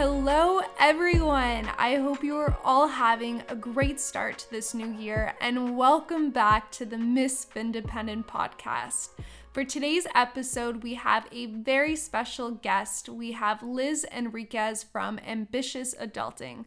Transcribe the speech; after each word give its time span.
Hello, 0.00 0.60
everyone. 0.78 1.68
I 1.76 1.96
hope 1.96 2.22
you 2.22 2.36
are 2.36 2.56
all 2.64 2.86
having 2.86 3.42
a 3.48 3.56
great 3.56 3.98
start 3.98 4.38
to 4.38 4.50
this 4.52 4.72
new 4.72 4.92
year, 4.92 5.34
and 5.40 5.76
welcome 5.76 6.30
back 6.30 6.70
to 6.70 6.86
the 6.86 6.96
Miss 6.96 7.48
Independent 7.56 8.28
podcast. 8.28 9.08
For 9.50 9.64
today's 9.64 10.06
episode, 10.14 10.84
we 10.84 10.94
have 10.94 11.26
a 11.32 11.46
very 11.46 11.96
special 11.96 12.52
guest. 12.52 13.08
We 13.08 13.32
have 13.32 13.60
Liz 13.60 14.06
Enriquez 14.16 14.84
from 14.84 15.18
Ambitious 15.26 15.96
Adulting. 15.96 16.66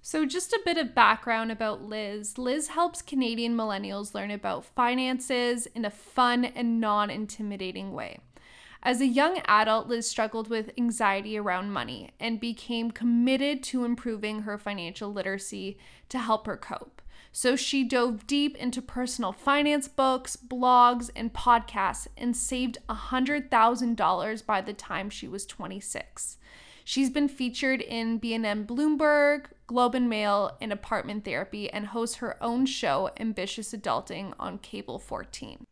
So, 0.00 0.24
just 0.24 0.52
a 0.52 0.62
bit 0.64 0.78
of 0.78 0.94
background 0.94 1.50
about 1.50 1.82
Liz. 1.82 2.38
Liz 2.38 2.68
helps 2.68 3.02
Canadian 3.02 3.56
millennials 3.56 4.14
learn 4.14 4.30
about 4.30 4.64
finances 4.64 5.66
in 5.74 5.84
a 5.84 5.90
fun 5.90 6.44
and 6.44 6.80
non 6.80 7.10
intimidating 7.10 7.92
way. 7.92 8.20
As 8.86 9.00
a 9.00 9.06
young 9.06 9.40
adult, 9.46 9.88
Liz 9.88 10.06
struggled 10.06 10.48
with 10.48 10.70
anxiety 10.76 11.38
around 11.38 11.72
money 11.72 12.10
and 12.20 12.38
became 12.38 12.90
committed 12.90 13.62
to 13.64 13.84
improving 13.84 14.42
her 14.42 14.58
financial 14.58 15.10
literacy 15.10 15.78
to 16.10 16.18
help 16.18 16.46
her 16.46 16.58
cope. 16.58 17.00
So 17.32 17.56
she 17.56 17.82
dove 17.82 18.26
deep 18.26 18.54
into 18.56 18.82
personal 18.82 19.32
finance 19.32 19.88
books, 19.88 20.36
blogs, 20.36 21.08
and 21.16 21.32
podcasts 21.32 22.06
and 22.18 22.36
saved 22.36 22.76
$100,000 22.90 24.46
by 24.46 24.60
the 24.60 24.74
time 24.74 25.08
she 25.08 25.26
was 25.26 25.46
26. 25.46 26.36
She's 26.84 27.08
been 27.08 27.28
featured 27.28 27.80
in 27.80 28.20
BNN 28.20 28.66
Bloomberg, 28.66 29.46
Globe 29.66 29.94
and 29.94 30.10
Mail, 30.10 30.58
and 30.60 30.70
Apartment 30.70 31.24
Therapy 31.24 31.70
and 31.70 31.86
hosts 31.86 32.16
her 32.16 32.36
own 32.42 32.66
show 32.66 33.10
Ambitious 33.18 33.72
Adulting 33.72 34.34
on 34.38 34.58
Cable 34.58 34.98
14. 34.98 35.63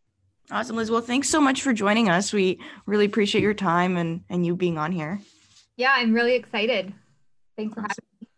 Awesome, 0.52 0.76
Liz. 0.76 0.90
Well, 0.90 1.00
thanks 1.00 1.30
so 1.30 1.40
much 1.40 1.62
for 1.62 1.72
joining 1.72 2.10
us. 2.10 2.30
We 2.30 2.60
really 2.84 3.06
appreciate 3.06 3.40
your 3.40 3.54
time 3.54 3.96
and 3.96 4.22
and 4.28 4.44
you 4.44 4.54
being 4.54 4.76
on 4.76 4.92
here. 4.92 5.18
Yeah, 5.78 5.94
I'm 5.96 6.12
really 6.12 6.34
excited. 6.34 6.92
Thanks 7.56 7.72
for 7.72 7.80
having 7.80 8.04
me. 8.20 8.28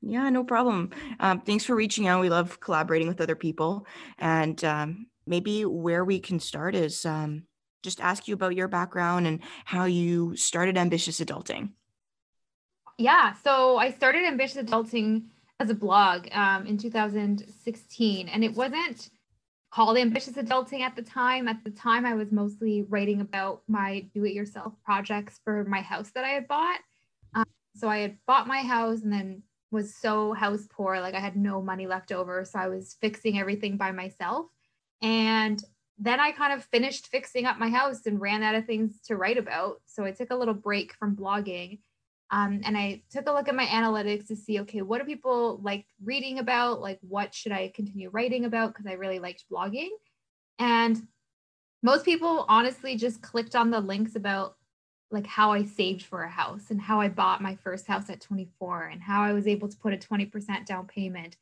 Yeah, 0.00 0.28
no 0.30 0.42
problem. 0.42 0.90
Um, 1.20 1.40
thanks 1.40 1.64
for 1.64 1.76
reaching 1.76 2.08
out. 2.08 2.20
We 2.20 2.28
love 2.28 2.58
collaborating 2.58 3.06
with 3.06 3.20
other 3.20 3.36
people. 3.36 3.86
And 4.18 4.62
um, 4.64 5.06
maybe 5.28 5.64
where 5.64 6.04
we 6.04 6.18
can 6.18 6.40
start 6.40 6.74
is 6.74 7.06
um, 7.06 7.44
just 7.84 8.00
ask 8.00 8.26
you 8.26 8.34
about 8.34 8.56
your 8.56 8.66
background 8.66 9.28
and 9.28 9.40
how 9.64 9.84
you 9.84 10.34
started 10.34 10.76
Ambitious 10.76 11.20
Adulting. 11.20 11.70
Yeah, 12.96 13.34
so 13.44 13.76
I 13.76 13.92
started 13.92 14.24
Ambitious 14.24 14.56
Adulting 14.56 15.26
as 15.60 15.70
a 15.70 15.74
blog 15.74 16.26
um, 16.32 16.66
in 16.66 16.78
2016, 16.78 18.28
and 18.28 18.42
it 18.42 18.54
wasn't 18.54 19.10
called 19.70 19.98
ambitious 19.98 20.34
adulting 20.34 20.80
at 20.80 20.96
the 20.96 21.02
time. 21.02 21.48
At 21.48 21.62
the 21.64 21.70
time, 21.70 22.06
I 22.06 22.14
was 22.14 22.32
mostly 22.32 22.82
writing 22.88 23.20
about 23.20 23.62
my 23.68 24.08
do 24.14 24.24
it 24.24 24.32
yourself 24.32 24.72
projects 24.84 25.40
for 25.44 25.64
my 25.64 25.80
house 25.80 26.10
that 26.14 26.24
I 26.24 26.30
had 26.30 26.48
bought. 26.48 26.80
Um, 27.34 27.44
so 27.76 27.88
I 27.88 27.98
had 27.98 28.18
bought 28.26 28.46
my 28.46 28.62
house 28.62 29.02
and 29.02 29.12
then 29.12 29.42
was 29.70 29.94
so 29.94 30.32
house 30.32 30.66
poor, 30.70 31.00
like 31.00 31.14
I 31.14 31.20
had 31.20 31.36
no 31.36 31.60
money 31.60 31.86
left 31.86 32.12
over. 32.12 32.44
So 32.44 32.58
I 32.58 32.68
was 32.68 32.96
fixing 33.00 33.38
everything 33.38 33.76
by 33.76 33.92
myself. 33.92 34.46
And 35.02 35.62
then 35.98 36.20
I 36.20 36.30
kind 36.32 36.52
of 36.52 36.64
finished 36.64 37.08
fixing 37.08 37.44
up 37.44 37.58
my 37.58 37.68
house 37.68 38.06
and 38.06 38.20
ran 38.20 38.42
out 38.42 38.54
of 38.54 38.64
things 38.64 39.00
to 39.06 39.16
write 39.16 39.36
about. 39.36 39.82
So 39.84 40.04
I 40.04 40.12
took 40.12 40.30
a 40.30 40.36
little 40.36 40.54
break 40.54 40.94
from 40.94 41.16
blogging 41.16 41.80
um, 42.30 42.60
and 42.64 42.76
I 42.76 43.02
took 43.10 43.28
a 43.28 43.32
look 43.32 43.48
at 43.48 43.54
my 43.54 43.64
analytics 43.64 44.26
to 44.28 44.36
see, 44.36 44.60
okay, 44.60 44.82
what 44.82 44.98
do 44.98 45.04
people 45.04 45.60
like 45.62 45.86
reading 46.04 46.38
about? 46.38 46.80
Like, 46.80 46.98
what 47.00 47.34
should 47.34 47.52
I 47.52 47.72
continue 47.74 48.10
writing 48.10 48.44
about? 48.44 48.74
Because 48.74 48.86
I 48.86 48.94
really 48.94 49.18
liked 49.18 49.44
blogging. 49.50 49.88
And 50.58 51.06
most 51.82 52.04
people 52.04 52.44
honestly 52.48 52.96
just 52.96 53.22
clicked 53.22 53.56
on 53.56 53.70
the 53.70 53.80
links 53.80 54.14
about 54.14 54.56
like 55.10 55.26
how 55.26 55.52
I 55.52 55.64
saved 55.64 56.02
for 56.02 56.22
a 56.22 56.28
house 56.28 56.70
and 56.70 56.80
how 56.80 57.00
I 57.00 57.08
bought 57.08 57.40
my 57.40 57.56
first 57.56 57.86
house 57.86 58.10
at 58.10 58.20
24 58.20 58.88
and 58.88 59.00
how 59.00 59.22
I 59.22 59.32
was 59.32 59.46
able 59.46 59.68
to 59.68 59.76
put 59.78 59.94
a 59.94 59.96
20% 59.96 60.66
down 60.66 60.86
payment. 60.86 61.36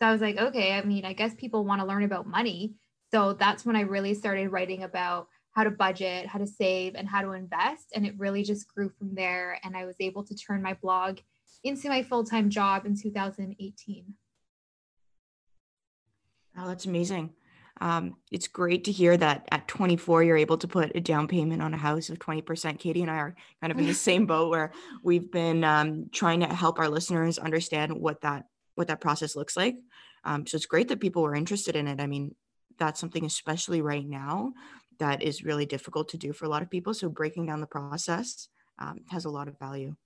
So 0.00 0.08
I 0.08 0.12
was 0.12 0.22
like, 0.22 0.38
okay, 0.38 0.72
I 0.72 0.82
mean, 0.82 1.04
I 1.04 1.12
guess 1.12 1.34
people 1.34 1.66
want 1.66 1.82
to 1.82 1.86
learn 1.86 2.04
about 2.04 2.26
money. 2.26 2.76
So 3.12 3.34
that's 3.34 3.66
when 3.66 3.76
I 3.76 3.82
really 3.82 4.14
started 4.14 4.50
writing 4.50 4.84
about 4.84 5.28
how 5.60 5.64
to 5.64 5.70
budget, 5.70 6.26
how 6.26 6.38
to 6.38 6.46
save, 6.46 6.94
and 6.94 7.06
how 7.06 7.20
to 7.20 7.32
invest. 7.32 7.92
And 7.94 8.06
it 8.06 8.14
really 8.16 8.42
just 8.42 8.66
grew 8.66 8.88
from 8.88 9.14
there. 9.14 9.60
And 9.62 9.76
I 9.76 9.84
was 9.84 9.96
able 10.00 10.24
to 10.24 10.34
turn 10.34 10.62
my 10.62 10.72
blog 10.72 11.18
into 11.62 11.90
my 11.90 12.02
full 12.02 12.24
time 12.24 12.48
job 12.48 12.86
in 12.86 12.98
2018. 12.98 14.14
Oh, 16.56 16.66
that's 16.66 16.86
amazing. 16.86 17.34
Um, 17.82 18.16
it's 18.32 18.48
great 18.48 18.84
to 18.84 18.92
hear 18.92 19.18
that 19.18 19.48
at 19.52 19.68
24 19.68 20.22
you're 20.22 20.38
able 20.38 20.56
to 20.56 20.68
put 20.68 20.96
a 20.96 21.00
down 21.00 21.28
payment 21.28 21.60
on 21.60 21.74
a 21.74 21.78
house 21.78 22.08
of 22.08 22.18
20% 22.18 22.78
katie 22.78 23.00
and 23.00 23.10
i 23.10 23.16
are 23.16 23.34
kind 23.62 23.70
of 23.70 23.78
in 23.78 23.86
the 23.86 23.94
same 24.10 24.26
boat 24.26 24.50
where 24.50 24.70
we've 25.02 25.32
been 25.32 25.64
um, 25.64 26.10
trying 26.12 26.40
to 26.40 26.46
help 26.46 26.78
our 26.78 26.90
listeners 26.90 27.38
understand 27.38 27.90
what 27.90 28.20
that 28.20 28.44
what 28.74 28.88
that 28.88 29.00
process 29.00 29.34
looks 29.34 29.56
like 29.56 29.76
um, 30.24 30.46
so 30.46 30.56
it's 30.56 30.66
great 30.66 30.88
that 30.88 31.00
people 31.00 31.22
were 31.22 31.34
interested 31.34 31.74
in 31.74 31.88
it 31.88 32.02
i 32.02 32.06
mean 32.06 32.34
that's 32.80 32.98
something 32.98 33.24
especially 33.24 33.80
right 33.80 34.08
now 34.08 34.52
that 35.00 35.22
is 35.22 35.42
really 35.42 35.66
difficult 35.66 36.08
to 36.10 36.16
do 36.16 36.32
for 36.32 36.44
a 36.44 36.48
lot 36.48 36.62
of 36.62 36.70
people. 36.70 36.94
So 36.94 37.08
breaking 37.08 37.46
down 37.46 37.60
the 37.60 37.66
process 37.66 38.48
um, 38.78 39.00
has 39.10 39.24
a 39.24 39.30
lot 39.30 39.48
of 39.48 39.58
value. 39.58 39.96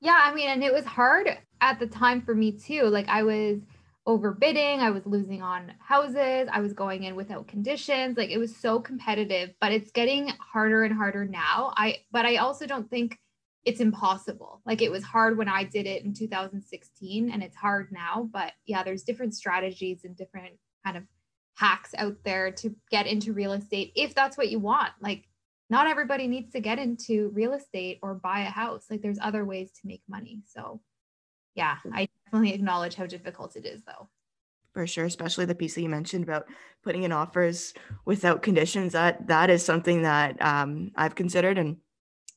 Yeah, 0.00 0.20
I 0.22 0.34
mean, 0.34 0.48
and 0.48 0.62
it 0.62 0.72
was 0.72 0.84
hard 0.84 1.28
at 1.60 1.78
the 1.78 1.86
time 1.86 2.20
for 2.20 2.34
me 2.34 2.52
too. 2.52 2.82
Like 2.84 3.08
I 3.08 3.22
was 3.22 3.60
overbidding, 4.06 4.80
I 4.80 4.90
was 4.90 5.06
losing 5.06 5.40
on 5.40 5.72
houses, 5.78 6.48
I 6.52 6.60
was 6.60 6.74
going 6.74 7.04
in 7.04 7.16
without 7.16 7.48
conditions. 7.48 8.18
Like 8.18 8.30
it 8.30 8.38
was 8.38 8.54
so 8.54 8.80
competitive, 8.80 9.54
but 9.60 9.72
it's 9.72 9.90
getting 9.92 10.28
harder 10.52 10.84
and 10.84 10.94
harder 10.94 11.24
now. 11.24 11.72
I 11.76 11.98
but 12.12 12.26
I 12.26 12.36
also 12.36 12.66
don't 12.66 12.90
think 12.90 13.18
it's 13.64 13.80
impossible. 13.80 14.60
Like 14.66 14.82
it 14.82 14.90
was 14.90 15.02
hard 15.02 15.38
when 15.38 15.48
I 15.48 15.64
did 15.64 15.86
it 15.86 16.04
in 16.04 16.12
2016 16.12 17.30
and 17.30 17.42
it's 17.42 17.56
hard 17.56 17.88
now, 17.90 18.28
but 18.30 18.52
yeah, 18.66 18.82
there's 18.82 19.04
different 19.04 19.34
strategies 19.34 20.04
and 20.04 20.14
different 20.14 20.54
kind 20.84 20.98
of 20.98 21.04
hacks 21.54 21.94
out 21.96 22.16
there 22.24 22.50
to 22.50 22.74
get 22.90 23.06
into 23.06 23.32
real 23.32 23.52
estate 23.52 23.92
if 23.94 24.14
that's 24.14 24.36
what 24.36 24.50
you 24.50 24.58
want. 24.58 24.92
Like, 25.00 25.28
not 25.70 25.86
everybody 25.86 26.26
needs 26.26 26.52
to 26.52 26.60
get 26.60 26.78
into 26.78 27.30
real 27.32 27.52
estate 27.54 27.98
or 28.02 28.14
buy 28.14 28.40
a 28.40 28.50
house. 28.50 28.86
Like, 28.90 29.02
there's 29.02 29.18
other 29.20 29.44
ways 29.44 29.70
to 29.80 29.86
make 29.86 30.02
money. 30.08 30.42
So, 30.46 30.80
yeah, 31.54 31.76
I 31.92 32.08
definitely 32.26 32.54
acknowledge 32.54 32.96
how 32.96 33.06
difficult 33.06 33.56
it 33.56 33.64
is, 33.64 33.82
though. 33.84 34.08
For 34.72 34.86
sure, 34.88 35.04
especially 35.04 35.44
the 35.44 35.54
piece 35.54 35.76
that 35.76 35.82
you 35.82 35.88
mentioned 35.88 36.24
about 36.24 36.46
putting 36.82 37.04
in 37.04 37.12
offers 37.12 37.72
without 38.04 38.42
conditions. 38.42 38.92
That 38.92 39.28
that 39.28 39.48
is 39.48 39.64
something 39.64 40.02
that 40.02 40.42
um, 40.42 40.90
I've 40.96 41.14
considered, 41.14 41.58
and 41.58 41.76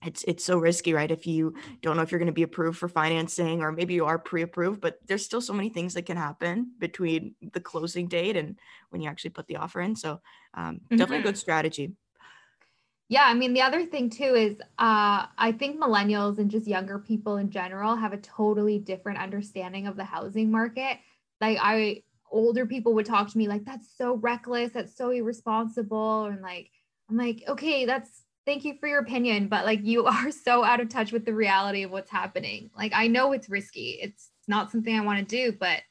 it's 0.06 0.24
it's 0.24 0.44
so 0.44 0.58
risky 0.58 0.94
right? 0.94 1.09
If 1.09 1.25
you 1.25 1.56
don't 1.81 1.97
know 1.97 2.03
if 2.03 2.12
you're 2.12 2.19
going 2.19 2.28
to 2.28 2.34
be 2.34 2.44
approved 2.44 2.78
for 2.78 2.88
financing 2.88 3.62
or 3.62 3.72
maybe 3.72 3.94
you 3.94 4.06
are 4.06 4.19
pre-approved 4.19 4.80
but 4.80 5.00
there's 5.08 5.25
still 5.25 5.41
so 5.41 5.53
many 5.53 5.69
things 5.69 5.94
that 5.96 6.06
can 6.06 6.18
happen 6.18 6.72
between 6.78 7.35
the 7.53 7.59
closing 7.59 8.07
date 8.07 8.38
and 8.38 8.59
when 8.90 9.02
you 9.02 9.09
actually 9.09 9.31
put 9.31 9.47
the 9.47 9.56
offer 9.56 9.81
in. 9.81 9.96
So 9.96 10.22
um, 10.53 10.75
mm-hmm. 10.75 10.97
definitely 10.97 11.19
a 11.19 11.31
good 11.31 11.38
strategy. 11.38 11.94
Yeah 13.09 13.24
i 13.25 13.34
mean 13.34 13.53
the 13.53 13.62
other 13.62 13.86
thing 13.86 14.09
too 14.09 14.36
is 14.36 14.57
uh, 14.78 15.25
i 15.38 15.56
think 15.57 15.80
millennials 15.80 16.40
and 16.40 16.52
just 16.52 16.68
younger 16.68 17.00
people 17.00 17.38
in 17.38 17.50
general 17.50 17.96
have 17.96 18.13
a 18.13 18.18
totally 18.18 18.80
different 18.80 19.19
understanding 19.19 19.88
of 19.88 19.96
the 19.96 20.03
housing 20.03 20.52
market. 20.52 21.00
Like 21.41 21.57
i 21.62 22.03
older 22.30 22.66
people 22.66 22.94
would 22.94 23.06
talk 23.06 23.30
to 23.30 23.38
me 23.38 23.47
like 23.47 23.63
that's 23.63 23.88
so 23.97 24.16
reckless 24.16 24.72
that's 24.74 24.96
so 24.96 25.12
irresponsible 25.12 26.25
and 26.25 26.41
like 26.41 26.69
i'm 27.09 27.16
like 27.16 27.41
okay 27.47 27.86
that's 27.86 28.24
thank 28.47 28.63
you 28.63 28.75
for 28.80 28.88
your 28.88 29.00
opinion, 29.00 29.50
but 29.50 29.66
like 29.66 29.84
you 29.84 30.06
are 30.08 30.31
so 30.31 30.63
out 30.63 30.80
of 30.80 30.90
touch 30.90 31.12
with 31.12 31.25
the 31.25 31.34
reality 31.34 31.84
of 31.84 31.91
what's 31.91 32.09
happening. 32.09 32.72
Like 32.75 32.94
I 32.96 33.08
know 33.08 33.34
it's 33.34 33.50
risky. 33.50 34.00
It's 34.02 34.31
not 34.47 34.72
something 34.72 34.97
I 34.97 35.02
want 35.02 35.19
to 35.19 35.35
do, 35.35 35.56
but 35.59 35.81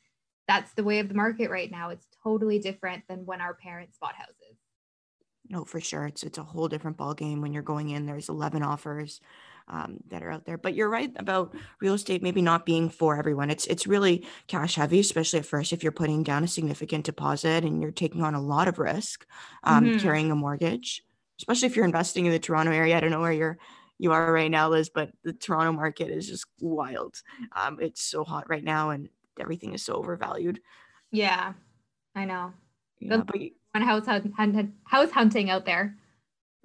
that's 0.49 0.73
the 0.73 0.85
way 0.85 0.99
of 0.99 1.09
the 1.09 1.15
market 1.15 1.51
right 1.51 1.71
now. 1.71 1.91
It's 1.91 2.07
totally 2.25 2.59
different 2.59 3.05
than 3.09 3.27
when 3.27 3.41
our 3.41 3.55
parents 3.55 3.99
bought 4.01 4.15
houses. 4.15 4.57
No, 5.49 5.65
for 5.65 5.81
sure. 5.81 6.07
It's 6.07 6.25
it's 6.25 6.39
a 6.39 6.43
whole 6.43 6.67
different 6.67 6.97
ball 6.97 7.15
game 7.15 7.41
when 7.41 7.53
you're 7.53 7.63
going 7.63 7.91
in. 7.91 8.07
There's 8.07 8.29
11 8.29 8.65
offers 8.65 9.21
um, 9.69 9.99
that 10.09 10.23
are 10.23 10.31
out 10.31 10.45
there. 10.45 10.59
But 10.59 10.75
you're 10.75 10.89
right 10.89 11.13
about 11.17 11.55
real 11.81 11.95
estate 11.95 12.23
maybe 12.23 12.43
not 12.43 12.67
being 12.67 12.89
for 12.89 13.17
everyone. 13.17 13.51
It's 13.51 13.67
it's 13.67 13.87
really 13.87 14.27
cash 14.49 14.75
heavy, 14.75 14.99
especially 14.99 15.41
at 15.41 15.47
first 15.47 15.73
if 15.73 15.83
you're 15.85 15.93
putting 15.93 16.25
down 16.25 16.43
a 16.43 16.49
significant 16.49 17.05
deposit 17.05 17.65
and 17.65 17.81
you're 17.81 17.93
taking 17.93 18.23
on 18.23 18.35
a 18.35 18.41
lot 18.41 18.67
of 18.67 18.79
risk 18.81 19.25
um, 19.63 19.85
mm-hmm. 19.85 19.99
carrying 19.99 20.33
a 20.33 20.37
mortgage 20.37 21.06
especially 21.39 21.67
if 21.67 21.77
you're 21.77 21.85
investing 21.85 22.27
in 22.27 22.33
the 22.33 22.39
Toronto 22.39 22.73
area. 22.73 22.97
I 22.97 23.01
don't 23.01 23.11
know 23.11 23.21
where 23.21 23.33
you're 23.33 23.59
you 23.99 24.13
are 24.13 24.33
right 24.33 24.51
now, 24.51 24.69
Liz, 24.69 24.91
but 24.91 25.11
the 25.25 25.33
Toronto 25.33 25.73
market 25.73 26.11
is 26.11 26.29
just 26.29 26.47
wild. 26.61 27.17
Um, 27.55 27.79
it's 27.81 28.03
so 28.03 28.25
hot 28.25 28.49
right 28.49 28.65
now, 28.65 28.91
and 28.91 29.09
everything 29.41 29.73
is 29.73 29.83
so 29.83 29.95
overvalued. 29.95 30.61
Yeah, 31.11 31.55
I 32.15 32.25
know. 32.25 32.53
Yeah, 33.01 33.19
but 33.19 33.37
on 33.75 33.83
house 33.83 34.07
hunting, 34.07 34.73
house 34.85 35.11
hunting 35.11 35.51
out 35.51 35.65
there. 35.65 35.97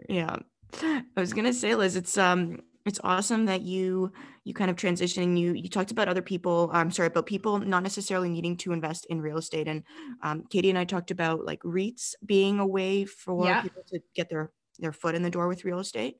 Yeah, 0.10 0.38
I 0.82 1.04
was 1.16 1.34
gonna 1.34 1.54
say, 1.54 1.76
Liz, 1.76 1.96
it's 1.96 2.18
um, 2.18 2.60
it's 2.86 3.00
awesome 3.04 3.46
that 3.46 3.62
you 3.62 4.12
you 4.44 4.54
kind 4.54 4.70
of 4.70 4.76
transitioning. 4.76 5.38
You 5.38 5.54
you 5.54 5.70
talked 5.70 5.92
about 5.92 6.08
other 6.08 6.22
people. 6.22 6.70
I'm 6.74 6.92
sorry, 6.92 7.08
about 7.08 7.26
people 7.26 7.60
not 7.60 7.84
necessarily 7.84 8.30
needing 8.30 8.58
to 8.58 8.74
invest 8.74 9.06
in 9.10 9.22
real 9.22 9.38
estate, 9.38 9.68
and 9.68 9.84
um, 10.22 10.44
Katie 10.50 10.70
and 10.70 10.80
I 10.80 10.86
talked 10.86 11.12
about 11.12 11.46
like 11.46 11.62
REITs 11.64 12.16
being 12.26 12.60
a 12.60 12.68
way 12.68 13.06
for 13.06 13.46
yeah. 13.46 13.62
people 13.62 13.84
to 13.90 14.02
get 14.16 14.30
their 14.30 14.52
their 14.80 14.94
foot 14.94 15.16
in 15.16 15.24
the 15.24 15.30
door 15.30 15.48
with 15.48 15.66
real 15.66 15.80
estate. 15.80 16.18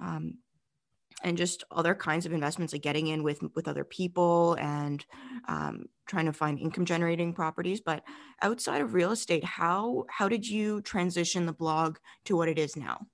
Um, 0.00 0.38
and 1.22 1.36
just 1.36 1.64
other 1.70 1.94
kinds 1.94 2.26
of 2.26 2.32
investments 2.32 2.72
like 2.72 2.82
getting 2.82 3.08
in 3.08 3.22
with 3.22 3.40
with 3.54 3.68
other 3.68 3.84
people 3.84 4.54
and 4.54 5.04
um, 5.48 5.86
trying 6.06 6.26
to 6.26 6.32
find 6.32 6.58
income 6.58 6.84
generating 6.84 7.32
properties 7.32 7.80
but 7.80 8.02
outside 8.40 8.80
of 8.80 8.94
real 8.94 9.12
estate 9.12 9.44
how 9.44 10.04
how 10.08 10.28
did 10.28 10.48
you 10.48 10.80
transition 10.82 11.46
the 11.46 11.52
blog 11.52 11.96
to 12.24 12.36
what 12.36 12.48
it 12.48 12.58
is 12.58 12.76
now 12.76 13.06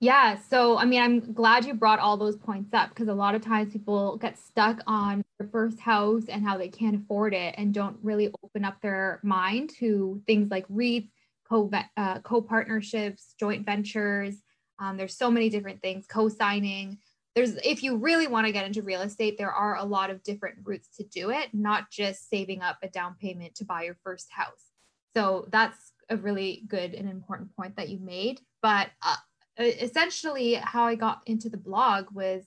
yeah 0.00 0.36
so 0.48 0.78
i 0.78 0.84
mean 0.84 1.02
i'm 1.02 1.32
glad 1.32 1.64
you 1.64 1.74
brought 1.74 1.98
all 1.98 2.16
those 2.16 2.36
points 2.36 2.72
up 2.72 2.88
because 2.90 3.08
a 3.08 3.14
lot 3.14 3.34
of 3.34 3.42
times 3.42 3.72
people 3.72 4.16
get 4.16 4.38
stuck 4.38 4.80
on 4.86 5.22
their 5.38 5.48
first 5.48 5.80
house 5.80 6.24
and 6.28 6.44
how 6.44 6.56
they 6.56 6.68
can't 6.68 6.96
afford 6.96 7.34
it 7.34 7.54
and 7.58 7.74
don't 7.74 7.96
really 8.02 8.32
open 8.42 8.64
up 8.64 8.80
their 8.80 9.20
mind 9.22 9.70
to 9.78 10.22
things 10.26 10.50
like 10.50 10.66
REITs 10.68 11.10
co 11.48 11.70
uh, 11.96 12.20
co-partnerships 12.20 13.34
joint 13.38 13.64
ventures 13.64 14.42
um, 14.78 14.96
there's 14.96 15.16
so 15.16 15.30
many 15.30 15.48
different 15.48 15.82
things, 15.82 16.06
co-signing. 16.06 16.98
There's 17.34 17.56
if 17.56 17.82
you 17.82 17.96
really 17.96 18.26
want 18.26 18.46
to 18.46 18.52
get 18.52 18.66
into 18.66 18.82
real 18.82 19.02
estate, 19.02 19.36
there 19.38 19.52
are 19.52 19.76
a 19.76 19.84
lot 19.84 20.10
of 20.10 20.22
different 20.22 20.58
routes 20.64 20.88
to 20.96 21.04
do 21.04 21.30
it, 21.30 21.48
not 21.52 21.90
just 21.90 22.28
saving 22.28 22.62
up 22.62 22.78
a 22.82 22.88
down 22.88 23.16
payment 23.20 23.54
to 23.56 23.64
buy 23.64 23.82
your 23.82 23.96
first 24.02 24.28
house. 24.30 24.72
So 25.14 25.48
that's 25.50 25.92
a 26.10 26.16
really 26.16 26.64
good 26.68 26.94
and 26.94 27.08
important 27.08 27.54
point 27.56 27.76
that 27.76 27.88
you 27.88 27.98
made. 27.98 28.40
But 28.62 28.88
uh, 29.02 29.16
essentially, 29.58 30.54
how 30.54 30.84
I 30.84 30.94
got 30.94 31.22
into 31.26 31.48
the 31.48 31.56
blog 31.56 32.06
was 32.12 32.44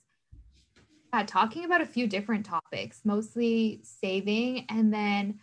uh, 1.14 1.26
talking 1.26 1.66
about 1.66 1.82
a 1.82 1.86
few 1.86 2.08
different 2.08 2.46
topics, 2.46 3.02
mostly 3.04 3.82
saving 3.84 4.66
and 4.70 4.94
then 4.94 5.40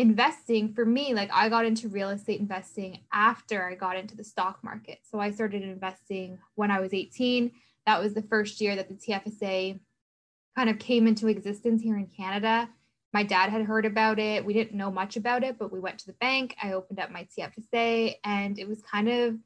investing 0.00 0.72
for 0.72 0.86
me 0.86 1.12
like 1.12 1.30
i 1.30 1.48
got 1.50 1.66
into 1.66 1.86
real 1.86 2.08
estate 2.08 2.40
investing 2.40 3.00
after 3.12 3.68
i 3.68 3.74
got 3.74 3.98
into 3.98 4.16
the 4.16 4.24
stock 4.24 4.58
market. 4.64 4.98
So 5.02 5.20
i 5.20 5.30
started 5.30 5.62
investing 5.62 6.38
when 6.54 6.70
i 6.70 6.80
was 6.80 6.94
18 6.94 7.52
that 7.86 8.00
was 8.00 8.14
the 8.14 8.22
first 8.22 8.62
year 8.62 8.74
that 8.76 8.88
the 8.88 8.94
tfsa 8.94 9.78
kind 10.56 10.70
of 10.70 10.78
came 10.78 11.06
into 11.06 11.28
existence 11.28 11.82
here 11.82 11.98
in 11.98 12.06
canada. 12.06 12.70
My 13.12 13.24
dad 13.24 13.50
had 13.50 13.62
heard 13.62 13.86
about 13.86 14.18
it. 14.18 14.44
We 14.44 14.54
didn't 14.54 14.76
know 14.76 14.90
much 14.90 15.16
about 15.16 15.44
it 15.44 15.58
but 15.58 15.70
we 15.70 15.80
went 15.80 15.98
to 15.98 16.06
the 16.06 16.14
bank. 16.14 16.56
I 16.62 16.72
opened 16.72 16.98
up 16.98 17.10
my 17.10 17.26
tfsa 17.36 18.14
and 18.24 18.58
it 18.58 18.66
was 18.66 18.80
kind 18.82 19.08
of 19.08 19.36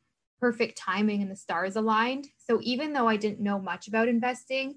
perfect 0.40 0.78
timing 0.78 1.20
and 1.20 1.30
the 1.30 1.36
stars 1.36 1.74
aligned. 1.74 2.28
So 2.38 2.60
even 2.62 2.92
though 2.92 3.08
i 3.08 3.16
didn't 3.16 3.40
know 3.40 3.58
much 3.58 3.88
about 3.88 4.06
investing 4.06 4.76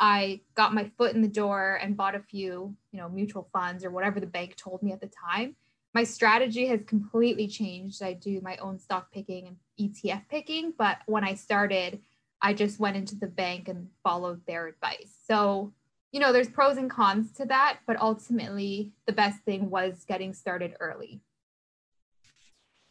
I 0.00 0.40
got 0.54 0.74
my 0.74 0.90
foot 0.96 1.14
in 1.14 1.22
the 1.22 1.28
door 1.28 1.78
and 1.82 1.96
bought 1.96 2.14
a 2.14 2.20
few, 2.20 2.76
you 2.92 3.00
know, 3.00 3.08
mutual 3.08 3.48
funds 3.52 3.84
or 3.84 3.90
whatever 3.90 4.20
the 4.20 4.26
bank 4.26 4.56
told 4.56 4.82
me 4.82 4.92
at 4.92 5.00
the 5.00 5.10
time. 5.30 5.56
My 5.94 6.04
strategy 6.04 6.66
has 6.66 6.80
completely 6.86 7.48
changed. 7.48 8.02
I 8.02 8.12
do 8.12 8.40
my 8.40 8.56
own 8.58 8.78
stock 8.78 9.10
picking 9.12 9.48
and 9.48 9.56
ETF 9.80 10.28
picking, 10.28 10.72
but 10.76 10.98
when 11.06 11.24
I 11.24 11.34
started, 11.34 12.00
I 12.40 12.54
just 12.54 12.78
went 12.78 12.96
into 12.96 13.16
the 13.16 13.26
bank 13.26 13.68
and 13.68 13.88
followed 14.04 14.46
their 14.46 14.66
advice. 14.66 15.16
So, 15.26 15.72
you 16.12 16.20
know, 16.20 16.32
there's 16.32 16.48
pros 16.48 16.76
and 16.76 16.90
cons 16.90 17.32
to 17.32 17.46
that, 17.46 17.78
but 17.86 18.00
ultimately 18.00 18.92
the 19.06 19.12
best 19.12 19.42
thing 19.42 19.70
was 19.70 20.04
getting 20.06 20.32
started 20.32 20.74
early. 20.78 21.20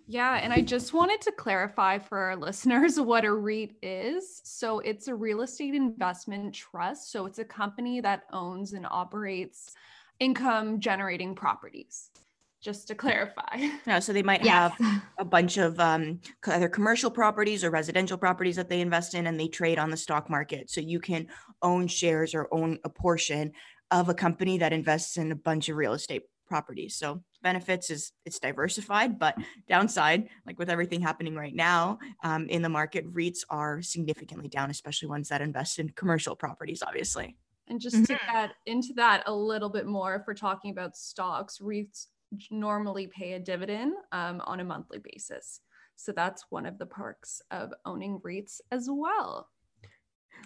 Yeah, 0.09 0.39
and 0.41 0.53
I 0.53 0.61
just 0.61 0.93
wanted 0.93 1.19
to 1.21 1.33
clarify 1.33 1.99
for 1.99 2.17
our 2.17 2.35
listeners 2.37 2.99
what 2.99 3.25
a 3.25 3.33
REIT 3.33 3.73
is. 3.81 4.41
So 4.43 4.79
it's 4.79 5.09
a 5.09 5.15
real 5.15 5.41
estate 5.41 5.75
investment 5.75 6.55
trust. 6.55 7.11
So 7.11 7.25
it's 7.25 7.39
a 7.39 7.45
company 7.45 7.99
that 8.01 8.23
owns 8.31 8.71
and 8.73 8.87
operates 8.89 9.73
income 10.19 10.79
generating 10.79 11.35
properties. 11.35 12.09
Just 12.59 12.87
to 12.87 12.95
clarify. 12.95 13.67
Yeah, 13.85 13.99
so 13.99 14.13
they 14.13 14.23
might 14.23 14.43
yes. 14.43 14.73
have 14.79 15.03
a 15.19 15.25
bunch 15.25 15.57
of 15.57 15.79
um, 15.79 16.19
either 16.47 16.67
commercial 16.67 17.11
properties 17.11 17.63
or 17.63 17.69
residential 17.69 18.17
properties 18.17 18.55
that 18.55 18.67
they 18.67 18.81
invest 18.81 19.13
in 19.13 19.27
and 19.27 19.39
they 19.39 19.47
trade 19.47 19.77
on 19.77 19.91
the 19.91 19.97
stock 19.97 20.27
market. 20.27 20.69
So 20.71 20.81
you 20.81 20.99
can 20.99 21.27
own 21.61 21.87
shares 21.87 22.33
or 22.33 22.47
own 22.51 22.79
a 22.83 22.89
portion 22.89 23.51
of 23.91 24.09
a 24.09 24.13
company 24.13 24.57
that 24.57 24.73
invests 24.73 25.17
in 25.17 25.31
a 25.31 25.35
bunch 25.35 25.69
of 25.69 25.77
real 25.77 25.93
estate 25.93 26.23
properties. 26.47 26.95
So 26.95 27.21
benefits 27.41 27.89
is 27.89 28.11
it's 28.25 28.39
diversified, 28.39 29.19
but 29.19 29.35
downside, 29.67 30.29
like 30.45 30.57
with 30.59 30.69
everything 30.69 31.01
happening 31.01 31.35
right 31.35 31.55
now 31.55 31.99
um, 32.23 32.47
in 32.47 32.61
the 32.61 32.69
market, 32.69 33.11
REITs 33.13 33.39
are 33.49 33.81
significantly 33.81 34.47
down, 34.47 34.69
especially 34.69 35.09
ones 35.09 35.29
that 35.29 35.41
invest 35.41 35.79
in 35.79 35.89
commercial 35.89 36.35
properties, 36.35 36.81
obviously. 36.81 37.37
And 37.67 37.81
just 37.81 38.05
to 38.05 38.13
mm-hmm. 38.13 38.31
get 38.31 38.51
into 38.65 38.93
that 38.95 39.23
a 39.25 39.33
little 39.33 39.69
bit 39.69 39.85
more, 39.85 40.15
if 40.15 40.23
we're 40.25 40.33
talking 40.33 40.71
about 40.71 40.95
stocks, 40.95 41.59
REITs 41.59 42.07
normally 42.49 43.07
pay 43.07 43.33
a 43.33 43.39
dividend 43.39 43.93
um, 44.11 44.41
on 44.45 44.59
a 44.59 44.63
monthly 44.63 44.99
basis. 44.99 45.61
So 45.95 46.11
that's 46.11 46.45
one 46.49 46.65
of 46.65 46.77
the 46.77 46.85
perks 46.85 47.41
of 47.51 47.73
owning 47.85 48.19
REITs 48.19 48.61
as 48.71 48.87
well. 48.89 49.49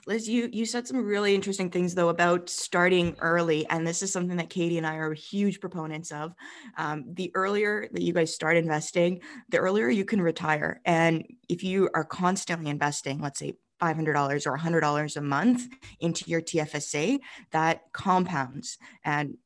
Liz, 0.08 0.28
you 0.28 0.50
you 0.52 0.66
said 0.66 0.88
some 0.88 1.06
really 1.06 1.36
interesting 1.36 1.70
things 1.70 1.94
though 1.94 2.10
about 2.10 2.50
starting 2.50 3.16
early, 3.20 3.68
and 3.68 3.86
this 3.86 4.02
is 4.02 4.12
something 4.12 4.38
that 4.38 4.50
Katie 4.50 4.78
and 4.78 4.88
I 4.88 4.96
are 4.96 5.14
huge 5.14 5.60
proponents 5.60 6.12
of. 6.12 6.34
Um, 6.78 7.06
the 7.14 7.32
earlier 7.36 7.88
that 7.92 8.02
you 8.02 8.14
guys 8.14 8.34
start 8.34 8.58
investing, 8.58 9.22
the 9.50 9.60
earlier 9.60 9.90
you 9.90 10.06
can 10.06 10.22
retire. 10.22 10.82
And 10.86 11.26
if 11.50 11.64
you 11.64 11.90
are 11.94 12.04
constantly 12.04 12.70
investing, 12.70 13.22
let's 13.22 13.40
say 13.40 13.54
$500 13.82 14.46
or 14.46 14.58
$100 14.58 15.18
a 15.18 15.22
month 15.22 15.68
into 16.00 16.30
your 16.30 16.42
TFSA, 16.42 17.20
that 17.52 17.82
compounds. 17.94 18.78
And 19.04 19.38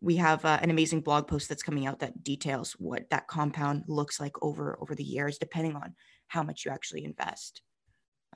we 0.00 0.16
have 0.16 0.44
uh, 0.44 0.58
an 0.60 0.70
amazing 0.70 1.02
blog 1.02 1.28
post 1.28 1.48
that's 1.48 1.62
coming 1.62 1.86
out 1.86 2.00
that 2.00 2.24
details 2.24 2.72
what 2.72 3.08
that 3.10 3.28
compound 3.28 3.84
looks 3.86 4.18
like 4.18 4.34
over 4.42 4.76
over 4.80 4.94
the 4.94 5.04
years, 5.04 5.38
depending 5.38 5.76
on 5.76 5.94
how 6.26 6.42
much 6.42 6.64
you 6.64 6.70
actually 6.70 7.04
invest. 7.04 7.62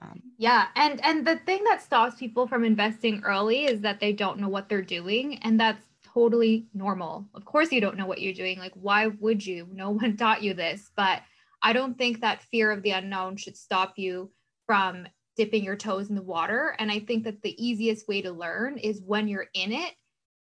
Um, 0.02 0.22
yeah, 0.36 0.66
and 0.76 1.02
and 1.04 1.26
the 1.26 1.36
thing 1.36 1.64
that 1.64 1.82
stops 1.82 2.16
people 2.16 2.46
from 2.46 2.64
investing 2.64 3.22
early 3.24 3.64
is 3.64 3.80
that 3.80 4.00
they 4.00 4.12
don't 4.12 4.38
know 4.38 4.48
what 4.48 4.68
they're 4.68 4.82
doing, 4.82 5.38
and 5.42 5.58
that's 5.58 5.84
totally 6.02 6.66
normal. 6.74 7.26
Of 7.34 7.44
course, 7.44 7.72
you 7.72 7.80
don't 7.80 7.96
know 7.96 8.06
what 8.06 8.20
you're 8.20 8.34
doing. 8.34 8.58
Like, 8.58 8.74
why 8.74 9.06
would 9.06 9.44
you? 9.44 9.68
No 9.72 9.90
one 10.00 10.16
taught 10.16 10.42
you 10.42 10.54
this, 10.54 10.90
but 10.96 11.22
I 11.62 11.72
don't 11.72 11.96
think 11.96 12.20
that 12.20 12.42
fear 12.42 12.70
of 12.70 12.82
the 12.82 12.90
unknown 12.90 13.36
should 13.36 13.56
stop 13.56 13.94
you 13.96 14.30
from 14.66 15.06
dipping 15.36 15.64
your 15.64 15.76
toes 15.76 16.08
in 16.08 16.14
the 16.14 16.22
water. 16.22 16.74
And 16.78 16.90
I 16.90 17.00
think 17.00 17.24
that 17.24 17.42
the 17.42 17.54
easiest 17.64 18.08
way 18.08 18.22
to 18.22 18.32
learn 18.32 18.78
is 18.78 19.02
when 19.02 19.28
you're 19.28 19.48
in 19.54 19.72
it. 19.72 19.92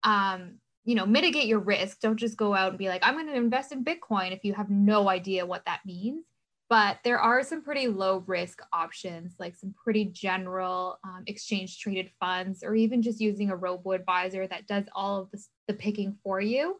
Um, 0.04 0.56
you 0.83 0.95
know, 0.95 1.06
mitigate 1.06 1.45
your 1.45 1.59
risk. 1.59 2.00
Don't 2.00 2.18
just 2.18 2.38
go 2.38 2.56
out 2.56 2.69
and 2.69 2.77
be 2.77 2.89
like, 2.89 3.01
I'm 3.04 3.13
going 3.13 3.27
to 3.27 3.36
invest 3.36 3.71
in 3.71 3.86
Bitcoin 3.86 4.31
if 4.31 4.44
you 4.44 4.54
have 4.54 4.69
no 4.69 5.09
idea 5.09 5.45
what 5.45 5.65
that 5.65 5.81
means 5.86 6.25
but 6.71 7.00
there 7.03 7.19
are 7.19 7.44
some 7.44 7.61
pretty 7.61 7.90
low 7.90 8.23
risk 8.28 8.61
options, 8.71 9.35
like 9.37 9.57
some 9.57 9.75
pretty 9.83 10.06
general 10.06 10.99
um, 11.04 11.21
exchange 11.28 11.78
traded 11.78 12.09
funds, 12.18 12.63
or 12.63 12.75
even 12.75 13.01
just 13.01 13.19
using 13.19 13.49
a 13.49 13.56
robo 13.56 13.92
advisor 13.92 14.47
that 14.47 14.68
does 14.68 14.85
all 14.95 15.19
of 15.19 15.31
the, 15.31 15.44
the 15.68 15.73
picking 15.73 16.16
for 16.23 16.40
you. 16.40 16.78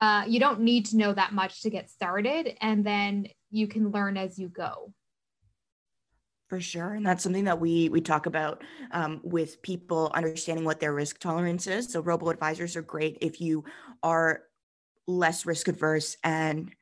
Uh, 0.00 0.22
you 0.28 0.38
don't 0.38 0.60
need 0.60 0.86
to 0.86 0.96
know 0.96 1.12
that 1.12 1.32
much 1.32 1.60
to 1.62 1.70
get 1.70 1.90
started, 1.90 2.56
and 2.60 2.86
then 2.86 3.26
you 3.50 3.66
can 3.66 3.90
learn 3.90 4.16
as 4.16 4.38
you 4.38 4.46
go. 4.48 4.92
For 6.48 6.60
sure, 6.60 6.94
and 6.94 7.04
that's 7.04 7.24
something 7.24 7.46
that 7.46 7.58
we 7.58 7.88
we 7.88 8.00
talk 8.00 8.26
about 8.26 8.62
um, 8.92 9.20
with 9.24 9.60
people 9.60 10.12
understanding 10.14 10.64
what 10.64 10.78
their 10.78 10.94
risk 10.94 11.18
tolerance 11.18 11.66
is. 11.66 11.90
So 11.90 11.98
robo 12.00 12.28
advisors 12.28 12.76
are 12.76 12.82
great 12.82 13.18
if 13.20 13.40
you 13.40 13.64
are 14.04 14.42
less 15.08 15.46
risk 15.46 15.66
adverse 15.66 16.16
and 16.22 16.72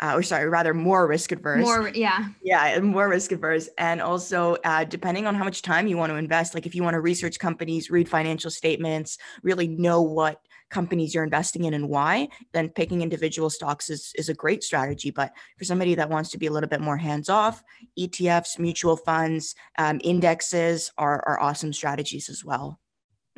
uh, 0.00 0.14
or 0.14 0.22
sorry, 0.22 0.48
rather 0.48 0.72
more 0.72 1.06
risk 1.06 1.30
adverse. 1.30 1.62
More, 1.62 1.88
yeah. 1.90 2.28
Yeah, 2.42 2.80
more 2.80 3.08
risk 3.08 3.32
adverse. 3.32 3.68
And 3.76 4.00
also, 4.00 4.56
uh, 4.64 4.84
depending 4.84 5.26
on 5.26 5.34
how 5.34 5.44
much 5.44 5.62
time 5.62 5.86
you 5.86 5.96
want 5.96 6.10
to 6.10 6.16
invest, 6.16 6.54
like 6.54 6.66
if 6.66 6.74
you 6.74 6.82
want 6.82 6.94
to 6.94 7.00
research 7.00 7.38
companies, 7.38 7.90
read 7.90 8.08
financial 8.08 8.50
statements, 8.50 9.18
really 9.42 9.68
know 9.68 10.00
what 10.00 10.40
companies 10.70 11.14
you're 11.14 11.24
investing 11.24 11.64
in 11.64 11.74
and 11.74 11.88
why, 11.88 12.28
then 12.52 12.68
picking 12.68 13.02
individual 13.02 13.50
stocks 13.50 13.90
is, 13.90 14.12
is 14.16 14.28
a 14.28 14.34
great 14.34 14.62
strategy. 14.64 15.10
But 15.10 15.32
for 15.58 15.64
somebody 15.64 15.94
that 15.96 16.08
wants 16.08 16.30
to 16.30 16.38
be 16.38 16.46
a 16.46 16.52
little 16.52 16.68
bit 16.68 16.80
more 16.80 16.96
hands 16.96 17.28
off, 17.28 17.62
ETFs, 17.98 18.58
mutual 18.58 18.96
funds, 18.96 19.54
um, 19.78 20.00
indexes 20.02 20.92
are, 20.96 21.22
are 21.26 21.40
awesome 21.40 21.72
strategies 21.72 22.28
as 22.30 22.44
well. 22.44 22.78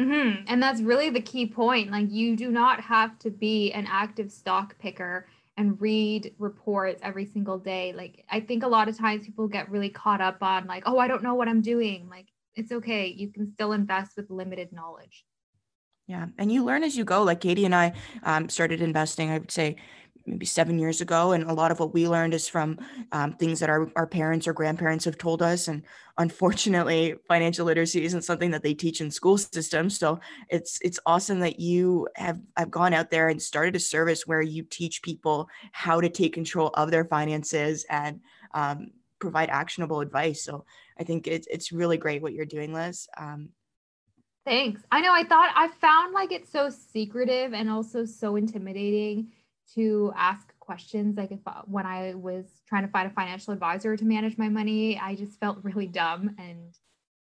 Mm-hmm. 0.00 0.44
And 0.46 0.62
that's 0.62 0.80
really 0.80 1.10
the 1.10 1.20
key 1.20 1.46
point. 1.46 1.90
Like, 1.90 2.10
you 2.10 2.36
do 2.36 2.50
not 2.50 2.80
have 2.80 3.18
to 3.20 3.30
be 3.30 3.72
an 3.72 3.86
active 3.88 4.30
stock 4.30 4.78
picker 4.78 5.26
and 5.62 5.80
read 5.80 6.34
reports 6.38 7.00
every 7.04 7.24
single 7.24 7.56
day. 7.56 7.92
Like 7.96 8.24
I 8.28 8.40
think 8.40 8.64
a 8.64 8.68
lot 8.68 8.88
of 8.88 8.98
times 8.98 9.24
people 9.24 9.46
get 9.46 9.70
really 9.70 9.90
caught 9.90 10.20
up 10.20 10.42
on 10.42 10.66
like, 10.66 10.82
oh, 10.86 10.98
I 10.98 11.06
don't 11.06 11.22
know 11.22 11.34
what 11.34 11.48
I'm 11.48 11.62
doing. 11.62 12.08
Like 12.10 12.26
it's 12.56 12.72
okay. 12.72 13.06
You 13.06 13.28
can 13.32 13.50
still 13.52 13.72
invest 13.72 14.16
with 14.16 14.28
limited 14.28 14.72
knowledge. 14.72 15.24
Yeah. 16.08 16.26
And 16.36 16.50
you 16.50 16.64
learn 16.64 16.82
as 16.82 16.96
you 16.96 17.04
go. 17.04 17.22
Like 17.22 17.40
Katie 17.40 17.64
and 17.64 17.74
I 17.74 17.92
um, 18.24 18.48
started 18.48 18.82
investing, 18.82 19.30
I 19.30 19.38
would 19.38 19.52
say 19.52 19.76
maybe 20.26 20.46
seven 20.46 20.78
years 20.78 21.00
ago. 21.00 21.32
And 21.32 21.44
a 21.44 21.52
lot 21.52 21.70
of 21.70 21.80
what 21.80 21.94
we 21.94 22.08
learned 22.08 22.34
is 22.34 22.48
from 22.48 22.78
um, 23.12 23.32
things 23.34 23.60
that 23.60 23.70
our, 23.70 23.90
our 23.96 24.06
parents 24.06 24.46
or 24.46 24.52
grandparents 24.52 25.04
have 25.04 25.18
told 25.18 25.42
us. 25.42 25.68
And 25.68 25.82
unfortunately, 26.18 27.14
financial 27.28 27.66
literacy 27.66 28.04
isn't 28.04 28.22
something 28.22 28.50
that 28.50 28.62
they 28.62 28.74
teach 28.74 29.00
in 29.00 29.10
school 29.10 29.38
systems. 29.38 29.98
So 29.98 30.20
it's 30.48 30.78
it's 30.82 31.00
awesome 31.06 31.40
that 31.40 31.60
you 31.60 32.08
have, 32.16 32.40
have 32.56 32.70
gone 32.70 32.94
out 32.94 33.10
there 33.10 33.28
and 33.28 33.40
started 33.40 33.76
a 33.76 33.80
service 33.80 34.26
where 34.26 34.42
you 34.42 34.62
teach 34.62 35.02
people 35.02 35.48
how 35.72 36.00
to 36.00 36.08
take 36.08 36.34
control 36.34 36.68
of 36.74 36.90
their 36.90 37.04
finances 37.04 37.84
and 37.88 38.20
um, 38.54 38.90
provide 39.18 39.50
actionable 39.50 40.00
advice. 40.00 40.44
So 40.44 40.64
I 40.98 41.04
think 41.04 41.26
it's 41.26 41.46
it's 41.50 41.72
really 41.72 41.96
great 41.96 42.22
what 42.22 42.32
you're 42.32 42.46
doing, 42.46 42.72
Liz. 42.72 43.08
Um, 43.16 43.50
Thanks. 44.44 44.82
I 44.90 45.00
know. 45.00 45.12
I 45.14 45.22
thought 45.24 45.52
I 45.54 45.68
found 45.80 46.14
like 46.14 46.32
it's 46.32 46.50
so 46.50 46.68
secretive 46.68 47.54
and 47.54 47.70
also 47.70 48.04
so 48.04 48.34
intimidating 48.34 49.30
to 49.74 50.12
ask 50.16 50.52
questions. 50.60 51.16
Like 51.16 51.32
if 51.32 51.40
uh, 51.46 51.62
when 51.66 51.86
I 51.86 52.14
was 52.14 52.46
trying 52.68 52.86
to 52.86 52.92
find 52.92 53.10
a 53.10 53.14
financial 53.14 53.52
advisor 53.52 53.96
to 53.96 54.04
manage 54.04 54.38
my 54.38 54.48
money, 54.48 54.98
I 54.98 55.14
just 55.14 55.38
felt 55.40 55.58
really 55.62 55.86
dumb 55.86 56.34
and 56.38 56.74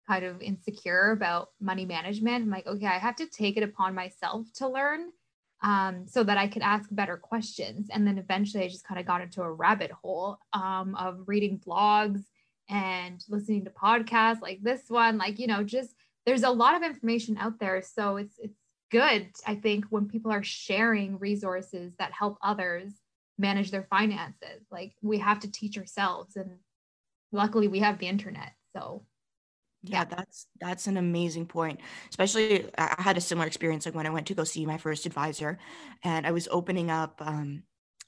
kind 0.06 0.24
of 0.24 0.42
insecure 0.42 1.12
about 1.12 1.50
money 1.60 1.84
management. 1.84 2.44
I'm 2.44 2.50
like, 2.50 2.66
okay, 2.66 2.86
I 2.86 2.98
have 2.98 3.16
to 3.16 3.26
take 3.26 3.56
it 3.56 3.62
upon 3.62 3.94
myself 3.94 4.46
to 4.54 4.68
learn 4.68 5.10
um, 5.62 6.06
so 6.08 6.24
that 6.24 6.38
I 6.38 6.48
could 6.48 6.62
ask 6.62 6.88
better 6.90 7.16
questions. 7.16 7.88
And 7.92 8.06
then 8.06 8.18
eventually 8.18 8.64
I 8.64 8.68
just 8.68 8.86
kind 8.86 8.98
of 8.98 9.06
got 9.06 9.20
into 9.20 9.42
a 9.42 9.52
rabbit 9.52 9.90
hole 9.90 10.38
um, 10.52 10.94
of 10.96 11.22
reading 11.26 11.60
blogs 11.64 12.22
and 12.68 13.22
listening 13.28 13.64
to 13.64 13.70
podcasts 13.70 14.40
like 14.40 14.60
this 14.62 14.82
one, 14.88 15.18
like, 15.18 15.38
you 15.38 15.46
know, 15.46 15.62
just 15.62 15.94
there's 16.26 16.42
a 16.42 16.50
lot 16.50 16.76
of 16.76 16.82
information 16.82 17.36
out 17.36 17.58
there. 17.58 17.82
So 17.82 18.16
it's, 18.16 18.34
it's 18.38 18.59
good, 18.90 19.28
I 19.46 19.54
think, 19.54 19.86
when 19.90 20.08
people 20.08 20.32
are 20.32 20.42
sharing 20.42 21.18
resources 21.18 21.92
that 21.98 22.12
help 22.12 22.38
others 22.42 22.92
manage 23.38 23.70
their 23.70 23.84
finances. 23.84 24.66
Like 24.70 24.92
we 25.02 25.18
have 25.18 25.40
to 25.40 25.50
teach 25.50 25.78
ourselves. 25.78 26.36
And 26.36 26.58
luckily 27.32 27.68
we 27.68 27.80
have 27.80 27.98
the 27.98 28.08
internet. 28.08 28.52
So 28.76 29.04
yeah, 29.82 30.04
that's 30.04 30.46
that's 30.60 30.86
an 30.88 30.98
amazing 30.98 31.46
point. 31.46 31.80
Especially, 32.10 32.68
I 32.76 33.00
had 33.00 33.16
a 33.16 33.20
similar 33.20 33.46
experience 33.46 33.86
like 33.86 33.94
when 33.94 34.06
I 34.06 34.10
went 34.10 34.26
to 34.26 34.34
go 34.34 34.44
see 34.44 34.66
my 34.66 34.76
first 34.76 35.06
advisor, 35.06 35.58
and 36.04 36.26
I 36.26 36.32
was 36.32 36.48
opening 36.50 36.90
up 36.90 37.16
um, 37.20 37.62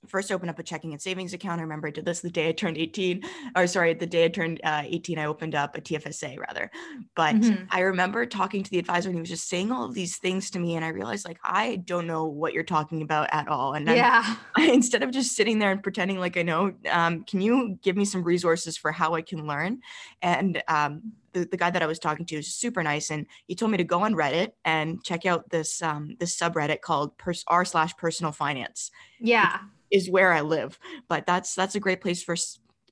first 0.07 0.33
open 0.33 0.49
up 0.49 0.59
a 0.59 0.63
checking 0.63 0.93
and 0.93 1.01
savings 1.01 1.33
account. 1.33 1.61
I 1.61 1.63
remember 1.63 1.89
I 1.89 1.91
did 1.91 2.05
this 2.05 2.21
the 2.21 2.31
day 2.31 2.49
I 2.49 2.53
turned 2.53 2.79
18, 2.79 3.23
or 3.57 3.67
sorry, 3.67 3.95
the 3.95 4.07
day 4.07 4.25
I 4.25 4.29
turned 4.29 4.61
uh, 4.65 4.83
18, 4.85 5.19
I 5.19 5.27
opened 5.27 5.55
up 5.55 5.77
a 5.77 5.81
TFSA 5.81 6.39
rather. 6.39 6.71
But 7.15 7.37
mm-hmm. 7.37 7.65
I 7.71 7.81
remember 7.81 8.27
talking 8.27 8.63
to 8.63 8.71
the 8.71 8.79
advisor 8.79 9.09
and 9.09 9.17
he 9.17 9.21
was 9.21 9.29
just 9.29 9.49
saying 9.49 9.71
all 9.71 9.85
of 9.85 9.95
these 9.95 10.17
things 10.19 10.51
to 10.51 10.59
me. 10.59 10.77
And 10.77 10.85
I 10.85 10.89
realized 10.89 11.27
like, 11.27 11.39
I 11.45 11.77
don't 11.77 12.07
know 12.07 12.27
what 12.27 12.53
you're 12.53 12.65
talking 12.65 13.03
about 13.03 13.29
at 13.33 13.49
all. 13.49 13.75
And 13.75 13.87
yeah, 13.87 14.37
I, 14.57 14.71
instead 14.71 15.03
of 15.03 15.11
just 15.11 15.37
sitting 15.37 15.59
there 15.59 15.71
and 15.71 15.83
pretending 15.83 16.19
like 16.19 16.37
I 16.37 16.43
know, 16.43 16.73
um, 16.91 17.25
can 17.25 17.41
you 17.41 17.79
give 17.83 17.97
me 17.97 18.05
some 18.05 18.25
resources 18.25 18.77
for 18.77 18.93
how 18.93 19.15
I 19.15 19.23
can 19.23 19.47
learn? 19.47 19.81
And 20.21 20.63
um, 20.69 21.13
the, 21.33 21.45
the 21.45 21.57
guy 21.57 21.71
that 21.71 21.83
I 21.83 21.87
was 21.87 21.99
talking 21.99 22.27
to 22.27 22.37
is 22.37 22.55
super 22.55 22.83
nice, 22.83 23.11
and 23.11 23.27
he 23.47 23.55
told 23.55 23.71
me 23.71 23.79
to 23.79 23.85
go 23.85 24.03
on 24.03 24.15
Reddit 24.15 24.53
and 24.65 25.03
check 25.03 25.27
out 25.27 25.51
this 25.51 25.83
um, 25.83 26.17
this 26.19 26.37
subreddit 26.39 26.81
called 26.81 27.13
r 27.47 27.65
slash 27.65 27.97
personal 27.97 28.33
finance. 28.33 28.91
Yeah, 29.21 29.59
is 29.93 30.11
where 30.11 30.33
I 30.33 30.41
live. 30.41 30.79
But 31.09 31.27
that's 31.27 31.55
that's 31.55 31.75
a 31.75 31.81
great 31.81 32.01
place 32.01 32.23
for 32.23 32.35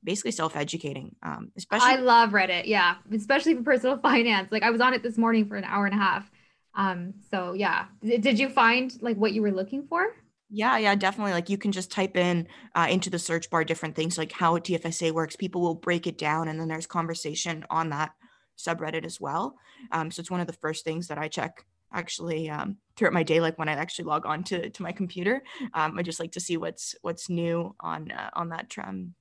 basically 0.02 0.30
self-educating. 0.30 1.16
Um, 1.23 1.52
especially 1.57 1.90
I 1.90 1.97
love 1.97 2.30
Reddit. 2.30 2.66
Yeah, 2.66 2.97
especially 3.12 3.54
for 3.57 3.62
personal 3.62 3.99
finance. 4.02 4.52
Like 4.52 4.62
I 4.62 4.71
was 4.71 4.80
on 4.80 4.95
it 4.95 5.02
this 5.02 5.19
morning 5.19 5.47
for 5.47 5.57
an 5.57 5.64
hour 5.64 5.87
and 5.87 5.95
a 5.95 5.99
half. 5.99 6.30
Um, 6.75 7.14
so 7.30 7.52
yeah, 7.52 7.87
did 8.02 8.38
you 8.38 8.49
find 8.49 8.97
like 9.02 9.16
what 9.16 9.33
you 9.33 9.42
were 9.42 9.50
looking 9.50 9.87
for? 9.87 10.14
Yeah, 10.52 10.78
yeah, 10.78 10.95
definitely. 10.97 11.33
Like 11.33 11.49
you 11.49 11.59
can 11.59 11.71
just 11.71 11.92
type 11.92 12.16
in 12.16 12.49
uh, 12.75 12.88
into 12.90 13.09
the 13.09 13.19
search 13.19 13.50
bar 13.50 13.64
different 13.64 13.95
things 13.95 14.19
like 14.19 14.33
how 14.33 14.57
a 14.57 14.61
TFSA 14.61 15.12
works. 15.12 15.37
People 15.37 15.61
will 15.61 15.76
break 15.76 16.07
it 16.07 16.19
down, 16.19 16.49
and 16.49 16.61
then 16.61 16.69
there's 16.69 16.87
conversation 16.87 17.64
on 17.71 17.90
that 17.90 18.12
subreddit 18.59 19.04
as 19.04 19.21
well. 19.21 19.57
Um, 19.92 20.11
so 20.11 20.21
it's 20.21 20.30
one 20.30 20.40
of 20.40 20.47
the 20.47 20.52
first 20.52 20.85
things 20.85 21.09
that 21.09 21.19
I 21.19 21.28
check 21.28 21.64
actually 21.92 22.49
um, 22.50 22.76
throughout 22.97 23.12
my 23.12 23.23
day 23.23 23.40
like 23.40 23.59
when 23.59 23.68
i 23.68 23.73
actually 23.73 24.04
log 24.04 24.26
on 24.26 24.42
to, 24.44 24.70
to 24.70 24.82
my 24.82 24.92
computer 24.92 25.42
um, 25.75 25.99
i 25.99 26.02
just 26.02 26.20
like 26.20 26.32
to 26.32 26.40
see 26.40 26.56
what's 26.56 26.94
what's 27.02 27.28
new 27.28 27.75
on 27.80 28.11
uh, 28.11 28.30
on 28.35 28.49
that 28.49 28.73
um, 28.82 29.14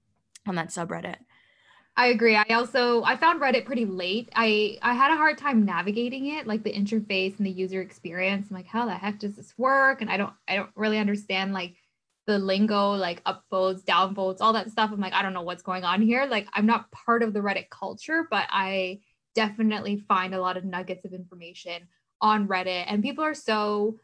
on 0.47 0.55
that 0.55 0.69
subreddit. 0.69 1.17
I 1.95 2.07
agree. 2.07 2.35
I 2.35 2.45
also 2.53 3.03
i 3.03 3.15
found 3.17 3.41
reddit 3.41 3.65
pretty 3.65 3.85
late. 3.85 4.29
I 4.35 4.77
i 4.81 4.93
had 4.93 5.11
a 5.11 5.17
hard 5.17 5.37
time 5.37 5.65
navigating 5.65 6.27
it 6.27 6.47
like 6.47 6.63
the 6.63 6.71
interface 6.73 7.37
and 7.37 7.45
the 7.45 7.51
user 7.51 7.81
experience. 7.81 8.47
I'm 8.49 8.55
like 8.55 8.67
how 8.67 8.85
the 8.85 8.93
heck 8.93 9.19
does 9.19 9.35
this 9.35 9.53
work? 9.57 10.01
And 10.01 10.09
i 10.09 10.17
don't 10.17 10.33
i 10.47 10.55
don't 10.55 10.69
really 10.75 10.97
understand 10.97 11.53
like 11.53 11.75
the 12.25 12.39
lingo 12.39 12.91
like 12.91 13.23
upvotes 13.23 13.83
downvotes 13.83 14.37
all 14.39 14.53
that 14.53 14.71
stuff. 14.71 14.91
I'm 14.93 15.01
like 15.01 15.13
i 15.13 15.21
don't 15.21 15.33
know 15.33 15.41
what's 15.41 15.63
going 15.63 15.83
on 15.83 16.01
here. 16.01 16.25
Like 16.25 16.47
i'm 16.53 16.65
not 16.65 16.91
part 16.91 17.21
of 17.21 17.33
the 17.33 17.41
reddit 17.41 17.69
culture 17.69 18.27
but 18.29 18.47
i 18.49 18.99
definitely 19.35 19.97
find 20.07 20.33
a 20.33 20.41
lot 20.41 20.57
of 20.57 20.63
nuggets 20.63 21.05
of 21.05 21.13
information 21.13 21.87
on 22.21 22.47
Reddit 22.47 22.85
and 22.87 23.03
people 23.03 23.23
are 23.23 23.33
so 23.33 23.99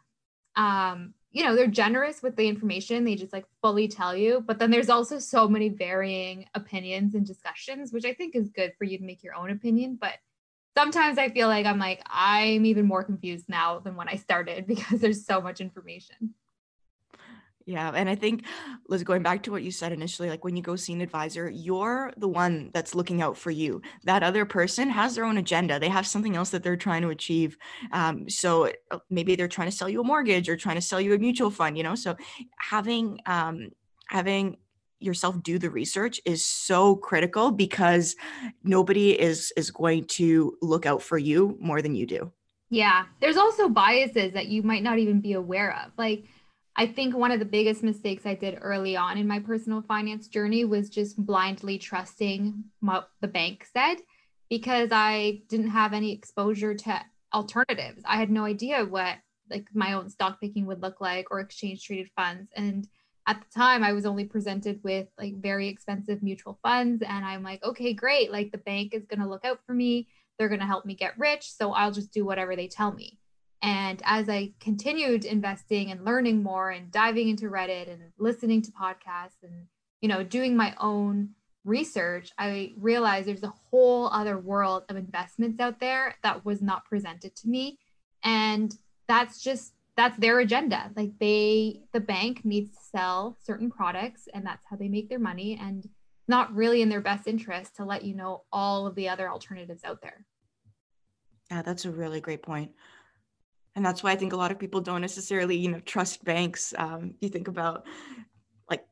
um 0.56 1.14
you 1.32 1.44
know 1.44 1.56
they're 1.56 1.68
generous 1.68 2.22
with 2.24 2.36
the 2.36 2.48
information. 2.48 3.04
They 3.04 3.16
just 3.16 3.34
like 3.34 3.46
fully 3.62 3.88
tell 3.88 4.16
you. 4.16 4.44
But 4.46 4.58
then 4.58 4.72
there's 4.72 4.90
also 4.90 5.20
so 5.20 5.48
many 5.50 5.70
varying 5.70 6.46
opinions 6.54 7.14
and 7.16 7.26
discussions 7.26 7.92
which 7.92 8.06
i 8.06 8.14
think 8.14 8.36
is 8.36 8.50
good 8.50 8.74
for 8.78 8.86
you 8.86 8.98
to 8.98 9.04
make 9.04 9.24
your 9.24 9.36
own 9.36 9.52
opinion. 9.52 9.98
But 10.00 10.14
sometimes 10.78 11.18
i 11.18 11.30
feel 11.30 11.48
like 11.48 11.66
i'm 11.66 11.80
like 11.80 12.02
i'm 12.08 12.66
even 12.66 12.86
more 12.86 13.04
confused 13.04 13.46
now 13.48 13.80
than 13.80 13.96
when 13.96 14.10
i 14.10 14.16
started 14.16 14.68
because 14.74 15.00
there's 15.00 15.26
so 15.26 15.42
much 15.42 15.62
information 15.62 16.34
yeah. 17.66 17.92
And 17.96 18.08
I 18.08 18.14
think, 18.14 18.46
Liz, 18.90 19.04
going 19.04 19.24
back 19.24 19.42
to 19.44 19.52
what 19.52 19.64
you 19.64 19.72
said 19.72 19.92
initially, 19.92 20.30
like 20.30 20.44
when 20.44 20.56
you 20.56 20.62
go 20.62 20.76
see 20.76 20.94
an 20.94 21.02
advisor, 21.02 21.50
you're 21.50 22.14
the 22.18 22.28
one 22.28 22.70
that's 22.74 22.94
looking 22.94 23.24
out 23.24 23.38
for 23.38 23.50
you. 23.50 23.82
That 24.04 24.22
other 24.22 24.46
person 24.46 24.88
has 24.90 25.16
their 25.16 25.26
own 25.26 25.38
agenda. 25.38 25.80
They 25.80 25.90
have 25.90 26.06
something 26.06 26.36
else 26.36 26.52
that 26.52 26.62
they're 26.62 26.78
trying 26.78 27.02
to 27.02 27.10
achieve. 27.10 27.58
Um, 27.92 28.30
so 28.30 28.72
uh, 28.92 29.00
maybe 29.10 29.36
they're 29.36 29.48
trying 29.48 29.70
to 29.70 29.76
sell 29.76 29.90
you 29.90 30.02
a 30.02 30.04
mortgage 30.04 30.48
or 30.48 30.56
trying 30.56 30.76
to 30.76 30.82
sell 30.82 31.02
you 31.02 31.16
a 31.16 31.18
mutual 31.18 31.50
fund, 31.50 31.76
you 31.76 31.84
know? 31.84 31.96
So 31.96 32.16
having, 32.60 33.20
um, 33.26 33.72
having 34.10 34.58
yourself 35.00 35.42
do 35.42 35.58
the 35.58 35.70
research 35.70 36.22
is 36.24 36.46
so 36.46 36.96
critical 36.96 37.52
because 37.52 38.16
nobody 38.64 39.20
is 39.20 39.52
is 39.58 39.70
going 39.70 40.06
to 40.06 40.56
look 40.62 40.86
out 40.86 41.02
for 41.02 41.18
you 41.18 41.58
more 41.60 41.82
than 41.82 41.96
you 41.96 42.06
do. 42.06 42.32
Yeah. 42.70 43.06
There's 43.22 43.38
also 43.38 43.70
biases 43.70 44.34
that 44.34 44.48
you 44.48 44.64
might 44.64 44.84
not 44.84 44.98
even 44.98 45.20
be 45.22 45.34
aware 45.34 45.76
of. 45.84 45.92
Like 45.98 46.26
I 46.78 46.88
think 46.88 47.16
one 47.16 47.32
of 47.32 47.40
the 47.40 47.46
biggest 47.46 47.84
mistakes 47.84 48.26
I 48.26 48.36
did 48.36 48.60
early 48.62 48.98
on 48.98 49.18
in 49.18 49.28
my 49.28 49.40
personal 49.40 49.82
finance 49.82 50.28
journey 50.28 50.66
was 50.66 50.90
just 50.90 51.18
blindly 51.18 51.78
trusting 51.78 52.66
what 52.82 53.10
the 53.22 53.30
bank 53.30 53.66
said 53.72 53.96
because 54.50 54.90
I 54.92 55.42
didn't 55.48 55.70
have 55.70 55.94
any 55.94 56.12
exposure 56.12 56.76
to 56.76 57.02
alternatives. 57.34 58.04
I 58.06 58.18
had 58.18 58.30
no 58.30 58.44
idea 58.44 58.84
what 58.84 59.18
like 59.50 59.68
my 59.74 59.94
own 59.94 60.10
stock 60.10 60.42
picking 60.42 60.66
would 60.66 60.82
look 60.82 61.00
like 61.00 61.32
or 61.32 61.40
exchange 61.40 61.86
traded 61.86 62.10
funds. 62.16 62.52
And 62.56 62.88
at 63.26 63.40
the 63.40 63.60
time 63.60 63.84
I 63.84 63.94
was 63.94 64.06
only 64.06 64.26
presented 64.26 64.82
with 64.84 65.08
like 65.18 65.36
very 65.36 65.70
expensive 65.70 66.22
mutual 66.22 66.60
funds. 66.62 67.02
And 67.08 67.24
I'm 67.24 67.42
like 67.42 67.64
okay 67.64 67.94
great. 67.94 68.34
Like 68.34 68.52
the 68.52 68.58
bank 68.58 68.94
is 68.94 69.06
going 69.06 69.22
to 69.22 69.30
look 69.30 69.46
out 69.46 69.60
for 69.66 69.74
me. 69.74 70.10
They're 70.38 70.50
going 70.50 70.60
to 70.60 70.66
help 70.66 70.86
me 70.86 70.94
get 70.94 71.18
rich. 71.18 71.50
So 71.54 71.72
I'll 71.72 71.92
just 71.92 72.12
do 72.12 72.26
whatever 72.26 72.58
they 72.58 72.68
tell 72.68 72.92
me 72.92 73.18
and 73.66 74.00
as 74.06 74.30
I 74.30 74.52
continued 74.60 75.26
investing 75.26 75.90
and 75.90 76.06
learning 76.06 76.44
more 76.44 76.70
and 76.70 76.92
diving 76.92 77.30
into 77.30 77.50
Reddit 77.50 77.92
and 77.92 78.00
listening 78.20 78.62
to 78.62 78.72
podcasts 78.72 79.42
and, 79.42 79.66
you 80.02 80.08
know, 80.08 80.22
doing 80.22 80.56
my 80.56 80.76
own 80.80 81.32
research, 81.64 82.32
I 82.38 82.74
realized 82.78 83.28
there's 83.28 83.42
a 83.42 83.52
whole 83.72 84.08
other 84.10 84.38
world 84.38 84.84
of 84.88 84.98
investments 84.98 85.60
out 85.60 85.80
there 85.80 86.14
that 86.22 86.46
was 86.46 86.62
not 86.62 86.86
presented 86.86 87.36
to 87.38 87.50
me. 87.50 87.80
And 88.24 88.72
that's 89.08 89.42
just, 89.42 89.74
that's 89.98 90.20
their 90.20 90.42
agenda. 90.42 90.92
Like 90.96 91.14
they, 91.20 91.82
the 91.92 92.00
bank 92.00 92.46
needs 92.46 92.70
to 92.78 92.84
sell 92.84 93.36
certain 93.44 93.72
products 93.72 94.28
and 94.32 94.46
that's 94.46 94.68
how 94.70 94.76
they 94.76 94.90
make 94.90 95.10
their 95.10 95.18
money. 95.18 95.58
And 95.60 95.90
not 96.28 96.54
really 96.54 96.84
in 96.84 96.90
their 96.90 97.02
best 97.02 97.28
interest 97.28 97.76
to 97.78 97.86
let 97.86 98.04
you 98.04 98.14
know 98.14 98.44
all 98.52 98.86
of 98.86 98.94
the 98.94 99.10
other 99.10 99.28
alternatives 99.28 99.84
out 99.84 100.04
there. 100.04 100.24
Yeah, 101.50 101.64
that's 101.64 101.86
a 101.86 101.92
really 101.92 102.22
great 102.22 102.44
point 102.44 102.72
and 103.76 103.86
that's 103.86 104.04
why 104.04 104.12
i 104.12 104.16
think 104.16 104.34
a 104.34 104.38
lot 104.38 104.52
of 104.52 104.60
people 104.60 104.82
don't 104.82 105.02
necessarily 105.02 105.56
you 105.56 105.70
know 105.70 105.80
trust 105.82 106.24
banks. 106.24 106.74
Um, 106.78 107.16
you 107.22 107.30
think 107.30 107.48
about 107.48 107.86
like 108.70 108.86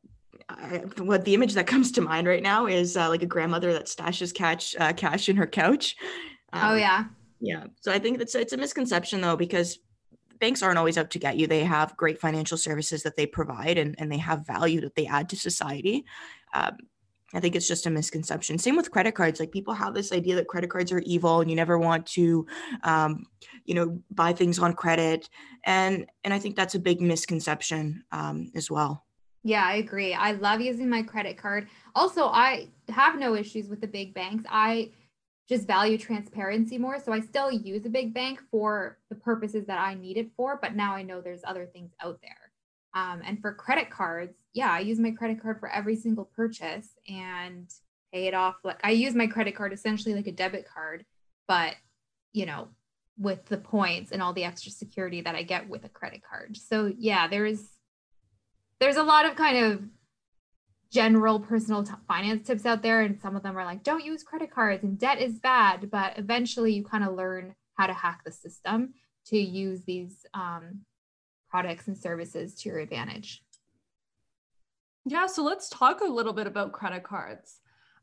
I, 0.49 0.83
what 0.99 1.25
the 1.25 1.33
image 1.33 1.53
that 1.53 1.67
comes 1.73 1.91
to 1.93 2.01
mind 2.01 2.27
right 2.27 2.43
now 2.43 2.67
is 2.67 2.97
uh, 2.97 3.09
like 3.09 3.23
a 3.23 3.27
grandmother 3.27 3.73
that 3.73 3.85
stashes 3.85 4.33
cash 4.33 4.75
uh, 4.79 4.93
cash 4.93 5.29
in 5.29 5.35
her 5.37 5.47
couch. 5.47 5.95
Oh, 6.53 6.59
um, 6.59 6.71
oh 6.71 6.75
yeah. 6.75 7.05
yeah. 7.39 7.65
So 7.81 7.91
i 7.91 7.99
think 7.99 8.17
that's 8.17 8.35
it's 8.35 8.53
a 8.53 8.57
misconception 8.57 9.21
though 9.21 9.37
because 9.37 9.79
banks 10.39 10.61
aren't 10.61 10.77
always 10.77 10.97
out 10.97 11.09
to 11.11 11.19
get 11.19 11.37
you. 11.37 11.47
They 11.47 11.63
have 11.63 11.95
great 11.95 12.19
financial 12.19 12.57
services 12.57 13.03
that 13.03 13.15
they 13.15 13.25
provide 13.25 13.77
and, 13.77 13.95
and 13.97 14.11
they 14.11 14.17
have 14.17 14.45
value 14.45 14.81
that 14.81 14.93
they 14.93 15.05
add 15.05 15.29
to 15.29 15.37
society. 15.37 16.03
Um, 16.53 16.75
I 17.33 17.39
think 17.39 17.55
it's 17.55 17.67
just 17.67 17.85
a 17.85 17.89
misconception. 17.89 18.57
Same 18.57 18.75
with 18.75 18.91
credit 18.91 19.15
cards. 19.15 19.39
Like 19.39 19.51
people 19.51 19.73
have 19.73 19.93
this 19.93 20.11
idea 20.11 20.35
that 20.35 20.47
credit 20.47 20.69
cards 20.69 20.91
are 20.91 20.99
evil 20.99 21.41
and 21.41 21.49
you 21.49 21.55
never 21.55 21.77
want 21.77 22.05
to, 22.07 22.45
um, 22.83 23.25
you 23.65 23.73
know, 23.73 24.01
buy 24.11 24.33
things 24.33 24.59
on 24.59 24.73
credit. 24.73 25.29
And 25.65 26.05
and 26.23 26.33
I 26.33 26.39
think 26.39 26.55
that's 26.55 26.75
a 26.75 26.79
big 26.79 27.01
misconception 27.01 28.03
um, 28.11 28.51
as 28.55 28.69
well. 28.69 29.05
Yeah, 29.43 29.65
I 29.65 29.75
agree. 29.75 30.13
I 30.13 30.33
love 30.33 30.61
using 30.61 30.89
my 30.89 31.01
credit 31.01 31.37
card. 31.37 31.67
Also, 31.95 32.27
I 32.27 32.69
have 32.89 33.19
no 33.19 33.35
issues 33.35 33.67
with 33.67 33.81
the 33.81 33.87
big 33.87 34.13
banks. 34.13 34.45
I 34.49 34.91
just 35.49 35.67
value 35.67 35.97
transparency 35.97 36.77
more. 36.77 36.99
So 36.99 37.11
I 37.11 37.19
still 37.19 37.51
use 37.51 37.85
a 37.85 37.89
big 37.89 38.13
bank 38.13 38.41
for 38.49 38.97
the 39.09 39.15
purposes 39.15 39.65
that 39.67 39.79
I 39.79 39.95
need 39.95 40.17
it 40.17 40.31
for, 40.37 40.57
but 40.61 40.75
now 40.75 40.95
I 40.95 41.03
know 41.03 41.19
there's 41.19 41.41
other 41.45 41.65
things 41.65 41.91
out 42.01 42.19
there. 42.21 42.51
Um, 42.95 43.21
and 43.25 43.41
for 43.41 43.53
credit 43.53 43.89
cards, 43.89 44.33
yeah, 44.53 44.71
I 44.71 44.79
use 44.79 44.99
my 44.99 45.11
credit 45.11 45.41
card 45.41 45.59
for 45.59 45.69
every 45.69 45.95
single 45.95 46.25
purchase 46.25 46.89
and 47.07 47.69
pay 48.13 48.27
it 48.27 48.33
off. 48.33 48.55
Like 48.63 48.79
I 48.83 48.91
use 48.91 49.15
my 49.15 49.27
credit 49.27 49.55
card 49.55 49.73
essentially 49.73 50.13
like 50.13 50.27
a 50.27 50.31
debit 50.31 50.67
card, 50.71 51.05
but 51.47 51.75
you 52.31 52.45
know, 52.45 52.69
with 53.17 53.45
the 53.45 53.57
points 53.57 54.11
and 54.11 54.21
all 54.21 54.33
the 54.33 54.43
extra 54.43 54.71
security 54.71 55.21
that 55.21 55.35
I 55.35 55.43
get 55.43 55.69
with 55.69 55.85
a 55.85 55.89
credit 55.89 56.21
card. 56.27 56.57
So 56.57 56.91
yeah, 56.97 57.27
there's 57.27 57.63
there's 58.79 58.97
a 58.97 59.03
lot 59.03 59.25
of 59.25 59.35
kind 59.35 59.65
of 59.65 59.83
general 60.91 61.39
personal 61.39 61.83
t- 61.83 61.93
finance 62.07 62.45
tips 62.45 62.65
out 62.65 62.83
there 62.83 63.01
and 63.01 63.19
some 63.19 63.35
of 63.35 63.41
them 63.41 63.57
are 63.57 63.65
like 63.65 63.83
don't 63.83 64.05
use 64.05 64.21
credit 64.21 64.51
cards 64.51 64.83
and 64.83 64.99
debt 64.99 65.19
is 65.19 65.39
bad, 65.39 65.89
but 65.89 66.17
eventually 66.17 66.73
you 66.73 66.83
kind 66.83 67.03
of 67.03 67.15
learn 67.15 67.55
how 67.75 67.87
to 67.87 67.93
hack 67.93 68.21
the 68.23 68.31
system 68.31 68.93
to 69.25 69.37
use 69.37 69.81
these 69.83 70.25
um, 70.33 70.81
products 71.49 71.87
and 71.87 71.97
services 71.97 72.55
to 72.55 72.69
your 72.69 72.79
advantage. 72.79 73.43
Yeah, 75.05 75.27
so 75.27 75.43
let's 75.43 75.69
talk 75.69 76.01
a 76.01 76.05
little 76.05 76.33
bit 76.33 76.47
about 76.47 76.71
credit 76.71 77.03
cards. 77.03 77.59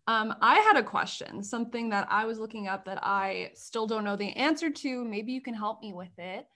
Um, 0.06 0.34
I 0.40 0.56
had 0.56 0.76
a 0.76 0.82
question, 0.82 1.42
something 1.42 1.90
that 1.90 2.06
I 2.10 2.24
was 2.24 2.38
looking 2.38 2.68
up 2.68 2.84
that 2.86 2.98
I 3.02 3.50
still 3.54 3.86
don't 3.86 4.04
know 4.04 4.16
the 4.16 4.32
answer 4.36 4.70
to. 4.70 5.04
Maybe 5.04 5.32
you 5.32 5.40
can 5.40 5.54
help 5.54 5.80
me 5.80 5.92
with 5.92 6.18
it. 6.18 6.46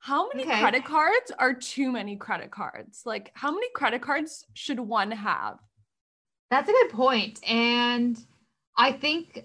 How 0.00 0.28
many 0.28 0.44
okay. 0.48 0.60
credit 0.60 0.84
cards 0.84 1.32
are 1.38 1.54
too 1.54 1.92
many 1.92 2.16
credit 2.16 2.50
cards? 2.50 3.02
Like, 3.04 3.30
how 3.34 3.50
many 3.50 3.68
credit 3.74 4.02
cards 4.02 4.46
should 4.54 4.80
one 4.80 5.10
have? 5.10 5.58
That's 6.50 6.68
a 6.68 6.72
good 6.72 6.90
point. 6.90 7.40
And 7.48 8.18
I 8.76 8.92
think 8.92 9.44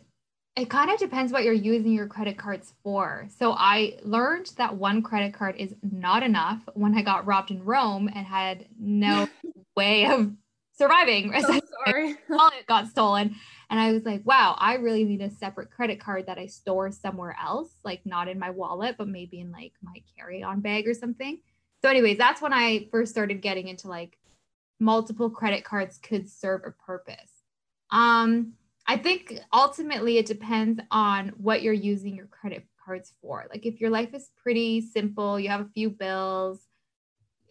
it 0.55 0.69
kind 0.69 0.89
of 0.89 0.97
depends 0.97 1.33
what 1.33 1.43
you're 1.43 1.53
using 1.53 1.91
your 1.91 2.07
credit 2.07 2.37
cards 2.37 2.73
for. 2.81 3.27
So 3.37 3.53
I 3.57 3.97
learned 4.03 4.51
that 4.57 4.75
one 4.75 5.01
credit 5.01 5.33
card 5.33 5.55
is 5.57 5.75
not 5.81 6.23
enough 6.23 6.61
when 6.73 6.97
I 6.97 7.01
got 7.01 7.25
robbed 7.25 7.51
in 7.51 7.63
Rome 7.63 8.09
and 8.13 8.25
had 8.25 8.65
no 8.79 9.27
way 9.75 10.05
of 10.05 10.31
surviving. 10.77 11.33
So 11.41 11.59
sorry. 11.85 12.15
Wallet 12.29 12.65
got 12.67 12.87
stolen. 12.87 13.35
And 13.69 13.79
I 13.79 13.91
was 13.91 14.03
like, 14.03 14.21
wow, 14.25 14.55
I 14.57 14.75
really 14.75 15.03
need 15.03 15.21
a 15.21 15.29
separate 15.29 15.71
credit 15.71 15.99
card 15.99 16.27
that 16.27 16.37
I 16.37 16.45
store 16.45 16.91
somewhere 16.91 17.35
else, 17.43 17.71
like 17.83 18.05
not 18.05 18.27
in 18.29 18.39
my 18.39 18.51
wallet, 18.51 18.95
but 18.97 19.07
maybe 19.07 19.41
in 19.41 19.51
like 19.51 19.73
my 19.81 20.01
carry-on 20.17 20.61
bag 20.61 20.87
or 20.87 20.93
something. 20.93 21.39
So, 21.81 21.89
anyways, 21.89 22.17
that's 22.17 22.41
when 22.41 22.53
I 22.53 22.87
first 22.91 23.11
started 23.11 23.41
getting 23.41 23.67
into 23.67 23.87
like 23.87 24.17
multiple 24.79 25.29
credit 25.29 25.63
cards 25.63 25.97
could 25.97 26.29
serve 26.29 26.61
a 26.65 26.71
purpose. 26.71 27.43
Um, 27.91 28.53
I 28.87 28.97
think 28.97 29.39
ultimately 29.51 30.17
it 30.17 30.25
depends 30.25 30.81
on 30.91 31.29
what 31.37 31.61
you're 31.61 31.73
using 31.73 32.15
your 32.15 32.27
credit 32.27 32.65
cards 32.83 33.13
for. 33.21 33.45
Like 33.49 33.65
if 33.65 33.81
your 33.81 33.89
life 33.89 34.13
is 34.13 34.29
pretty 34.41 34.81
simple, 34.81 35.39
you 35.39 35.49
have 35.49 35.61
a 35.61 35.69
few 35.73 35.89
bills 35.89 36.59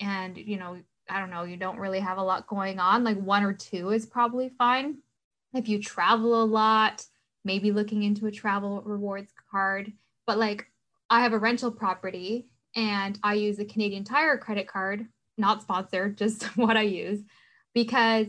and 0.00 0.37
you 0.37 0.59
know, 0.59 0.79
I 1.09 1.21
don't 1.21 1.31
know, 1.31 1.43
you 1.45 1.57
don't 1.57 1.79
really 1.79 2.00
have 2.00 2.19
a 2.19 2.23
lot 2.23 2.47
going 2.47 2.79
on, 2.79 3.05
like 3.05 3.19
one 3.19 3.43
or 3.43 3.53
two 3.53 3.91
is 3.91 4.07
probably 4.07 4.50
fine. 4.57 4.99
If 5.53 5.69
you 5.69 5.83
travel 5.83 6.43
a 6.43 6.45
lot, 6.45 7.05
maybe 7.45 7.73
looking 7.73 8.03
into 8.03 8.26
a 8.26 8.33
travel 8.33 8.83
rewards 8.85 9.33
card, 9.50 9.93
but 10.26 10.38
like 10.38 10.67
I 11.11 11.21
have 11.21 11.33
a 11.33 11.38
rental 11.38 11.71
property 11.71 12.49
and 12.75 13.19
I 13.23 13.35
use 13.35 13.59
a 13.59 13.64
Canadian 13.64 14.05
Tire 14.05 14.38
credit 14.38 14.67
card, 14.67 15.07
not 15.37 15.62
sponsored, 15.62 16.17
just 16.19 16.45
what 16.57 16.76
I 16.76 16.83
use 16.83 17.21
because 17.75 18.29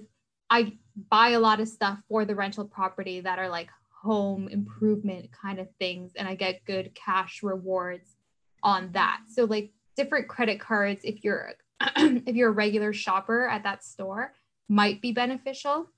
I 0.50 0.78
buy 1.10 1.30
a 1.30 1.40
lot 1.40 1.60
of 1.60 1.68
stuff 1.68 2.00
for 2.08 2.25
the 2.25 2.36
rental 2.36 2.66
property 2.66 3.20
that 3.22 3.40
are 3.40 3.50
like 3.50 3.70
home 3.90 4.48
improvement 4.50 5.30
kind 5.32 5.60
of 5.60 5.68
things 5.80 6.12
and 6.16 6.28
I 6.28 6.36
get 6.36 6.66
good 6.66 6.94
cash 6.94 7.42
rewards 7.44 8.16
on 8.64 8.92
that. 8.94 9.22
So 9.28 9.46
like 9.46 9.72
different 9.96 10.28
credit 10.28 10.60
cards 10.60 11.02
if 11.04 11.24
you're 11.24 11.54
if 11.98 12.36
you're 12.36 12.50
a 12.50 12.54
regular 12.54 12.94
shopper 12.94 13.48
at 13.48 13.64
that 13.64 13.84
store 13.84 14.34
might 14.70 15.02
be 15.02 15.12
beneficial. 15.12 15.90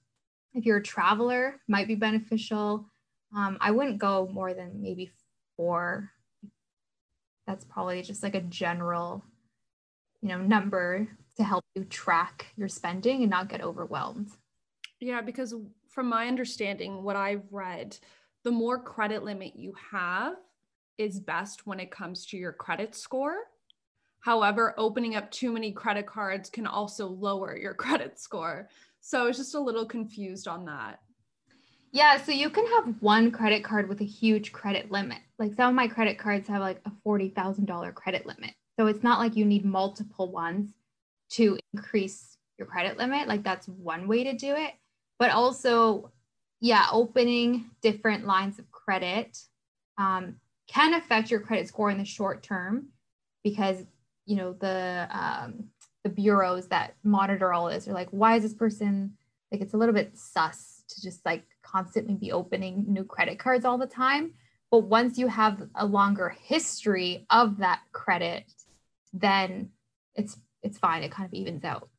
If 0.53 0.65
you're 0.65 0.77
a 0.77 0.83
traveler 0.83 1.61
might 1.67 1.87
be 1.87 1.95
beneficial. 1.95 2.89
Um, 3.35 3.57
I 3.59 3.71
wouldn't 3.71 3.99
go 3.99 4.29
more 4.31 4.53
than 4.53 4.81
maybe 4.81 5.11
four. 5.55 6.11
That's 7.45 7.65
probably 7.65 8.01
just 8.01 8.23
like 8.23 8.35
a 8.35 8.41
general, 8.41 9.23
you 10.21 10.29
know, 10.29 10.39
number 10.39 11.07
to 11.35 11.43
help 11.43 11.63
you 11.75 11.83
track 11.83 12.47
your 12.55 12.67
spending 12.67 13.21
and 13.21 13.29
not 13.29 13.49
get 13.49 13.61
overwhelmed. 13.61 14.31
Yeah, 14.99 15.21
because 15.21 15.53
from 15.89 16.07
my 16.07 16.27
understanding, 16.27 17.03
what 17.03 17.15
I've 17.15 17.43
read, 17.51 17.97
the 18.43 18.51
more 18.51 18.81
credit 18.81 19.23
limit 19.23 19.55
you 19.55 19.73
have 19.91 20.35
is 20.97 21.19
best 21.19 21.67
when 21.67 21.79
it 21.79 21.91
comes 21.91 22.25
to 22.27 22.37
your 22.37 22.53
credit 22.53 22.95
score. 22.95 23.35
However, 24.21 24.73
opening 24.77 25.15
up 25.15 25.29
too 25.31 25.51
many 25.51 25.71
credit 25.71 26.07
cards 26.07 26.49
can 26.49 26.65
also 26.65 27.07
lower 27.07 27.57
your 27.57 27.73
credit 27.85 28.19
score. 28.19 28.69
So 29.01 29.21
I 29.21 29.25
was 29.25 29.37
just 29.37 29.55
a 29.55 29.59
little 29.59 29.85
confused 29.85 30.47
on 30.47 30.65
that. 30.65 30.99
Yeah, 31.91 32.21
so 32.21 32.31
you 32.31 32.49
can 32.49 32.65
have 32.67 33.01
one 33.01 33.31
credit 33.31 33.63
card 33.63 33.87
with 33.87 34.01
a 34.01 34.05
huge 34.05 34.51
credit 34.51 34.91
limit. 34.91 35.19
Like 35.39 35.53
some 35.53 35.69
of 35.69 35.75
my 35.75 35.87
credit 35.87 36.17
cards 36.17 36.47
have 36.49 36.61
like 36.61 36.81
a 36.85 36.91
$40,000 37.07 37.93
credit 37.93 38.25
limit. 38.25 38.51
So 38.77 38.87
it's 38.87 39.03
not 39.03 39.19
like 39.19 39.35
you 39.35 39.45
need 39.45 39.65
multiple 39.65 40.31
ones 40.31 40.71
to 41.31 41.57
increase 41.73 42.37
your 42.57 42.67
credit 42.67 42.97
limit. 42.97 43.27
Like 43.27 43.43
that's 43.43 43.67
one 43.67 44.07
way 44.07 44.23
to 44.25 44.33
do 44.33 44.55
it 44.55 44.73
but 45.19 45.31
also, 45.31 46.11
yeah, 46.59 46.87
opening 46.91 47.69
different 47.81 48.25
lines 48.25 48.59
of 48.59 48.71
credit 48.71 49.37
um, 49.97 50.35
can 50.67 50.93
affect 50.93 51.31
your 51.31 51.39
credit 51.39 51.67
score 51.67 51.89
in 51.89 51.97
the 51.97 52.05
short 52.05 52.43
term 52.43 52.89
because 53.43 53.85
you 54.25 54.35
know 54.35 54.53
the 54.53 55.07
um, 55.11 55.65
the 56.03 56.09
bureaus 56.09 56.67
that 56.67 56.95
monitor 57.03 57.53
all 57.53 57.69
this 57.69 57.87
are 57.87 57.93
like, 57.93 58.09
why 58.11 58.35
is 58.35 58.43
this 58.43 58.53
person 58.53 59.13
like? 59.51 59.61
It's 59.61 59.73
a 59.73 59.77
little 59.77 59.95
bit 59.95 60.17
sus 60.17 60.83
to 60.89 61.01
just 61.01 61.25
like 61.25 61.45
constantly 61.63 62.15
be 62.15 62.31
opening 62.31 62.85
new 62.87 63.03
credit 63.03 63.39
cards 63.39 63.65
all 63.65 63.77
the 63.77 63.87
time. 63.87 64.33
But 64.69 64.79
once 64.79 65.17
you 65.17 65.27
have 65.27 65.67
a 65.75 65.85
longer 65.85 66.29
history 66.29 67.25
of 67.29 67.57
that 67.59 67.81
credit, 67.93 68.43
then 69.13 69.69
it's 70.15 70.37
it's 70.63 70.77
fine. 70.77 71.03
It 71.03 71.11
kind 71.11 71.27
of 71.27 71.33
evens 71.33 71.63
out. 71.63 71.89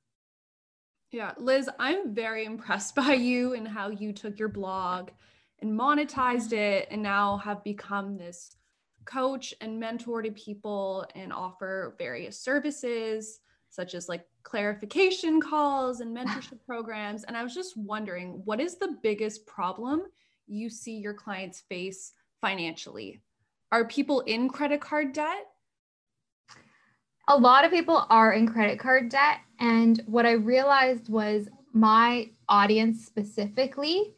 Yeah, 1.10 1.32
Liz, 1.38 1.70
I'm 1.78 2.14
very 2.14 2.44
impressed 2.44 2.94
by 2.96 3.14
you 3.14 3.54
and 3.54 3.66
how 3.66 3.90
you 3.90 4.12
took 4.12 4.38
your 4.38 4.48
blog 4.48 5.10
and 5.60 5.78
monetized 5.78 6.52
it 6.52 6.88
and 6.90 7.02
now 7.02 7.38
have 7.38 7.64
become 7.64 8.16
this 8.16 8.54
coach 9.04 9.54
and 9.60 9.80
mentor 9.80 10.20
to 10.22 10.30
people 10.32 11.06
and 11.14 11.32
offer 11.32 11.96
various 11.98 12.38
services 12.38 13.40
such 13.70 13.94
as 13.94 14.08
like 14.08 14.24
clarification 14.42 15.40
calls 15.40 16.00
and 16.00 16.16
mentorship 16.16 16.58
programs. 16.66 17.24
And 17.24 17.36
I 17.36 17.42
was 17.42 17.54
just 17.54 17.76
wondering, 17.76 18.42
what 18.44 18.60
is 18.60 18.76
the 18.76 18.96
biggest 19.02 19.46
problem 19.46 20.02
you 20.46 20.70
see 20.70 20.96
your 20.96 21.14
clients 21.14 21.62
face 21.68 22.12
financially? 22.40 23.22
Are 23.72 23.86
people 23.86 24.20
in 24.20 24.48
credit 24.48 24.80
card 24.80 25.12
debt? 25.12 25.46
A 27.28 27.36
lot 27.36 27.64
of 27.64 27.70
people 27.70 28.06
are 28.08 28.32
in 28.32 28.48
credit 28.48 28.78
card 28.78 29.10
debt. 29.10 29.40
And 29.60 30.02
what 30.06 30.26
I 30.26 30.32
realized 30.32 31.10
was 31.10 31.48
my 31.72 32.30
audience 32.48 33.04
specifically 33.04 34.14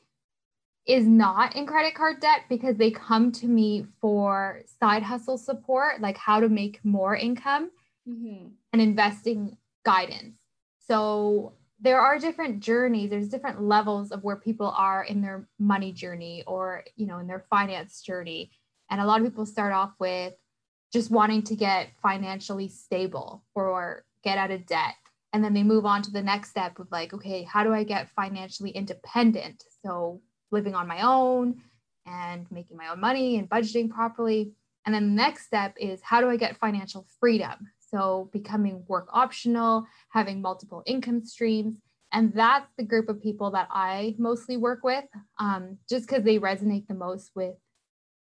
is 0.86 1.06
not 1.06 1.56
in 1.56 1.66
credit 1.66 1.94
card 1.94 2.20
debt 2.20 2.42
because 2.48 2.76
they 2.76 2.90
come 2.90 3.32
to 3.32 3.46
me 3.46 3.84
for 4.00 4.62
side 4.80 5.02
hustle 5.02 5.36
support, 5.36 6.00
like 6.00 6.16
how 6.16 6.40
to 6.40 6.48
make 6.48 6.82
more 6.84 7.16
income 7.16 7.70
mm-hmm. 8.08 8.46
and 8.72 8.82
investing 8.82 9.56
guidance. 9.84 10.36
So 10.78 11.54
there 11.80 12.00
are 12.00 12.18
different 12.18 12.60
journeys, 12.60 13.10
there's 13.10 13.28
different 13.28 13.62
levels 13.62 14.12
of 14.12 14.22
where 14.22 14.36
people 14.36 14.72
are 14.76 15.04
in 15.04 15.20
their 15.20 15.48
money 15.58 15.92
journey 15.92 16.44
or, 16.46 16.84
you 16.96 17.06
know, 17.06 17.18
in 17.18 17.26
their 17.26 17.44
finance 17.50 18.02
journey. 18.02 18.52
And 18.90 19.00
a 19.00 19.04
lot 19.04 19.20
of 19.20 19.26
people 19.26 19.46
start 19.46 19.72
off 19.72 19.92
with 19.98 20.34
just 20.92 21.10
wanting 21.10 21.42
to 21.42 21.56
get 21.56 21.88
financially 22.02 22.68
stable 22.68 23.44
or 23.54 24.04
get 24.24 24.38
out 24.38 24.50
of 24.50 24.66
debt. 24.66 24.94
And 25.32 25.44
then 25.44 25.54
they 25.54 25.62
move 25.62 25.86
on 25.86 26.02
to 26.02 26.10
the 26.10 26.22
next 26.22 26.50
step 26.50 26.78
of 26.78 26.88
like, 26.90 27.14
okay, 27.14 27.44
how 27.44 27.62
do 27.62 27.72
I 27.72 27.84
get 27.84 28.10
financially 28.10 28.70
independent? 28.70 29.64
So 29.84 30.20
living 30.50 30.74
on 30.74 30.88
my 30.88 31.02
own 31.02 31.62
and 32.06 32.50
making 32.50 32.76
my 32.76 32.88
own 32.88 33.00
money 33.00 33.38
and 33.38 33.48
budgeting 33.48 33.90
properly. 33.90 34.52
And 34.84 34.94
then 34.94 35.10
the 35.10 35.22
next 35.22 35.46
step 35.46 35.74
is 35.78 36.00
how 36.02 36.20
do 36.20 36.28
I 36.28 36.36
get 36.36 36.56
financial 36.56 37.06
freedom? 37.20 37.70
So 37.78 38.28
becoming 38.32 38.84
work 38.88 39.08
optional, 39.12 39.86
having 40.10 40.40
multiple 40.40 40.82
income 40.86 41.24
streams. 41.24 41.76
And 42.12 42.32
that's 42.34 42.70
the 42.76 42.84
group 42.84 43.08
of 43.08 43.22
people 43.22 43.52
that 43.52 43.68
I 43.70 44.16
mostly 44.18 44.56
work 44.56 44.82
with, 44.82 45.04
um, 45.38 45.78
just 45.88 46.08
because 46.08 46.24
they 46.24 46.38
resonate 46.38 46.88
the 46.88 46.94
most 46.94 47.30
with 47.36 47.54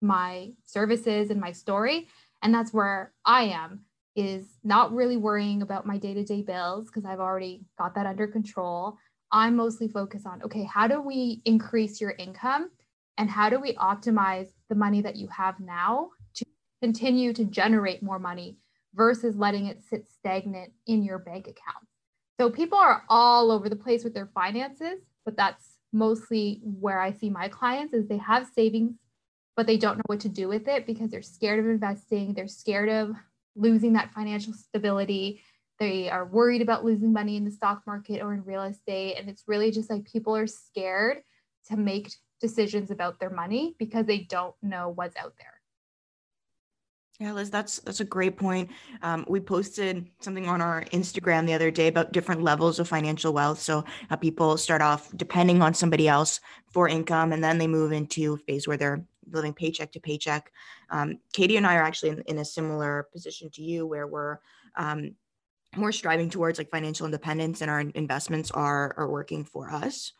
my 0.00 0.52
services 0.64 1.30
and 1.30 1.40
my 1.40 1.52
story 1.52 2.08
and 2.44 2.54
that's 2.54 2.72
where 2.72 3.12
i 3.24 3.42
am 3.44 3.80
is 4.14 4.46
not 4.62 4.92
really 4.92 5.16
worrying 5.16 5.62
about 5.62 5.86
my 5.86 5.98
day-to-day 5.98 6.42
bills 6.42 6.86
because 6.86 7.04
i've 7.04 7.18
already 7.20 7.64
got 7.78 7.94
that 7.94 8.06
under 8.06 8.28
control. 8.28 8.96
I'm 9.32 9.56
mostly 9.56 9.88
focused 9.88 10.26
on 10.26 10.42
okay 10.44 10.62
how 10.62 10.86
do 10.86 11.00
we 11.00 11.42
increase 11.44 12.00
your 12.00 12.12
income? 12.12 12.70
And 13.18 13.28
how 13.30 13.48
do 13.48 13.60
we 13.60 13.74
optimize 13.74 14.48
the 14.68 14.74
money 14.74 15.00
that 15.02 15.16
you 15.16 15.28
have 15.28 15.58
now 15.58 16.10
to 16.34 16.44
continue 16.82 17.32
to 17.32 17.44
generate 17.44 18.02
more 18.02 18.18
money 18.18 18.58
versus 18.92 19.36
letting 19.36 19.66
it 19.66 19.82
sit 19.88 20.06
stagnant 20.08 20.72
in 20.86 21.02
your 21.02 21.18
bank 21.18 21.48
account? 21.48 21.84
So 22.38 22.50
people 22.50 22.78
are 22.78 23.04
all 23.08 23.50
over 23.50 23.68
the 23.68 23.76
place 23.76 24.04
with 24.04 24.14
their 24.14 24.30
finances 24.34 25.00
but 25.24 25.36
that's 25.36 25.78
mostly 25.92 26.60
where 26.62 27.00
I 27.00 27.12
see 27.12 27.30
my 27.30 27.48
clients 27.48 27.94
is 27.94 28.06
they 28.06 28.18
have 28.18 28.48
savings, 28.54 28.94
but 29.56 29.66
they 29.66 29.76
don't 29.76 29.96
know 29.96 30.02
what 30.06 30.20
to 30.20 30.28
do 30.28 30.48
with 30.48 30.68
it 30.68 30.86
because 30.86 31.10
they're 31.10 31.22
scared 31.22 31.60
of 31.60 31.66
investing. 31.66 32.34
They're 32.34 32.48
scared 32.48 32.88
of 32.88 33.14
losing 33.56 33.92
that 33.92 34.12
financial 34.12 34.52
stability. 34.52 35.42
They 35.78 36.10
are 36.10 36.24
worried 36.24 36.62
about 36.62 36.84
losing 36.84 37.12
money 37.12 37.36
in 37.36 37.44
the 37.44 37.50
stock 37.50 37.82
market 37.86 38.20
or 38.22 38.34
in 38.34 38.44
real 38.44 38.62
estate. 38.62 39.16
And 39.18 39.28
it's 39.28 39.44
really 39.46 39.70
just 39.70 39.90
like 39.90 40.04
people 40.04 40.36
are 40.36 40.46
scared 40.46 41.18
to 41.68 41.76
make 41.76 42.12
decisions 42.40 42.90
about 42.90 43.18
their 43.20 43.30
money 43.30 43.74
because 43.78 44.06
they 44.06 44.18
don't 44.18 44.54
know 44.62 44.90
what's 44.94 45.16
out 45.16 45.34
there. 45.38 45.54
Yeah, 47.20 47.32
Liz, 47.32 47.48
that's 47.48 47.78
that's 47.78 48.00
a 48.00 48.04
great 48.04 48.36
point. 48.36 48.70
Um, 49.02 49.24
we 49.28 49.38
posted 49.38 50.10
something 50.18 50.48
on 50.48 50.60
our 50.60 50.82
Instagram 50.86 51.46
the 51.46 51.54
other 51.54 51.70
day 51.70 51.86
about 51.86 52.12
different 52.12 52.42
levels 52.42 52.80
of 52.80 52.88
financial 52.88 53.32
wealth. 53.32 53.60
So 53.60 53.84
uh, 54.10 54.16
people 54.16 54.56
start 54.56 54.82
off 54.82 55.12
depending 55.16 55.62
on 55.62 55.74
somebody 55.74 56.08
else 56.08 56.40
for 56.72 56.88
income, 56.88 57.32
and 57.32 57.42
then 57.42 57.58
they 57.58 57.68
move 57.68 57.92
into 57.92 58.34
a 58.34 58.36
phase 58.38 58.66
where 58.66 58.76
they're 58.76 59.04
living 59.30 59.52
paycheck 59.52 59.92
to 59.92 60.00
paycheck. 60.00 60.52
Um, 60.90 61.18
Katie 61.32 61.56
and 61.56 61.66
I 61.66 61.76
are 61.76 61.82
actually 61.82 62.10
in, 62.10 62.22
in, 62.26 62.38
a 62.38 62.44
similar 62.44 63.08
position 63.12 63.50
to 63.50 63.62
you, 63.62 63.86
where 63.86 64.06
we're 64.06 64.38
um, 64.76 65.14
more 65.76 65.92
striving 65.92 66.30
towards 66.30 66.58
like 66.58 66.70
financial 66.70 67.06
independence, 67.06 67.60
and 67.60 67.70
our 67.70 67.80
investments 67.80 68.50
are 68.50 68.94
are 68.96 69.10
working 69.10 69.44
for 69.44 69.70
us 69.70 70.12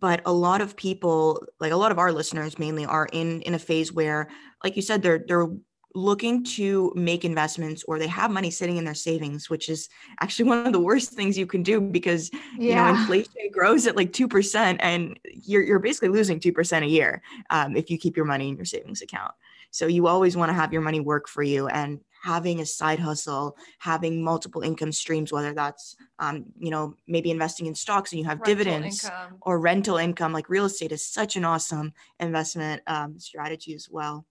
but 0.00 0.22
a 0.24 0.32
lot 0.32 0.60
of 0.60 0.76
people 0.76 1.44
like 1.60 1.72
a 1.72 1.76
lot 1.76 1.92
of 1.92 1.98
our 1.98 2.10
listeners 2.10 2.58
mainly 2.58 2.86
are 2.86 3.06
in 3.12 3.42
in 3.42 3.54
a 3.54 3.58
phase 3.58 3.92
where 3.92 4.28
like 4.62 4.76
you 4.76 4.82
said 4.82 5.02
they're 5.02 5.22
they're 5.28 5.48
looking 5.94 6.42
to 6.42 6.92
make 6.96 7.24
investments 7.24 7.84
or 7.86 7.98
they 7.98 8.08
have 8.08 8.30
money 8.30 8.50
sitting 8.50 8.76
in 8.76 8.84
their 8.84 8.94
savings 8.94 9.48
which 9.48 9.68
is 9.68 9.88
actually 10.20 10.44
one 10.48 10.66
of 10.66 10.72
the 10.72 10.80
worst 10.80 11.12
things 11.12 11.38
you 11.38 11.46
can 11.46 11.62
do 11.62 11.80
because 11.80 12.30
yeah. 12.58 12.68
you 12.68 12.74
know 12.74 13.00
inflation 13.00 13.32
grows 13.52 13.86
at 13.86 13.96
like 13.96 14.12
2% 14.12 14.76
and 14.80 15.18
you're, 15.24 15.62
you're 15.62 15.78
basically 15.78 16.08
losing 16.08 16.40
2% 16.40 16.82
a 16.82 16.86
year 16.86 17.22
um, 17.50 17.76
if 17.76 17.90
you 17.90 17.98
keep 17.98 18.16
your 18.16 18.26
money 18.26 18.48
in 18.48 18.56
your 18.56 18.64
savings 18.64 19.02
account 19.02 19.32
so 19.70 19.86
you 19.86 20.06
always 20.06 20.36
want 20.36 20.50
to 20.50 20.54
have 20.54 20.72
your 20.72 20.82
money 20.82 21.00
work 21.00 21.28
for 21.28 21.42
you 21.42 21.66
and 21.68 22.00
having 22.22 22.60
a 22.60 22.66
side 22.66 22.98
hustle 22.98 23.56
having 23.78 24.24
multiple 24.24 24.62
income 24.62 24.90
streams 24.90 25.32
whether 25.32 25.52
that's 25.52 25.94
um, 26.18 26.44
you 26.58 26.70
know 26.70 26.96
maybe 27.06 27.30
investing 27.30 27.66
in 27.66 27.74
stocks 27.74 28.12
and 28.12 28.18
you 28.18 28.24
have 28.24 28.38
rental 28.38 28.54
dividends 28.54 29.04
income. 29.04 29.36
or 29.42 29.60
rental 29.60 29.96
income 29.98 30.32
like 30.32 30.48
real 30.48 30.64
estate 30.64 30.90
is 30.90 31.04
such 31.04 31.36
an 31.36 31.44
awesome 31.44 31.92
investment 32.18 32.82
um, 32.86 33.18
strategy 33.18 33.74
as 33.74 33.88
well 33.90 34.24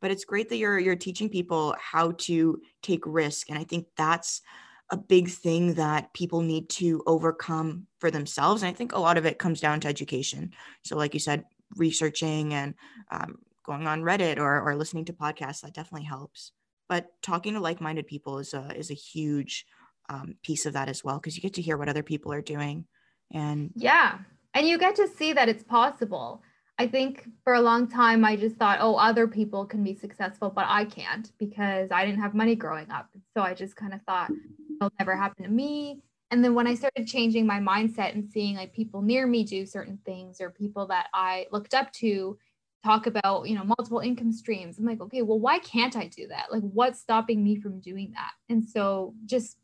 but 0.00 0.10
it's 0.10 0.24
great 0.24 0.48
that 0.48 0.56
you're 0.56 0.78
you're 0.78 0.96
teaching 0.96 1.28
people 1.28 1.74
how 1.80 2.12
to 2.12 2.60
take 2.82 3.02
risk 3.06 3.50
and 3.50 3.58
i 3.58 3.64
think 3.64 3.86
that's 3.96 4.42
a 4.90 4.96
big 4.96 5.28
thing 5.28 5.74
that 5.74 6.12
people 6.12 6.42
need 6.42 6.68
to 6.68 7.02
overcome 7.06 7.86
for 7.98 8.10
themselves 8.10 8.62
and 8.62 8.70
i 8.70 8.72
think 8.72 8.92
a 8.92 8.98
lot 8.98 9.18
of 9.18 9.26
it 9.26 9.38
comes 9.38 9.60
down 9.60 9.80
to 9.80 9.88
education. 9.88 10.52
So 10.84 10.96
like 10.96 11.14
you 11.14 11.20
said 11.20 11.44
researching 11.74 12.54
and 12.54 12.74
um, 13.10 13.38
going 13.64 13.86
on 13.86 14.02
reddit 14.02 14.38
or, 14.38 14.60
or 14.62 14.76
listening 14.76 15.04
to 15.06 15.12
podcasts 15.12 15.62
that 15.62 15.74
definitely 15.74 16.06
helps. 16.06 16.52
But 16.88 17.08
talking 17.22 17.54
to 17.54 17.60
like-minded 17.60 18.06
people 18.06 18.38
is 18.38 18.54
a 18.54 18.70
is 18.76 18.90
a 18.90 18.94
huge 18.94 19.66
um, 20.08 20.36
piece 20.42 20.66
of 20.66 20.74
that 20.74 20.88
as 20.88 21.02
well 21.02 21.16
because 21.16 21.36
you 21.36 21.42
get 21.42 21.54
to 21.54 21.62
hear 21.62 21.76
what 21.76 21.88
other 21.88 22.04
people 22.04 22.32
are 22.32 22.42
doing 22.42 22.86
and 23.32 23.72
yeah 23.74 24.18
and 24.54 24.68
you 24.68 24.78
get 24.78 24.94
to 24.94 25.08
see 25.08 25.32
that 25.32 25.48
it's 25.48 25.64
possible 25.64 26.42
I 26.78 26.86
think 26.86 27.26
for 27.42 27.54
a 27.54 27.60
long 27.60 27.88
time, 27.88 28.24
I 28.24 28.36
just 28.36 28.56
thought, 28.56 28.78
oh, 28.82 28.96
other 28.96 29.26
people 29.26 29.64
can 29.64 29.82
be 29.82 29.94
successful, 29.94 30.50
but 30.50 30.66
I 30.68 30.84
can't 30.84 31.32
because 31.38 31.90
I 31.90 32.04
didn't 32.04 32.20
have 32.20 32.34
money 32.34 32.54
growing 32.54 32.90
up. 32.90 33.08
So 33.34 33.42
I 33.42 33.54
just 33.54 33.76
kind 33.76 33.94
of 33.94 34.02
thought 34.02 34.30
it'll 34.76 34.92
never 34.98 35.16
happen 35.16 35.44
to 35.44 35.50
me. 35.50 36.02
And 36.30 36.44
then 36.44 36.54
when 36.54 36.66
I 36.66 36.74
started 36.74 37.06
changing 37.06 37.46
my 37.46 37.60
mindset 37.60 38.14
and 38.14 38.28
seeing 38.30 38.56
like 38.56 38.74
people 38.74 39.00
near 39.00 39.26
me 39.26 39.44
do 39.44 39.64
certain 39.64 39.98
things 40.04 40.40
or 40.40 40.50
people 40.50 40.86
that 40.88 41.06
I 41.14 41.46
looked 41.50 41.72
up 41.72 41.92
to 41.94 42.36
talk 42.84 43.06
about, 43.06 43.48
you 43.48 43.54
know, 43.54 43.64
multiple 43.64 44.00
income 44.00 44.32
streams, 44.32 44.78
I'm 44.78 44.84
like, 44.84 45.00
okay, 45.00 45.22
well, 45.22 45.40
why 45.40 45.60
can't 45.60 45.96
I 45.96 46.08
do 46.08 46.28
that? 46.28 46.52
Like, 46.52 46.62
what's 46.62 47.00
stopping 47.00 47.42
me 47.42 47.56
from 47.56 47.80
doing 47.80 48.12
that? 48.14 48.32
And 48.50 48.64
so 48.64 49.14
just 49.24 49.56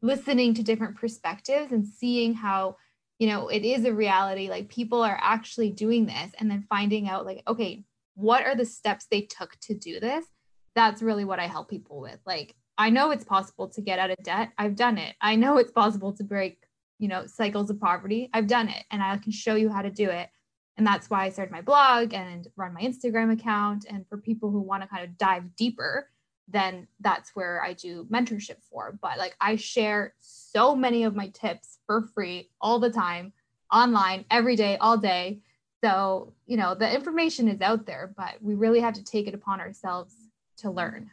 listening 0.00 0.54
to 0.54 0.62
different 0.62 0.96
perspectives 0.96 1.72
and 1.72 1.86
seeing 1.86 2.32
how 2.34 2.76
you 3.18 3.26
know 3.26 3.48
it 3.48 3.64
is 3.64 3.84
a 3.84 3.92
reality 3.92 4.48
like 4.48 4.68
people 4.68 5.02
are 5.02 5.18
actually 5.20 5.70
doing 5.70 6.06
this 6.06 6.32
and 6.38 6.50
then 6.50 6.66
finding 6.68 7.08
out 7.08 7.24
like 7.24 7.42
okay 7.48 7.84
what 8.16 8.46
are 8.46 8.56
the 8.56 8.64
steps 8.64 9.06
they 9.10 9.20
took 9.20 9.56
to 9.60 9.74
do 9.74 10.00
this? 10.00 10.24
That's 10.74 11.02
really 11.02 11.24
what 11.24 11.38
i 11.38 11.46
help 11.46 11.68
people 11.70 12.00
with. 12.00 12.18
Like 12.26 12.56
i 12.78 12.90
know 12.90 13.10
it's 13.10 13.24
possible 13.24 13.68
to 13.68 13.80
get 13.80 13.98
out 13.98 14.10
of 14.10 14.16
debt. 14.22 14.52
I've 14.58 14.76
done 14.76 14.98
it. 14.98 15.14
I 15.20 15.36
know 15.36 15.58
it's 15.58 15.72
possible 15.72 16.12
to 16.14 16.24
break 16.24 16.58
you 16.98 17.08
know 17.08 17.26
cycles 17.26 17.70
of 17.70 17.80
poverty. 17.80 18.30
I've 18.32 18.46
done 18.46 18.68
it 18.68 18.84
and 18.90 19.02
i 19.02 19.16
can 19.18 19.32
show 19.32 19.54
you 19.54 19.68
how 19.68 19.82
to 19.82 19.90
do 19.90 20.10
it. 20.10 20.28
And 20.76 20.86
that's 20.86 21.08
why 21.08 21.24
i 21.24 21.30
started 21.30 21.52
my 21.52 21.62
blog 21.62 22.12
and 22.12 22.48
run 22.56 22.74
my 22.74 22.82
instagram 22.82 23.32
account 23.32 23.86
and 23.88 24.06
for 24.08 24.18
people 24.18 24.50
who 24.50 24.60
want 24.60 24.82
to 24.82 24.88
kind 24.88 25.04
of 25.04 25.16
dive 25.16 25.56
deeper 25.56 26.08
then 26.48 26.86
that's 27.00 27.30
where 27.34 27.62
I 27.62 27.72
do 27.72 28.06
mentorship 28.10 28.62
for. 28.70 28.98
But 29.00 29.18
like 29.18 29.36
I 29.40 29.56
share 29.56 30.14
so 30.20 30.76
many 30.76 31.04
of 31.04 31.16
my 31.16 31.28
tips 31.28 31.78
for 31.86 32.02
free 32.02 32.50
all 32.60 32.78
the 32.78 32.90
time, 32.90 33.32
online, 33.72 34.24
every 34.30 34.56
day, 34.56 34.76
all 34.78 34.96
day. 34.96 35.40
So, 35.82 36.32
you 36.46 36.56
know, 36.56 36.74
the 36.74 36.92
information 36.92 37.48
is 37.48 37.60
out 37.60 37.86
there, 37.86 38.14
but 38.16 38.34
we 38.40 38.54
really 38.54 38.80
have 38.80 38.94
to 38.94 39.04
take 39.04 39.26
it 39.26 39.34
upon 39.34 39.60
ourselves 39.60 40.14
to 40.58 40.70
learn. 40.70 41.10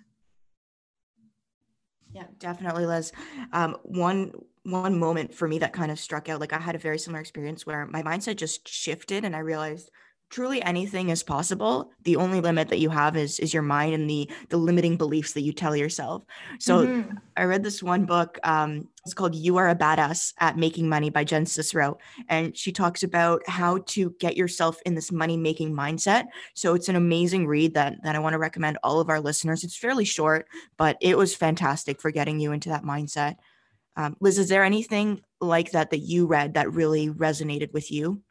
Yeah, 2.14 2.26
definitely, 2.38 2.86
Liz. 2.86 3.12
Um, 3.52 3.76
one 3.84 4.34
one 4.66 4.98
moment 4.98 5.34
for 5.34 5.48
me 5.48 5.60
that 5.60 5.74
kind 5.74 5.92
of 5.92 6.00
struck 6.00 6.30
out, 6.30 6.40
like 6.40 6.54
I 6.54 6.60
had 6.60 6.76
a 6.76 6.80
very 6.80 6.98
similar 6.98 7.20
experience 7.20 7.66
where 7.66 7.86
my 7.88 8.02
mindset 8.02 8.38
just 8.38 8.68
shifted, 8.68 9.26
and 9.26 9.36
I 9.36 9.40
realized 9.40 9.90
truly 10.34 10.64
anything 10.64 11.10
is 11.10 11.22
possible. 11.22 11.92
The 12.06 12.16
only 12.16 12.42
limit 12.42 12.70
that 12.70 12.80
you 12.80 12.90
have 12.90 13.16
is 13.16 13.40
is 13.40 13.54
your 13.54 13.62
mind 13.62 13.94
and 13.94 14.10
the 14.10 14.28
the 14.50 14.58
limiting 14.58 14.98
beliefs 14.98 15.34
that 15.34 15.42
you 15.42 15.54
tell 15.54 15.76
yourself. 15.76 16.24
So 16.60 16.88
mm-hmm. 16.88 17.18
i 17.38 17.44
read 17.44 17.64
this 17.64 17.84
one 17.84 18.06
book 18.06 18.40
um, 18.44 18.88
it's 19.06 19.14
called 19.14 19.36
you 19.36 19.58
are 19.58 19.70
a 19.70 19.76
badass 19.76 20.34
at 20.40 20.58
making 20.58 20.90
money 20.90 21.12
by 21.12 21.24
jen 21.24 21.46
sincero 21.46 21.98
and 22.30 22.58
she 22.58 22.72
talks 22.72 23.04
about 23.04 23.48
how 23.48 23.78
to 23.86 24.16
get 24.20 24.36
yourself 24.36 24.80
in 24.88 24.96
this 24.96 25.12
money 25.12 25.38
making 25.38 25.72
mindset. 25.72 26.26
So 26.56 26.74
it's 26.74 26.90
an 26.90 26.96
amazing 26.96 27.46
read 27.46 27.76
that 27.76 28.02
that 28.04 28.16
i 28.16 28.20
want 28.20 28.34
to 28.34 28.40
recommend 28.40 28.80
all 28.84 29.00
of 29.00 29.10
our 29.10 29.22
listeners. 29.22 29.64
It's 29.64 29.78
fairly 29.78 30.06
short 30.06 30.48
but 30.78 30.98
it 31.00 31.16
was 31.16 31.36
fantastic 31.36 32.02
for 32.02 32.10
getting 32.10 32.40
you 32.40 32.54
into 32.54 32.70
that 32.70 32.84
mindset. 32.84 33.36
Um, 33.96 34.18
liz 34.20 34.40
is 34.40 34.50
there 34.50 34.64
anything 34.64 35.22
like 35.40 35.72
that 35.72 35.92
that 35.92 36.00
you 36.00 36.26
read 36.26 36.56
that 36.56 36.74
really 36.74 37.10
resonated 37.10 37.72
with 37.72 37.92
you 37.92 38.24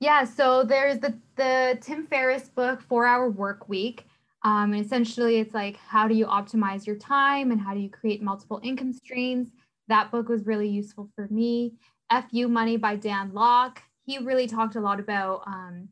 yeah, 0.00 0.24
so 0.24 0.64
there's 0.64 0.98
the 0.98 1.18
the 1.36 1.78
Tim 1.80 2.06
Ferriss 2.06 2.48
book, 2.48 2.80
Four 2.82 3.06
Hour 3.06 3.30
Work 3.30 3.68
Week. 3.68 4.06
Um, 4.44 4.72
and 4.72 4.84
essentially, 4.84 5.38
it's 5.38 5.54
like 5.54 5.76
how 5.76 6.06
do 6.06 6.14
you 6.14 6.26
optimize 6.26 6.86
your 6.86 6.96
time 6.96 7.50
and 7.50 7.60
how 7.60 7.74
do 7.74 7.80
you 7.80 7.90
create 7.90 8.22
multiple 8.22 8.60
income 8.62 8.92
streams. 8.92 9.48
That 9.88 10.10
book 10.10 10.28
was 10.28 10.46
really 10.46 10.68
useful 10.68 11.08
for 11.16 11.26
me. 11.28 11.74
FU 12.10 12.48
Money 12.48 12.76
by 12.76 12.96
Dan 12.96 13.32
Lok. 13.32 13.82
He 14.04 14.18
really 14.18 14.46
talked 14.46 14.76
a 14.76 14.80
lot 14.80 15.00
about 15.00 15.42
um, 15.46 15.88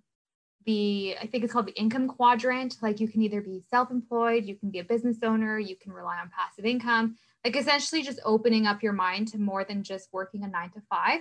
the, 0.64 1.16
I 1.20 1.26
think 1.26 1.44
it's 1.44 1.52
called 1.52 1.66
the 1.66 1.78
income 1.78 2.08
quadrant. 2.08 2.76
Like 2.80 3.00
you 3.00 3.08
can 3.08 3.22
either 3.22 3.40
be 3.40 3.62
self 3.68 3.90
employed, 3.90 4.44
you 4.44 4.54
can 4.56 4.70
be 4.70 4.78
a 4.78 4.84
business 4.84 5.18
owner, 5.22 5.58
you 5.58 5.76
can 5.76 5.92
rely 5.92 6.18
on 6.18 6.30
passive 6.30 6.64
income. 6.64 7.16
Like 7.44 7.56
essentially, 7.56 8.02
just 8.02 8.20
opening 8.24 8.66
up 8.66 8.82
your 8.82 8.92
mind 8.92 9.28
to 9.28 9.38
more 9.38 9.64
than 9.64 9.82
just 9.82 10.08
working 10.12 10.44
a 10.44 10.48
nine 10.48 10.70
to 10.70 10.82
five 10.88 11.20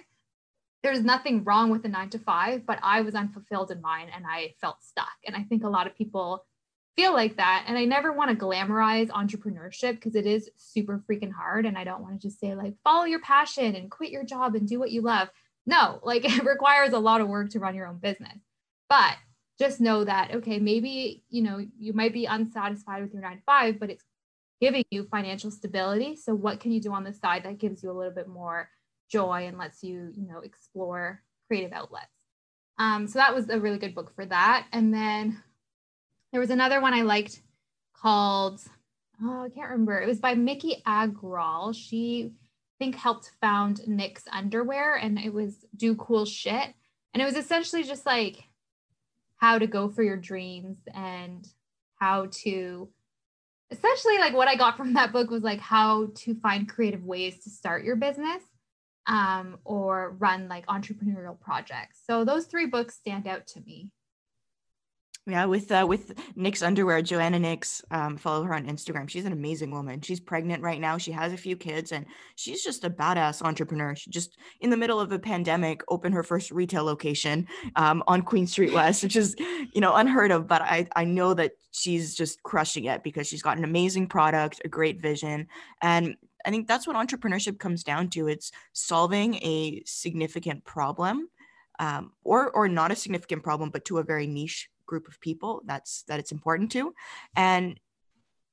there's 0.85 1.03
nothing 1.03 1.43
wrong 1.43 1.71
with 1.71 1.83
a 1.85 1.87
nine 1.87 2.11
to 2.11 2.19
five, 2.19 2.63
but 2.63 2.77
I 2.83 3.01
was 3.01 3.15
unfulfilled 3.15 3.71
in 3.71 3.81
mine 3.81 4.07
and 4.15 4.23
I 4.23 4.53
felt 4.61 4.83
stuck. 4.83 5.17
And 5.25 5.35
I 5.35 5.41
think 5.41 5.63
a 5.63 5.69
lot 5.69 5.87
of 5.87 5.97
people 5.97 6.45
feel 6.95 7.11
like 7.11 7.37
that. 7.37 7.65
And 7.67 7.75
I 7.75 7.85
never 7.85 8.13
want 8.13 8.29
to 8.29 8.45
glamorize 8.45 9.09
entrepreneurship 9.09 9.93
because 9.93 10.15
it 10.15 10.27
is 10.27 10.51
super 10.57 11.03
freaking 11.09 11.31
hard. 11.33 11.65
And 11.65 11.75
I 11.75 11.85
don't 11.85 12.03
want 12.03 12.21
to 12.21 12.27
just 12.27 12.39
say, 12.39 12.53
like, 12.53 12.75
follow 12.83 13.05
your 13.05 13.19
passion 13.21 13.73
and 13.73 13.89
quit 13.89 14.11
your 14.11 14.23
job 14.23 14.53
and 14.53 14.67
do 14.67 14.79
what 14.79 14.91
you 14.91 15.01
love. 15.01 15.29
No, 15.65 15.99
like 16.03 16.23
it 16.37 16.45
requires 16.45 16.93
a 16.93 16.99
lot 16.99 17.19
of 17.19 17.29
work 17.29 17.49
to 17.49 17.59
run 17.59 17.73
your 17.73 17.87
own 17.87 17.97
business. 17.97 18.37
But 18.87 19.15
just 19.57 19.81
know 19.81 20.03
that, 20.03 20.35
okay, 20.35 20.59
maybe, 20.59 21.23
you 21.29 21.41
know, 21.41 21.65
you 21.79 21.93
might 21.93 22.13
be 22.13 22.25
unsatisfied 22.25 23.01
with 23.01 23.11
your 23.11 23.23
nine 23.23 23.37
to 23.37 23.43
five, 23.43 23.79
but 23.79 23.89
it's 23.89 24.03
giving 24.61 24.83
you 24.91 25.07
financial 25.09 25.49
stability. 25.49 26.15
So 26.15 26.35
what 26.35 26.59
can 26.59 26.71
you 26.71 26.79
do 26.79 26.93
on 26.93 27.03
the 27.03 27.13
side 27.13 27.41
that 27.41 27.57
gives 27.57 27.81
you 27.81 27.89
a 27.89 27.97
little 27.97 28.13
bit 28.13 28.27
more 28.27 28.69
joy 29.09 29.45
and 29.47 29.57
lets 29.57 29.83
you, 29.83 30.11
you 30.15 30.27
know, 30.27 30.39
explore 30.39 31.21
creative 31.47 31.73
outlets. 31.73 32.07
Um, 32.77 33.07
so 33.07 33.19
that 33.19 33.33
was 33.33 33.49
a 33.49 33.59
really 33.59 33.77
good 33.77 33.95
book 33.95 34.13
for 34.15 34.25
that. 34.25 34.67
And 34.71 34.93
then 34.93 35.41
there 36.31 36.41
was 36.41 36.49
another 36.49 36.81
one 36.81 36.93
I 36.93 37.03
liked 37.03 37.41
called, 37.93 38.61
oh, 39.23 39.43
I 39.43 39.49
can't 39.49 39.69
remember. 39.69 40.01
It 40.01 40.07
was 40.07 40.19
by 40.19 40.35
Miki 40.35 40.81
Agrawal. 40.85 41.73
She, 41.73 42.31
I 42.33 42.83
think, 42.83 42.95
helped 42.95 43.31
found 43.39 43.81
Knix 43.87 44.23
Underwear 44.31 44.95
and 44.95 45.17
it 45.17 45.33
was 45.33 45.65
Do 45.75 45.95
Cool 45.95 46.25
Shit. 46.25 46.73
And 47.13 47.21
it 47.21 47.25
was 47.25 47.37
essentially 47.37 47.83
just 47.83 48.05
like 48.05 48.43
how 49.37 49.57
to 49.59 49.67
go 49.67 49.89
for 49.89 50.03
your 50.03 50.17
dreams 50.17 50.77
and 50.93 51.47
how 51.95 52.27
to 52.43 52.89
essentially 53.71 54.17
like 54.17 54.33
what 54.33 54.47
I 54.47 54.55
got 54.55 54.77
from 54.77 54.93
that 54.93 55.11
book 55.11 55.29
was 55.29 55.43
like 55.43 55.59
how 55.59 56.09
to 56.15 56.35
find 56.35 56.67
creative 56.67 57.03
ways 57.03 57.43
to 57.43 57.49
start 57.49 57.83
your 57.83 57.95
business 57.95 58.41
um, 59.07 59.57
or 59.63 60.15
run 60.19 60.47
like 60.47 60.65
entrepreneurial 60.67 61.39
projects. 61.39 62.01
So 62.05 62.25
those 62.25 62.45
three 62.45 62.65
books 62.65 62.95
stand 62.95 63.27
out 63.27 63.47
to 63.47 63.61
me. 63.61 63.89
Yeah, 65.27 65.45
with 65.45 65.71
uh, 65.71 65.87
with 65.89 66.13
Knix 66.37 66.61
Underwear, 66.63 67.01
Joanna 67.01 67.39
Nix, 67.39 67.81
um, 67.89 68.15
follow 68.15 68.43
her 68.43 68.53
on 68.53 68.67
Instagram. 68.67 69.09
She's 69.09 69.25
an 69.25 69.31
amazing 69.31 69.71
woman. 69.71 69.99
She's 70.01 70.19
pregnant 70.19 70.61
right 70.61 70.79
now. 70.79 70.99
She 70.99 71.11
has 71.13 71.33
a 71.33 71.37
few 71.37 71.55
kids, 71.55 71.91
and 71.91 72.05
she's 72.35 72.63
just 72.63 72.83
a 72.83 72.91
badass 72.91 73.41
entrepreneur. 73.41 73.95
She 73.95 74.11
just, 74.11 74.37
in 74.59 74.69
the 74.69 74.77
middle 74.77 74.99
of 74.99 75.11
a 75.11 75.17
pandemic, 75.17 75.81
opened 75.87 76.13
her 76.13 76.21
first 76.21 76.51
retail 76.51 76.83
location 76.83 77.47
um, 77.75 78.03
on 78.05 78.21
Queen 78.21 78.45
Street 78.45 78.71
West, 78.71 79.01
which 79.01 79.15
is, 79.15 79.35
you 79.39 79.81
know, 79.81 79.95
unheard 79.95 80.29
of. 80.29 80.47
But 80.47 80.61
I 80.61 80.87
I 80.95 81.05
know 81.05 81.33
that 81.33 81.53
she's 81.71 82.13
just 82.13 82.43
crushing 82.43 82.85
it 82.85 83.01
because 83.01 83.25
she's 83.25 83.41
got 83.41 83.57
an 83.57 83.63
amazing 83.63 84.05
product, 84.05 84.61
a 84.63 84.67
great 84.67 85.01
vision, 85.01 85.47
and 85.81 86.17
I 86.45 86.49
think 86.49 86.67
that's 86.67 86.87
what 86.87 86.95
entrepreneurship 86.95 87.59
comes 87.59 87.83
down 87.83 88.09
to. 88.11 88.27
It's 88.27 88.51
solving 88.73 89.35
a 89.35 89.81
significant 89.85 90.63
problem, 90.63 91.29
um, 91.79 92.11
or 92.23 92.51
or 92.51 92.67
not 92.67 92.91
a 92.91 92.95
significant 92.95 93.43
problem, 93.43 93.69
but 93.69 93.85
to 93.85 93.97
a 93.97 94.03
very 94.03 94.27
niche 94.27 94.69
group 94.85 95.07
of 95.07 95.19
people 95.19 95.61
that's 95.65 96.03
that 96.03 96.19
it's 96.19 96.31
important 96.31 96.71
to 96.71 96.93
and 97.35 97.79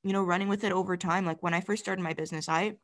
you 0.03 0.13
know 0.13 0.23
running 0.23 0.49
with 0.49 0.65
it 0.65 0.73
over 0.73 0.97
time 0.97 1.27
like 1.27 1.43
when 1.43 1.53
i 1.53 1.61
first 1.61 1.83
started 1.83 2.03
my 2.03 2.15
business 2.15 2.49
i 2.49 2.75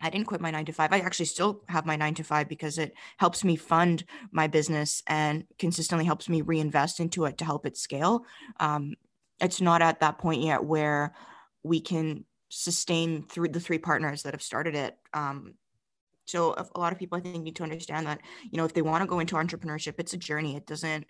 I 0.00 0.10
didn't 0.10 0.26
quit 0.26 0.40
my 0.40 0.50
nine 0.50 0.66
to 0.66 0.72
five. 0.72 0.92
I 0.92 0.98
actually 0.98 1.26
still 1.26 1.62
have 1.68 1.86
my 1.86 1.96
nine 1.96 2.14
to 2.16 2.24
five 2.24 2.48
because 2.48 2.78
it 2.78 2.94
helps 3.16 3.44
me 3.44 3.56
fund 3.56 4.04
my 4.32 4.46
business 4.48 5.02
and 5.06 5.44
consistently 5.58 6.04
helps 6.04 6.28
me 6.28 6.42
reinvest 6.42 7.00
into 7.00 7.24
it 7.24 7.38
to 7.38 7.44
help 7.44 7.64
it 7.64 7.76
scale. 7.76 8.26
Um, 8.60 8.94
it's 9.40 9.60
not 9.60 9.82
at 9.82 10.00
that 10.00 10.18
point 10.18 10.42
yet 10.42 10.64
where 10.64 11.14
we 11.62 11.80
can 11.80 12.24
sustain 12.54 13.22
through 13.22 13.48
the 13.48 13.60
three 13.60 13.78
partners 13.78 14.22
that 14.22 14.34
have 14.34 14.42
started 14.42 14.74
it 14.74 14.96
um, 15.12 15.54
so 16.26 16.54
a 16.74 16.78
lot 16.78 16.92
of 16.92 16.98
people 16.98 17.18
i 17.18 17.20
think 17.20 17.42
need 17.42 17.56
to 17.56 17.62
understand 17.62 18.06
that 18.06 18.20
you 18.50 18.56
know 18.56 18.64
if 18.64 18.72
they 18.72 18.82
want 18.82 19.02
to 19.02 19.08
go 19.08 19.18
into 19.18 19.34
entrepreneurship 19.34 19.94
it's 19.98 20.12
a 20.12 20.18
journey. 20.18 20.54
It 20.56 20.66
doesn't 20.66 21.06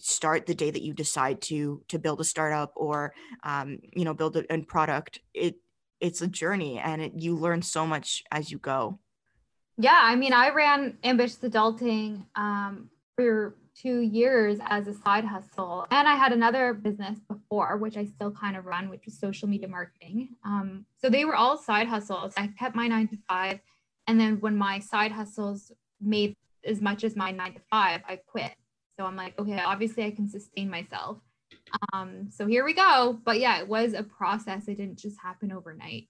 start 0.00 0.46
the 0.46 0.54
day 0.54 0.70
that 0.70 0.82
you 0.82 0.94
decide 0.94 1.40
to 1.42 1.82
to 1.88 1.98
build 1.98 2.20
a 2.20 2.24
startup 2.24 2.72
or 2.76 3.12
um, 3.42 3.78
you 3.94 4.04
know 4.04 4.14
build 4.14 4.36
a, 4.36 4.52
a, 4.52 4.62
product. 4.62 5.20
It 5.34 5.56
it's 6.00 6.22
a 6.22 6.28
journey 6.28 6.78
and 6.78 7.02
it, 7.02 7.12
you 7.16 7.36
learn 7.36 7.62
so 7.62 7.86
much 7.86 8.22
as 8.30 8.50
you 8.50 8.58
go. 8.58 8.98
Yeah 9.78 10.00
i 10.02 10.16
mean 10.16 10.32
i 10.32 10.48
ran 10.50 10.96
ambitious 11.04 11.38
adulting 11.38 12.24
um, 12.34 12.88
for 13.14 13.56
two 13.82 14.00
years 14.00 14.58
as 14.66 14.86
a 14.88 14.94
side 14.94 15.24
hustle 15.24 15.86
and 15.90 16.08
i 16.08 16.14
had 16.14 16.32
another 16.32 16.72
business 16.72 17.18
before 17.28 17.76
which 17.76 17.96
i 17.96 18.04
still 18.04 18.30
kind 18.30 18.56
of 18.56 18.64
run 18.64 18.88
which 18.88 19.04
was 19.04 19.18
social 19.18 19.48
media 19.48 19.68
marketing 19.68 20.28
um, 20.44 20.86
so 21.00 21.10
they 21.10 21.24
were 21.24 21.36
all 21.36 21.58
side 21.58 21.86
hustles 21.86 22.32
i 22.36 22.46
kept 22.58 22.74
my 22.74 22.88
nine 22.88 23.06
to 23.06 23.18
five 23.28 23.60
and 24.06 24.20
then 24.20 24.40
when 24.40 24.56
my 24.56 24.78
side 24.78 25.12
hustles 25.12 25.72
made 26.00 26.36
as 26.64 26.80
much 26.80 27.04
as 27.04 27.16
my 27.16 27.30
nine 27.30 27.54
to 27.54 27.60
five, 27.70 28.02
I 28.08 28.16
quit. 28.16 28.52
So 28.98 29.04
I'm 29.04 29.16
like, 29.16 29.38
okay, 29.38 29.60
obviously 29.60 30.04
I 30.04 30.10
can 30.10 30.28
sustain 30.28 30.70
myself. 30.70 31.18
Um, 31.92 32.28
so 32.30 32.46
here 32.46 32.64
we 32.64 32.74
go. 32.74 33.18
But 33.24 33.38
yeah, 33.40 33.58
it 33.58 33.68
was 33.68 33.92
a 33.92 34.02
process. 34.02 34.68
It 34.68 34.76
didn't 34.78 34.98
just 34.98 35.18
happen 35.20 35.52
overnight. 35.52 36.08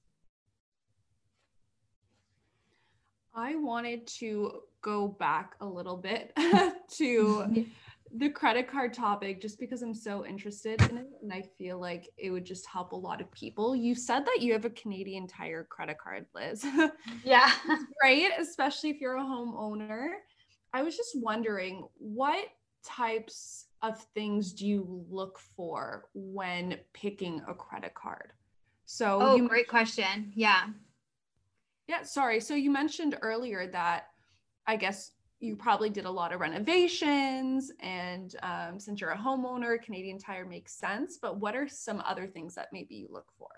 I 3.36 3.54
wanted 3.56 4.06
to 4.18 4.62
go 4.80 5.06
back 5.06 5.56
a 5.60 5.66
little 5.66 5.98
bit 5.98 6.32
to 6.96 7.66
the 8.14 8.30
credit 8.30 8.66
card 8.66 8.94
topic 8.94 9.42
just 9.42 9.60
because 9.60 9.82
I'm 9.82 9.94
so 9.94 10.24
interested 10.24 10.80
in 10.80 10.96
it 10.96 11.06
and 11.22 11.32
I 11.32 11.42
feel 11.58 11.78
like 11.78 12.08
it 12.16 12.30
would 12.30 12.46
just 12.46 12.66
help 12.66 12.92
a 12.92 12.96
lot 12.96 13.20
of 13.20 13.30
people. 13.32 13.76
You 13.76 13.94
said 13.94 14.24
that 14.24 14.38
you 14.40 14.54
have 14.54 14.64
a 14.64 14.70
Canadian 14.70 15.26
Tire 15.26 15.64
credit 15.64 15.98
card, 15.98 16.26
Liz. 16.34 16.64
Yeah. 17.24 17.50
great, 18.00 18.30
especially 18.38 18.90
if 18.90 19.00
you're 19.00 19.16
a 19.16 19.22
homeowner. 19.22 20.08
I 20.72 20.82
was 20.82 20.96
just 20.96 21.10
wondering 21.16 21.86
what 21.98 22.46
types 22.84 23.66
of 23.82 24.00
things 24.14 24.52
do 24.52 24.66
you 24.66 25.04
look 25.10 25.38
for 25.56 26.08
when 26.14 26.78
picking 26.94 27.42
a 27.48 27.54
credit 27.54 27.94
card? 27.94 28.32
So 28.84 29.18
Oh, 29.20 29.36
you 29.36 29.48
great 29.48 29.68
question. 29.68 30.32
Yeah. 30.34 30.68
Yeah, 31.88 32.02
sorry. 32.02 32.40
So 32.40 32.54
you 32.54 32.70
mentioned 32.70 33.16
earlier 33.22 33.66
that 33.68 34.08
I 34.66 34.76
guess 34.76 35.12
you 35.40 35.54
probably 35.56 35.90
did 35.90 36.04
a 36.06 36.10
lot 36.10 36.32
of 36.32 36.40
renovations 36.40 37.70
and 37.80 38.34
um, 38.42 38.80
since 38.80 39.00
you're 39.00 39.10
a 39.10 39.18
homeowner 39.18 39.80
canadian 39.82 40.18
tire 40.18 40.46
makes 40.46 40.72
sense 40.72 41.18
but 41.20 41.38
what 41.38 41.54
are 41.54 41.68
some 41.68 42.02
other 42.06 42.26
things 42.26 42.54
that 42.54 42.68
maybe 42.72 42.94
you 42.94 43.08
look 43.10 43.26
for? 43.38 43.48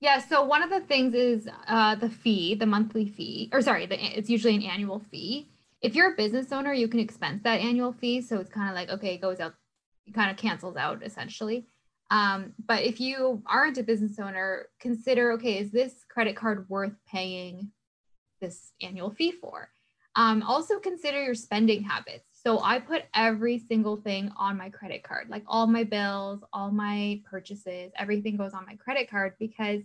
Yeah 0.00 0.18
so 0.18 0.42
one 0.42 0.62
of 0.62 0.70
the 0.70 0.80
things 0.80 1.14
is 1.14 1.48
uh, 1.68 1.94
the 1.94 2.10
fee 2.10 2.54
the 2.54 2.66
monthly 2.66 3.06
fee 3.06 3.48
or 3.52 3.62
sorry 3.62 3.86
the, 3.86 4.18
it's 4.18 4.28
usually 4.28 4.56
an 4.56 4.62
annual 4.62 4.98
fee. 4.98 5.48
If 5.80 5.94
you're 5.94 6.12
a 6.12 6.16
business 6.16 6.50
owner 6.50 6.72
you 6.72 6.88
can 6.88 7.00
expense 7.00 7.42
that 7.44 7.60
annual 7.60 7.92
fee 7.92 8.20
so 8.20 8.38
it's 8.38 8.50
kind 8.50 8.68
of 8.68 8.74
like 8.74 8.90
okay 8.90 9.14
it 9.14 9.20
goes 9.20 9.38
out 9.38 9.54
it 10.06 10.14
kind 10.14 10.30
of 10.30 10.36
cancels 10.36 10.76
out 10.76 11.04
essentially 11.04 11.66
um, 12.10 12.52
but 12.66 12.82
if 12.82 13.00
you 13.00 13.42
aren't 13.46 13.78
a 13.78 13.82
business 13.82 14.18
owner 14.18 14.66
consider 14.80 15.32
okay 15.32 15.58
is 15.58 15.70
this 15.70 16.04
credit 16.08 16.36
card 16.36 16.68
worth 16.68 16.94
paying 17.06 17.70
this 18.40 18.72
annual 18.80 19.10
fee 19.10 19.32
for 19.32 19.70
um, 20.18 20.42
also 20.42 20.80
consider 20.80 21.22
your 21.22 21.34
spending 21.36 21.84
habits. 21.84 22.28
So 22.32 22.60
I 22.60 22.80
put 22.80 23.04
every 23.14 23.60
single 23.60 23.96
thing 23.96 24.32
on 24.36 24.56
my 24.56 24.68
credit 24.68 25.04
card, 25.04 25.28
like 25.28 25.44
all 25.46 25.68
my 25.68 25.84
bills, 25.84 26.40
all 26.52 26.72
my 26.72 27.22
purchases, 27.24 27.92
everything 27.96 28.36
goes 28.36 28.52
on 28.52 28.66
my 28.66 28.74
credit 28.74 29.08
card 29.08 29.34
because 29.38 29.82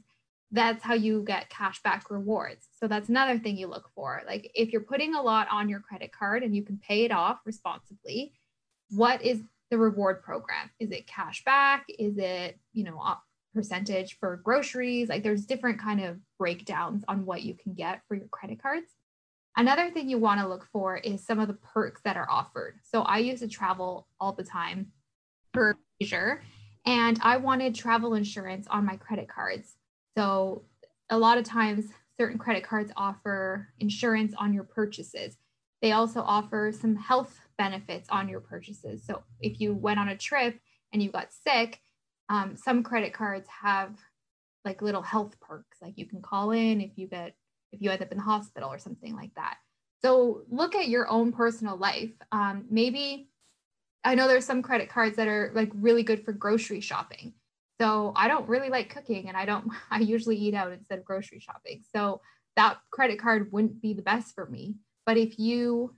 that's 0.51 0.83
how 0.83 0.95
you 0.95 1.23
get 1.23 1.51
cashback 1.51 2.09
rewards. 2.09 2.67
So 2.79 2.87
that's 2.87 3.09
another 3.09 3.37
thing 3.37 3.57
you 3.57 3.67
look 3.67 3.91
for. 3.93 4.23
Like 4.25 4.49
if 4.55 4.71
you're 4.71 4.81
putting 4.81 5.13
a 5.13 5.21
lot 5.21 5.47
on 5.51 5.69
your 5.69 5.81
credit 5.81 6.11
card 6.11 6.41
and 6.41 6.55
you 6.55 6.63
can 6.63 6.79
pay 6.79 7.05
it 7.05 7.11
off 7.11 7.39
responsibly, 7.45 8.33
what 8.89 9.21
is 9.23 9.41
the 9.73 9.79
reward 9.79 10.21
program? 10.21 10.69
Is 10.79 10.91
it 10.91 11.07
cash 11.07 11.43
back? 11.43 11.85
Is 11.97 12.19
it, 12.19 12.59
you 12.73 12.83
know, 12.83 13.01
percentage 13.55 14.19
for 14.19 14.37
groceries? 14.37 15.09
Like 15.09 15.23
there's 15.23 15.47
different 15.47 15.81
kind 15.81 15.99
of 16.03 16.19
breakdowns 16.37 17.03
on 17.07 17.25
what 17.25 17.41
you 17.41 17.55
can 17.55 17.73
get 17.73 18.01
for 18.07 18.13
your 18.13 18.27
credit 18.27 18.61
cards. 18.61 18.85
Another 19.57 19.89
thing 19.89 20.07
you 20.07 20.19
want 20.19 20.39
to 20.41 20.47
look 20.47 20.67
for 20.71 20.97
is 20.97 21.25
some 21.25 21.39
of 21.39 21.47
the 21.47 21.55
perks 21.55 22.01
that 22.03 22.17
are 22.17 22.29
offered. 22.29 22.81
So 22.83 23.01
I 23.01 23.17
used 23.17 23.41
to 23.41 23.47
travel 23.47 24.07
all 24.19 24.33
the 24.33 24.43
time 24.43 24.91
for 25.55 25.75
leisure, 25.99 26.43
and 26.85 27.19
I 27.23 27.37
wanted 27.37 27.73
travel 27.73 28.13
insurance 28.13 28.67
on 28.67 28.85
my 28.85 28.97
credit 28.97 29.27
cards. 29.27 29.73
So 30.15 30.65
a 31.09 31.17
lot 31.17 31.39
of 31.39 31.45
times, 31.45 31.85
certain 32.19 32.37
credit 32.37 32.63
cards 32.63 32.91
offer 32.95 33.69
insurance 33.79 34.35
on 34.37 34.53
your 34.53 34.65
purchases. 34.65 35.35
They 35.81 35.93
also 35.93 36.21
offer 36.21 36.71
some 36.71 36.95
health 36.95 37.39
benefits 37.57 38.09
on 38.09 38.29
your 38.29 38.39
purchases. 38.39 39.05
So 39.05 39.23
if 39.39 39.59
you 39.59 39.73
went 39.73 39.99
on 39.99 40.09
a 40.09 40.17
trip 40.17 40.59
and 40.91 41.01
you 41.01 41.11
got 41.11 41.29
sick, 41.31 41.79
um, 42.29 42.55
some 42.55 42.83
credit 42.83 43.13
cards 43.13 43.47
have 43.61 43.97
like 44.65 44.81
little 44.81 45.01
health 45.01 45.39
perks, 45.39 45.77
like 45.81 45.97
you 45.97 46.05
can 46.05 46.21
call 46.21 46.51
in 46.51 46.81
if 46.81 46.91
you 46.97 47.07
get 47.07 47.35
if 47.71 47.81
you 47.81 47.89
end 47.89 48.01
up 48.01 48.11
in 48.11 48.17
the 48.17 48.23
hospital 48.23 48.71
or 48.71 48.77
something 48.77 49.15
like 49.15 49.33
that. 49.35 49.57
So 50.03 50.43
look 50.49 50.75
at 50.75 50.89
your 50.89 51.07
own 51.09 51.31
personal 51.31 51.75
life. 51.75 52.11
Um, 52.31 52.65
maybe 52.69 53.29
I 54.03 54.15
know 54.15 54.27
there's 54.27 54.45
some 54.45 54.61
credit 54.61 54.89
cards 54.89 55.15
that 55.15 55.27
are 55.27 55.51
like 55.55 55.71
really 55.73 56.03
good 56.03 56.23
for 56.23 56.33
grocery 56.33 56.81
shopping. 56.81 57.33
So 57.81 58.13
I 58.15 58.27
don't 58.27 58.47
really 58.47 58.69
like 58.69 58.93
cooking 58.93 59.27
and 59.27 59.37
I 59.37 59.45
don't, 59.45 59.67
I 59.91 59.99
usually 59.99 60.37
eat 60.37 60.53
out 60.53 60.71
instead 60.71 60.99
of 60.99 61.05
grocery 61.05 61.39
shopping. 61.39 61.83
So 61.95 62.21
that 62.55 62.77
credit 62.91 63.19
card 63.19 63.51
wouldn't 63.51 63.81
be 63.81 63.93
the 63.93 64.01
best 64.01 64.35
for 64.35 64.45
me. 64.45 64.75
But 65.05 65.17
if 65.17 65.39
you 65.39 65.95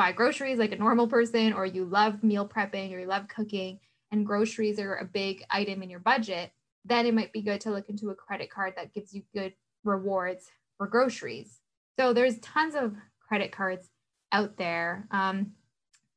buy 0.00 0.12
groceries 0.12 0.58
like 0.58 0.72
a 0.72 0.76
normal 0.76 1.06
person, 1.06 1.52
or 1.52 1.66
you 1.66 1.84
love 1.84 2.24
meal 2.24 2.48
prepping 2.48 2.90
or 2.94 3.00
you 3.00 3.06
love 3.06 3.28
cooking 3.28 3.78
and 4.10 4.24
groceries 4.24 4.80
are 4.80 4.96
a 4.96 5.04
big 5.04 5.44
item 5.50 5.82
in 5.82 5.90
your 5.90 6.00
budget, 6.00 6.52
then 6.86 7.04
it 7.04 7.12
might 7.12 7.34
be 7.34 7.42
good 7.42 7.60
to 7.60 7.70
look 7.70 7.86
into 7.90 8.08
a 8.08 8.14
credit 8.14 8.48
card 8.48 8.72
that 8.76 8.94
gives 8.94 9.12
you 9.12 9.22
good 9.34 9.52
rewards 9.84 10.46
for 10.78 10.86
groceries. 10.86 11.60
So 11.98 12.14
there's 12.14 12.38
tons 12.38 12.74
of 12.74 12.94
credit 13.20 13.52
cards 13.52 13.90
out 14.32 14.56
there. 14.56 15.06
Um, 15.10 15.52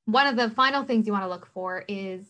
one 0.05 0.27
of 0.27 0.37
the 0.37 0.49
final 0.51 0.83
things 0.83 1.05
you 1.05 1.11
want 1.11 1.25
to 1.25 1.29
look 1.29 1.49
for 1.53 1.83
is 1.89 2.25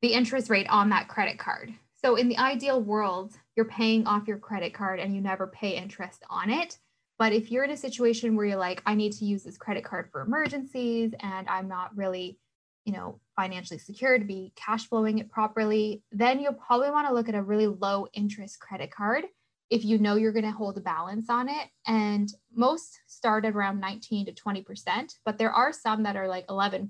the 0.00 0.14
interest 0.14 0.48
rate 0.48 0.68
on 0.70 0.88
that 0.88 1.08
credit 1.08 1.38
card. 1.38 1.74
So 2.02 2.16
in 2.16 2.30
the 2.30 2.38
ideal 2.38 2.80
world, 2.80 3.34
you're 3.56 3.66
paying 3.66 4.06
off 4.06 4.26
your 4.26 4.38
credit 4.38 4.72
card 4.72 5.00
and 5.00 5.14
you 5.14 5.20
never 5.20 5.46
pay 5.46 5.76
interest 5.76 6.22
on 6.30 6.48
it. 6.48 6.78
But 7.18 7.32
if 7.32 7.50
you're 7.50 7.64
in 7.64 7.70
a 7.70 7.76
situation 7.76 8.36
where 8.36 8.46
you're 8.46 8.56
like, 8.56 8.82
I 8.84 8.94
need 8.94 9.12
to 9.14 9.24
use 9.24 9.42
this 9.42 9.56
credit 9.56 9.84
card 9.84 10.08
for 10.12 10.20
emergencies 10.20 11.14
and 11.20 11.48
I'm 11.48 11.68
not 11.68 11.96
really, 11.96 12.38
you 12.84 12.92
know, 12.92 13.20
financially 13.36 13.78
secure 13.78 14.18
to 14.18 14.24
be 14.24 14.52
cash 14.54 14.86
flowing 14.86 15.18
it 15.18 15.30
properly, 15.30 16.02
then 16.12 16.40
you'll 16.40 16.52
probably 16.52 16.90
want 16.90 17.08
to 17.08 17.14
look 17.14 17.28
at 17.28 17.34
a 17.34 17.42
really 17.42 17.66
low 17.66 18.06
interest 18.12 18.60
credit 18.60 18.90
card 18.90 19.24
if 19.70 19.84
you 19.84 19.98
know 19.98 20.14
you're 20.14 20.32
going 20.32 20.44
to 20.44 20.50
hold 20.50 20.76
a 20.76 20.80
balance 20.80 21.28
on 21.28 21.48
it. 21.48 21.68
And 21.86 22.32
most 22.54 23.00
start 23.06 23.44
at 23.44 23.54
around 23.54 23.80
19 23.80 24.26
to 24.26 24.32
20%, 24.32 25.14
but 25.24 25.38
there 25.38 25.52
are 25.52 25.72
some 25.72 26.02
that 26.04 26.16
are 26.16 26.28
like 26.28 26.46
11%. 26.46 26.88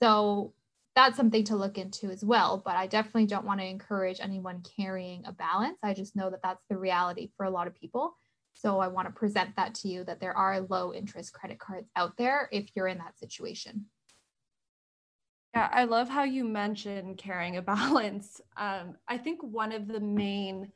So 0.00 0.54
that's 0.94 1.16
something 1.16 1.44
to 1.44 1.56
look 1.56 1.76
into 1.76 2.10
as 2.10 2.24
well. 2.24 2.62
But 2.64 2.76
I 2.76 2.86
definitely 2.86 3.26
don't 3.26 3.44
want 3.44 3.60
to 3.60 3.66
encourage 3.66 4.20
anyone 4.20 4.64
carrying 4.76 5.26
a 5.26 5.32
balance. 5.32 5.78
I 5.82 5.92
just 5.92 6.16
know 6.16 6.30
that 6.30 6.42
that's 6.42 6.64
the 6.70 6.78
reality 6.78 7.30
for 7.36 7.44
a 7.44 7.50
lot 7.50 7.66
of 7.66 7.74
people. 7.74 8.16
So 8.56 8.80
I 8.80 8.88
want 8.88 9.06
to 9.06 9.12
present 9.12 9.54
that 9.56 9.74
to 9.76 9.88
you 9.88 10.02
that 10.04 10.18
there 10.18 10.34
are 10.34 10.60
low 10.62 10.94
interest 10.94 11.34
credit 11.34 11.58
cards 11.58 11.90
out 11.94 12.16
there 12.16 12.48
if 12.50 12.70
you're 12.74 12.88
in 12.88 12.96
that 12.98 13.18
situation. 13.18 13.84
Yeah, 15.54 15.68
I 15.70 15.84
love 15.84 16.08
how 16.08 16.24
you 16.24 16.42
mentioned 16.42 17.18
carrying 17.18 17.58
a 17.58 17.62
balance. 17.76 18.40
Um, 18.56 18.96
I 19.06 19.18
think 19.18 19.42
one 19.42 19.72
of 19.72 19.86
the 19.86 20.00
main 20.00 20.72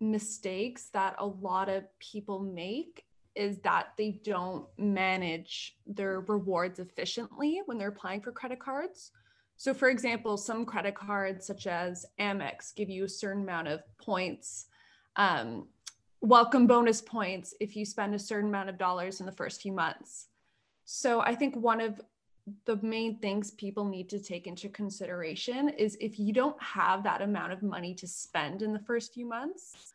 mistakes 0.00 0.90
that 0.92 1.16
a 1.18 1.26
lot 1.26 1.68
of 1.68 1.84
people 1.98 2.38
make 2.38 3.04
is 3.34 3.58
that 3.60 3.88
they 3.98 4.20
don't 4.24 4.66
manage 4.78 5.76
their 5.88 6.20
rewards 6.20 6.78
efficiently 6.78 7.60
when 7.66 7.76
they're 7.76 7.88
applying 7.88 8.20
for 8.20 8.30
credit 8.30 8.60
cards. 8.60 9.10
So, 9.56 9.74
for 9.74 9.88
example, 9.88 10.36
some 10.36 10.64
credit 10.64 10.94
cards, 10.94 11.44
such 11.44 11.66
as 11.66 12.06
Amex, 12.20 12.72
give 12.72 12.88
you 12.88 13.04
a 13.04 13.08
certain 13.08 13.42
amount 13.42 13.66
of 13.66 13.80
points, 13.98 14.66
um, 15.16 15.66
welcome 16.24 16.66
bonus 16.66 17.02
points 17.02 17.54
if 17.60 17.76
you 17.76 17.84
spend 17.84 18.14
a 18.14 18.18
certain 18.18 18.48
amount 18.48 18.70
of 18.70 18.78
dollars 18.78 19.20
in 19.20 19.26
the 19.26 19.32
first 19.32 19.60
few 19.60 19.72
months. 19.72 20.28
So, 20.86 21.20
I 21.20 21.34
think 21.34 21.54
one 21.54 21.80
of 21.80 22.00
the 22.66 22.76
main 22.76 23.18
things 23.18 23.50
people 23.52 23.84
need 23.84 24.08
to 24.10 24.18
take 24.18 24.46
into 24.46 24.68
consideration 24.68 25.68
is 25.70 25.96
if 26.00 26.18
you 26.18 26.32
don't 26.32 26.60
have 26.62 27.02
that 27.04 27.22
amount 27.22 27.52
of 27.52 27.62
money 27.62 27.94
to 27.94 28.06
spend 28.06 28.62
in 28.62 28.72
the 28.72 28.78
first 28.78 29.12
few 29.14 29.26
months, 29.26 29.92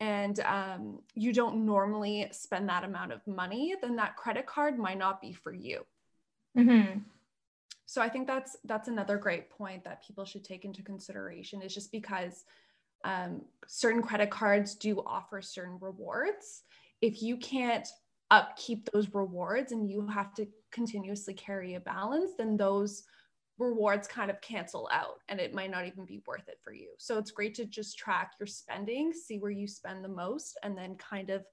and 0.00 0.40
um, 0.40 1.00
you 1.14 1.32
don't 1.32 1.66
normally 1.66 2.28
spend 2.30 2.68
that 2.68 2.84
amount 2.84 3.12
of 3.12 3.26
money, 3.26 3.74
then 3.82 3.96
that 3.96 4.16
credit 4.16 4.46
card 4.46 4.78
might 4.78 4.98
not 4.98 5.20
be 5.20 5.32
for 5.32 5.52
you. 5.52 5.84
Mm-hmm. 6.56 7.00
So 7.86 8.00
I 8.00 8.08
think 8.08 8.26
that's 8.26 8.56
that's 8.64 8.88
another 8.88 9.16
great 9.16 9.50
point 9.50 9.84
that 9.84 10.04
people 10.06 10.24
should 10.24 10.44
take 10.44 10.64
into 10.64 10.82
consideration 10.82 11.62
is 11.62 11.74
just 11.74 11.90
because 11.90 12.44
um, 13.04 13.42
certain 13.66 14.02
credit 14.02 14.30
cards 14.30 14.74
do 14.74 15.02
offer 15.06 15.40
certain 15.40 15.78
rewards. 15.80 16.62
If 17.00 17.22
you 17.22 17.36
can't 17.36 17.86
upkeep 18.30 18.88
those 18.92 19.12
rewards 19.14 19.72
and 19.72 19.88
you 19.88 20.06
have 20.06 20.34
to 20.34 20.46
continuously 20.72 21.34
carry 21.34 21.74
a 21.74 21.80
balance, 21.80 22.32
then 22.36 22.56
those 22.56 23.04
rewards 23.58 24.06
kind 24.06 24.30
of 24.30 24.40
cancel 24.40 24.88
out 24.92 25.20
and 25.28 25.40
it 25.40 25.54
might 25.54 25.70
not 25.70 25.86
even 25.86 26.04
be 26.04 26.22
worth 26.26 26.48
it 26.48 26.58
for 26.62 26.72
you. 26.72 26.88
So 26.98 27.18
it's 27.18 27.30
great 27.30 27.54
to 27.56 27.64
just 27.64 27.98
track 27.98 28.32
your 28.38 28.46
spending, 28.46 29.12
see 29.12 29.38
where 29.38 29.50
you 29.50 29.66
spend 29.66 30.04
the 30.04 30.08
most, 30.08 30.58
and 30.62 30.76
then 30.76 30.94
kind 30.96 31.30
of 31.30 31.44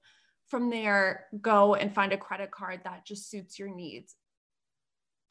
from 0.48 0.70
there 0.70 1.26
go 1.40 1.74
and 1.74 1.92
find 1.92 2.12
a 2.12 2.16
credit 2.16 2.50
card 2.50 2.80
that 2.84 3.04
just 3.04 3.28
suits 3.30 3.58
your 3.58 3.74
needs. 3.74 4.14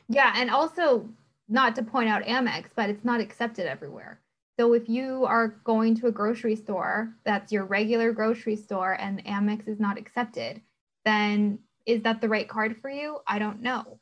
Yeah. 0.09 0.33
And 0.35 0.49
also, 0.49 1.09
not 1.47 1.75
to 1.75 1.83
point 1.83 2.09
out 2.09 2.23
Amex, 2.23 2.65
but 2.75 2.89
it's 2.89 3.05
not 3.05 3.21
accepted 3.21 3.67
everywhere. 3.67 4.21
So 4.59 4.73
if 4.73 4.87
you 4.87 5.25
are 5.25 5.59
going 5.65 5.95
to 5.95 6.07
a 6.07 6.11
grocery 6.11 6.55
store 6.55 7.13
that's 7.25 7.51
your 7.51 7.65
regular 7.65 8.13
grocery 8.13 8.55
store 8.55 8.93
and 8.99 9.23
Amex 9.25 9.67
is 9.67 9.79
not 9.79 9.97
accepted, 9.97 10.61
then 11.03 11.59
is 11.85 12.01
that 12.03 12.21
the 12.21 12.29
right 12.29 12.47
card 12.47 12.77
for 12.81 12.89
you? 12.89 13.19
I 13.27 13.37
don't 13.37 13.61
know. 13.61 13.99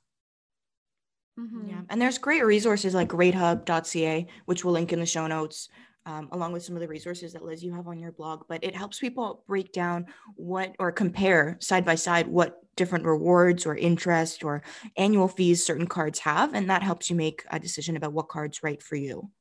Mm-hmm. 1.39 1.69
Yeah. 1.69 1.81
And 1.89 2.01
there's 2.01 2.17
great 2.17 2.45
resources 2.45 2.93
like 2.93 3.09
ratehub.ca, 3.09 4.27
which 4.45 4.63
we'll 4.63 4.73
link 4.73 4.93
in 4.93 4.99
the 4.99 5.05
show 5.05 5.25
notes, 5.25 5.69
um, 6.05 6.29
along 6.31 6.53
with 6.53 6.63
some 6.63 6.75
of 6.75 6.81
the 6.81 6.87
resources 6.87 7.33
that 7.33 7.43
Liz 7.43 7.63
you 7.63 7.73
have 7.73 7.87
on 7.87 7.99
your 7.99 8.11
blog. 8.11 8.43
But 8.47 8.63
it 8.63 8.75
helps 8.75 8.99
people 8.99 9.43
break 9.47 9.73
down 9.73 10.05
what 10.35 10.75
or 10.77 10.91
compare 10.91 11.57
side 11.59 11.85
by 11.85 11.95
side 11.95 12.27
what 12.27 12.59
different 12.75 13.05
rewards 13.05 13.65
or 13.65 13.75
interest 13.75 14.43
or 14.43 14.61
annual 14.97 15.27
fees 15.27 15.65
certain 15.65 15.87
cards 15.87 16.19
have. 16.19 16.53
And 16.53 16.69
that 16.69 16.83
helps 16.83 17.09
you 17.09 17.15
make 17.15 17.43
a 17.49 17.59
decision 17.59 17.97
about 17.97 18.13
what 18.13 18.29
card's 18.29 18.61
right 18.61 18.81
for 18.81 18.95
you. 18.95 19.31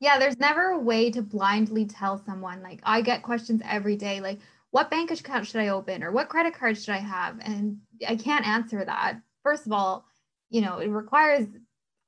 Yeah, 0.00 0.18
there's 0.18 0.38
never 0.38 0.70
a 0.70 0.78
way 0.78 1.10
to 1.10 1.22
blindly 1.22 1.84
tell 1.84 2.18
someone. 2.18 2.62
Like, 2.62 2.80
I 2.84 3.02
get 3.02 3.22
questions 3.22 3.60
every 3.64 3.96
day, 3.96 4.20
like, 4.20 4.38
what 4.70 4.90
bank 4.90 5.10
account 5.10 5.46
should 5.46 5.60
I 5.60 5.68
open 5.68 6.02
or 6.02 6.12
what 6.12 6.28
credit 6.28 6.54
card 6.54 6.78
should 6.78 6.94
I 6.94 6.98
have? 6.98 7.38
And 7.40 7.78
I 8.06 8.16
can't 8.16 8.46
answer 8.46 8.84
that. 8.84 9.20
First 9.42 9.66
of 9.66 9.72
all, 9.72 10.06
you 10.48 10.60
know, 10.60 10.78
it 10.78 10.88
requires 10.88 11.46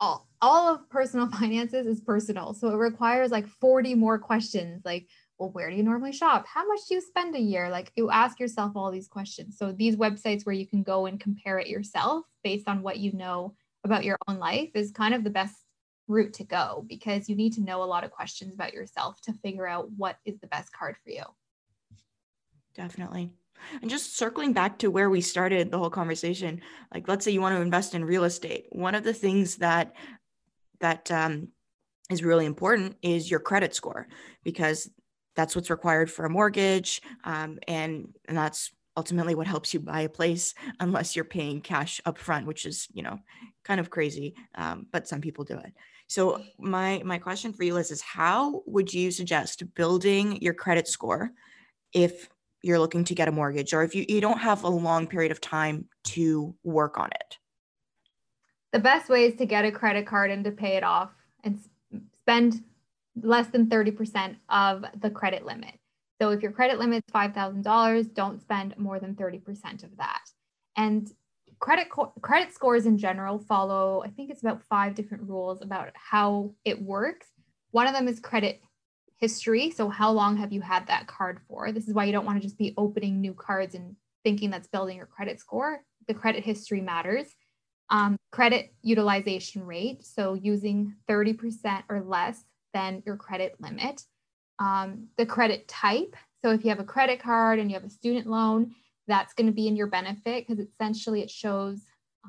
all 0.00 0.28
all 0.40 0.72
of 0.74 0.88
personal 0.88 1.28
finances 1.30 1.86
is 1.86 2.00
personal. 2.00 2.54
So 2.54 2.68
it 2.70 2.76
requires 2.76 3.30
like 3.30 3.46
40 3.46 3.94
more 3.94 4.18
questions 4.18 4.82
like, 4.84 5.06
well, 5.38 5.50
where 5.50 5.70
do 5.70 5.76
you 5.76 5.82
normally 5.82 6.12
shop? 6.12 6.46
How 6.46 6.66
much 6.66 6.80
do 6.88 6.94
you 6.94 7.00
spend 7.00 7.34
a 7.34 7.40
year? 7.40 7.68
Like 7.68 7.90
you 7.96 8.10
ask 8.10 8.38
yourself 8.38 8.72
all 8.76 8.90
these 8.92 9.08
questions. 9.08 9.58
So 9.58 9.72
these 9.72 9.96
websites 9.96 10.46
where 10.46 10.54
you 10.54 10.66
can 10.66 10.82
go 10.84 11.06
and 11.06 11.18
compare 11.18 11.58
it 11.58 11.66
yourself 11.68 12.24
based 12.44 12.68
on 12.68 12.82
what 12.82 12.98
you 12.98 13.12
know 13.12 13.54
about 13.84 14.04
your 14.04 14.18
own 14.28 14.38
life 14.38 14.70
is 14.74 14.92
kind 14.92 15.14
of 15.14 15.24
the 15.24 15.30
best 15.30 15.56
route 16.12 16.34
to 16.34 16.44
go 16.44 16.84
because 16.88 17.28
you 17.28 17.36
need 17.36 17.54
to 17.54 17.62
know 17.62 17.82
a 17.82 17.84
lot 17.84 18.04
of 18.04 18.10
questions 18.10 18.54
about 18.54 18.72
yourself 18.72 19.20
to 19.22 19.32
figure 19.32 19.66
out 19.66 19.90
what 19.96 20.16
is 20.24 20.38
the 20.40 20.46
best 20.46 20.72
card 20.72 20.96
for 21.02 21.10
you. 21.10 21.24
Definitely. 22.74 23.32
And 23.80 23.90
just 23.90 24.16
circling 24.16 24.52
back 24.52 24.78
to 24.78 24.90
where 24.90 25.10
we 25.10 25.20
started 25.20 25.70
the 25.70 25.78
whole 25.78 25.90
conversation, 25.90 26.60
like 26.92 27.08
let's 27.08 27.24
say 27.24 27.30
you 27.30 27.40
want 27.40 27.56
to 27.56 27.62
invest 27.62 27.94
in 27.94 28.04
real 28.04 28.24
estate. 28.24 28.66
One 28.70 28.94
of 28.94 29.04
the 29.04 29.14
things 29.14 29.56
that 29.56 29.94
that 30.80 31.10
um, 31.10 31.48
is 32.10 32.24
really 32.24 32.46
important 32.46 32.96
is 33.02 33.30
your 33.30 33.40
credit 33.40 33.74
score 33.74 34.08
because 34.42 34.90
that's 35.36 35.54
what's 35.54 35.70
required 35.70 36.10
for 36.10 36.24
a 36.24 36.30
mortgage, 36.30 37.00
um, 37.24 37.58
and 37.68 38.08
and 38.26 38.36
that's 38.36 38.72
ultimately 38.96 39.34
what 39.34 39.46
helps 39.46 39.72
you 39.72 39.80
buy 39.80 40.02
a 40.02 40.08
place 40.08 40.54
unless 40.80 41.16
you're 41.16 41.24
paying 41.24 41.60
cash 41.60 42.00
up 42.04 42.18
front 42.18 42.46
which 42.46 42.66
is 42.66 42.88
you 42.92 43.02
know 43.02 43.18
kind 43.64 43.80
of 43.80 43.90
crazy 43.90 44.34
um, 44.56 44.86
but 44.92 45.08
some 45.08 45.20
people 45.20 45.44
do 45.44 45.56
it 45.56 45.72
so 46.12 46.42
my 46.58 47.02
my 47.04 47.18
question 47.18 47.52
for 47.52 47.64
you 47.64 47.74
liz 47.74 47.90
is 47.90 48.02
how 48.02 48.62
would 48.66 48.92
you 48.92 49.10
suggest 49.10 49.62
building 49.74 50.40
your 50.42 50.54
credit 50.54 50.86
score 50.86 51.32
if 51.92 52.28
you're 52.62 52.78
looking 52.78 53.04
to 53.04 53.14
get 53.14 53.28
a 53.28 53.32
mortgage 53.32 53.74
or 53.74 53.82
if 53.82 53.94
you, 53.94 54.04
you 54.08 54.20
don't 54.20 54.38
have 54.38 54.62
a 54.64 54.68
long 54.68 55.06
period 55.06 55.32
of 55.32 55.40
time 55.40 55.86
to 56.04 56.54
work 56.62 56.98
on 56.98 57.10
it? 57.12 57.38
The 58.72 58.78
best 58.78 59.08
way 59.08 59.24
is 59.24 59.34
to 59.36 59.46
get 59.46 59.64
a 59.64 59.72
credit 59.72 60.06
card 60.06 60.30
and 60.30 60.44
to 60.44 60.50
pay 60.50 60.76
it 60.76 60.84
off 60.84 61.10
and 61.44 61.60
spend 62.22 62.62
less 63.20 63.48
than 63.48 63.66
30% 63.66 64.36
of 64.48 64.84
the 65.00 65.10
credit 65.10 65.44
limit. 65.44 65.74
So 66.20 66.30
if 66.30 66.40
your 66.40 66.52
credit 66.52 66.78
limit 66.78 67.04
is 67.06 67.12
$5,000, 67.12 68.14
don't 68.14 68.40
spend 68.40 68.78
more 68.78 69.00
than 69.00 69.14
30% 69.14 69.82
of 69.82 69.96
that. 69.98 70.22
And 70.76 71.10
credit 71.62 71.88
co- 71.88 72.12
credit 72.20 72.52
scores 72.52 72.86
in 72.86 72.98
general 72.98 73.38
follow, 73.38 74.02
I 74.04 74.08
think 74.08 74.30
it's 74.30 74.42
about 74.42 74.62
five 74.64 74.96
different 74.96 75.28
rules 75.28 75.62
about 75.62 75.90
how 75.94 76.50
it 76.64 76.82
works. 76.82 77.28
One 77.70 77.86
of 77.86 77.94
them 77.94 78.08
is 78.08 78.18
credit 78.18 78.60
history. 79.18 79.70
So, 79.70 79.88
how 79.88 80.10
long 80.10 80.36
have 80.38 80.52
you 80.52 80.60
had 80.60 80.88
that 80.88 81.06
card 81.06 81.40
for? 81.48 81.70
This 81.70 81.86
is 81.86 81.94
why 81.94 82.04
you 82.04 82.12
don't 82.12 82.26
want 82.26 82.42
to 82.42 82.46
just 82.46 82.58
be 82.58 82.74
opening 82.76 83.20
new 83.20 83.32
cards 83.32 83.76
and 83.76 83.94
thinking 84.24 84.50
that's 84.50 84.66
building 84.66 84.96
your 84.96 85.06
credit 85.06 85.38
score. 85.38 85.82
The 86.08 86.14
credit 86.14 86.44
history 86.44 86.80
matters. 86.80 87.28
Um, 87.90 88.16
credit 88.32 88.74
utilization 88.82 89.64
rate. 89.64 90.04
So, 90.04 90.34
using 90.34 90.96
30% 91.08 91.84
or 91.88 92.02
less 92.02 92.44
than 92.74 93.04
your 93.06 93.16
credit 93.16 93.54
limit. 93.60 94.02
Um, 94.58 95.08
the 95.16 95.26
credit 95.26 95.68
type. 95.68 96.16
So, 96.44 96.50
if 96.50 96.64
you 96.64 96.70
have 96.70 96.80
a 96.80 96.84
credit 96.84 97.20
card 97.20 97.60
and 97.60 97.70
you 97.70 97.74
have 97.74 97.84
a 97.84 97.90
student 97.90 98.26
loan, 98.26 98.74
that's 99.08 99.34
going 99.34 99.46
to 99.46 99.52
be 99.52 99.66
in 99.66 99.76
your 99.76 99.86
benefit 99.86 100.46
because 100.46 100.64
essentially 100.64 101.22
it 101.22 101.30
shows 101.30 101.80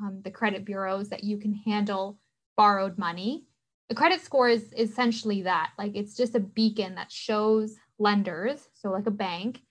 um, 0.02 0.22
the 0.24 0.32
credit 0.32 0.66
bureaus 0.66 1.10
that 1.10 1.24
you 1.24 1.38
can 1.38 1.54
handle 1.54 2.18
borrowed 2.58 2.98
money. 2.98 3.46
The 3.90 3.96
credit 3.96 4.22
score 4.22 4.50
is 4.50 4.74
essentially 4.78 5.44
that 5.44 5.72
like 5.78 5.96
it's 5.96 6.16
just 6.16 6.36
a 6.36 6.40
beacon 6.40 6.96
that 6.96 7.12
shows 7.12 7.76
lenders 8.00 8.68
so 8.74 8.90
like 8.90 9.06
a 9.06 9.12
bank 9.12 9.62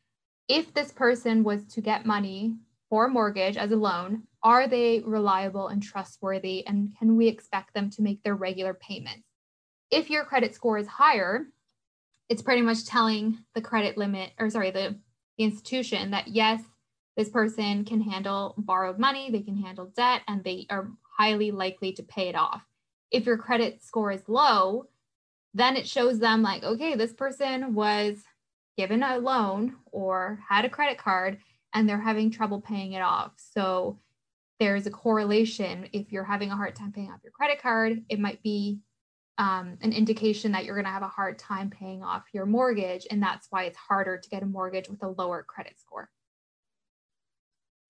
if 0.49 0.73
this 0.75 0.93
person 0.93 1.43
was 1.43 1.65
to 1.67 1.81
get 1.81 2.07
money 2.07 2.57
for 2.89 3.07
a 3.07 3.09
mortgage 3.09 3.57
as 3.57 3.73
a 3.73 3.77
loan 3.77 4.23
are 4.43 4.69
they 4.69 5.01
reliable 5.05 5.69
and 5.69 5.83
trustworthy 5.83 6.67
and 6.67 6.97
can 6.99 7.17
we 7.17 7.27
expect 7.27 7.75
them 7.75 7.91
to 7.91 8.03
make 8.03 8.23
their 8.23 8.35
regular 8.35 8.75
payments? 8.75 9.25
If 9.91 10.11
your 10.11 10.25
credit 10.25 10.55
score 10.55 10.79
is 10.79 10.87
higher 10.87 11.47
it's 12.29 12.43
pretty 12.43 12.63
much 12.63 12.87
telling 12.87 13.39
the 13.55 13.61
credit 13.61 13.99
limit 13.99 14.31
or 14.39 14.49
sorry 14.51 14.71
the, 14.71 14.97
the 15.37 15.45
institution 15.45 16.13
that 16.13 16.29
yes 16.29 16.63
this 17.17 17.29
person 17.29 17.85
can 17.85 18.01
handle 18.01 18.55
borrowed 18.59 18.99
money 18.99 19.31
they 19.31 19.41
can 19.41 19.57
handle 19.57 19.93
debt 19.97 20.23
and 20.29 20.43
they 20.45 20.67
are 20.71 20.91
highly 21.19 21.51
likely 21.51 21.93
to 21.93 22.03
pay 22.03 22.29
it 22.29 22.35
off 22.35 22.63
if 23.13 23.27
your 23.27 23.37
credit 23.37 23.85
score 23.85 24.11
is 24.11 24.29
low, 24.29 24.89
then 25.55 25.77
it 25.77 25.87
shows 25.87 26.19
them 26.19 26.43
like, 26.43 26.65
okay, 26.65 26.97
this 26.97 27.13
person 27.13 27.75
was 27.75 28.23
given 28.77 29.03
a 29.03 29.19
loan 29.19 29.77
or 29.93 30.41
had 30.49 30.65
a 30.65 30.71
credit 30.71 30.99
card 30.99 31.39
and 31.75 31.89
they're 31.89 32.01
having 32.01 32.31
trouble 32.31 32.61
paying 32.61 32.95
it 32.95 33.03
off. 33.03 33.33
So 33.37 33.99
there's 34.59 34.87
a 34.87 34.91
correlation. 34.91 35.89
If 35.93 36.11
you're 36.11 36.25
having 36.25 36.51
a 36.51 36.57
hard 36.57 36.75
time 36.75 36.93
paying 36.93 37.11
off 37.11 37.21
your 37.23 37.33
credit 37.33 37.61
card, 37.61 38.03
it 38.09 38.19
might 38.19 38.43
be 38.43 38.79
um, 39.39 39.77
an 39.83 39.93
indication 39.93 40.53
that 40.53 40.65
you're 40.65 40.75
going 40.75 40.87
to 40.87 40.91
have 40.91 41.03
a 41.03 41.09
hard 41.09 41.39
time 41.39 41.69
paying 41.69 42.03
off 42.03 42.25
your 42.33 42.47
mortgage. 42.47 43.07
And 43.11 43.23
that's 43.23 43.49
why 43.51 43.65
it's 43.65 43.77
harder 43.77 44.19
to 44.19 44.29
get 44.31 44.43
a 44.43 44.47
mortgage 44.47 44.89
with 44.89 45.03
a 45.03 45.09
lower 45.09 45.43
credit 45.43 45.79
score. 45.79 46.09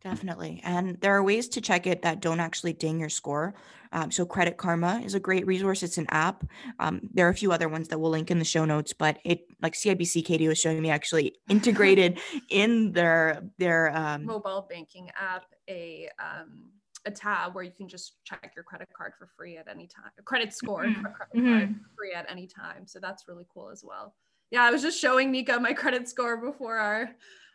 Definitely. 0.02 0.60
And 0.64 1.00
there 1.00 1.14
are 1.14 1.22
ways 1.22 1.48
to 1.50 1.60
check 1.60 1.86
it 1.86 2.02
that 2.02 2.20
don't 2.20 2.40
actually 2.40 2.72
ding 2.72 2.98
your 2.98 3.08
score. 3.08 3.54
Um, 3.92 4.10
so 4.10 4.24
Credit 4.24 4.56
Karma 4.56 5.00
is 5.04 5.14
a 5.14 5.20
great 5.20 5.46
resource. 5.46 5.82
It's 5.82 5.98
an 5.98 6.06
app. 6.08 6.44
Um, 6.80 7.02
there 7.12 7.26
are 7.26 7.30
a 7.30 7.34
few 7.34 7.52
other 7.52 7.68
ones 7.68 7.88
that 7.88 7.98
we'll 7.98 8.10
link 8.10 8.30
in 8.30 8.38
the 8.38 8.44
show 8.44 8.64
notes, 8.64 8.92
but 8.92 9.18
it 9.24 9.46
like 9.60 9.74
CIBC 9.74 10.24
Katie 10.24 10.48
was 10.48 10.58
showing 10.58 10.80
me 10.80 10.90
actually 10.90 11.36
integrated 11.48 12.18
in 12.48 12.92
their 12.92 13.42
their 13.58 13.94
um, 13.96 14.24
mobile 14.24 14.66
banking 14.68 15.10
app 15.20 15.44
a 15.68 16.08
um, 16.18 16.64
a 17.04 17.10
tab 17.10 17.54
where 17.54 17.64
you 17.64 17.72
can 17.72 17.88
just 17.88 18.16
check 18.24 18.52
your 18.56 18.64
credit 18.64 18.88
card 18.96 19.12
for 19.18 19.28
free 19.36 19.56
at 19.56 19.68
any 19.68 19.86
time, 19.86 20.10
credit 20.24 20.52
score 20.52 20.84
mm-hmm. 20.84 21.02
credit 21.02 21.36
mm-hmm. 21.36 21.72
free 21.96 22.12
at 22.14 22.30
any 22.30 22.46
time. 22.46 22.86
So 22.86 22.98
that's 22.98 23.28
really 23.28 23.44
cool 23.52 23.70
as 23.70 23.84
well. 23.84 24.14
Yeah, 24.50 24.62
I 24.64 24.70
was 24.70 24.82
just 24.82 25.00
showing 25.00 25.30
Nika 25.30 25.58
my 25.60 25.72
credit 25.74 26.08
score 26.08 26.38
before 26.38 26.78
our 26.78 27.10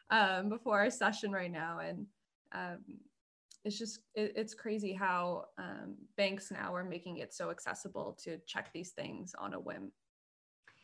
um, 0.09 0.49
before 0.49 0.79
our 0.79 0.89
session 0.89 1.31
right 1.31 1.51
now, 1.51 1.79
and 1.79 2.05
um, 2.53 2.79
it's 3.63 3.77
just 3.77 3.99
it, 4.15 4.33
it's 4.35 4.53
crazy 4.53 4.93
how 4.93 5.45
um, 5.57 5.95
banks 6.15 6.51
now 6.51 6.73
are 6.73 6.83
making 6.83 7.17
it 7.17 7.33
so 7.33 7.49
accessible 7.49 8.17
to 8.23 8.37
check 8.47 8.69
these 8.73 8.91
things 8.91 9.35
on 9.37 9.53
a 9.53 9.59
whim. 9.59 9.91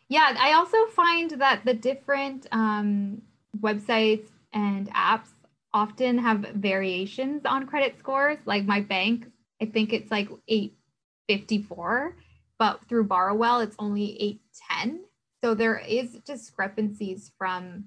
Yeah, 0.10 0.36
I 0.38 0.54
also 0.54 0.86
find 0.88 1.32
that 1.32 1.66
the 1.66 1.74
different 1.74 2.46
um, 2.52 3.22
websites 3.60 4.28
and 4.52 4.94
apps 4.94 5.30
often 5.74 6.18
have 6.18 6.42
variations 6.56 7.46
on 7.46 7.66
credit 7.66 7.98
scores. 7.98 8.38
Like 8.46 8.66
my 8.66 8.82
bank, 8.82 9.28
I 9.62 9.66
think 9.66 9.94
it's 9.94 10.12
like 10.12 10.30
854, 10.48 12.18
but 12.60 12.82
through 12.88 13.08
Borrowell, 13.08 13.64
it's 13.64 13.76
only 13.80 14.22
810. 14.22 15.06
So 15.44 15.56
there 15.56 15.78
is 15.78 16.20
discrepancies 16.26 17.32
from 17.38 17.86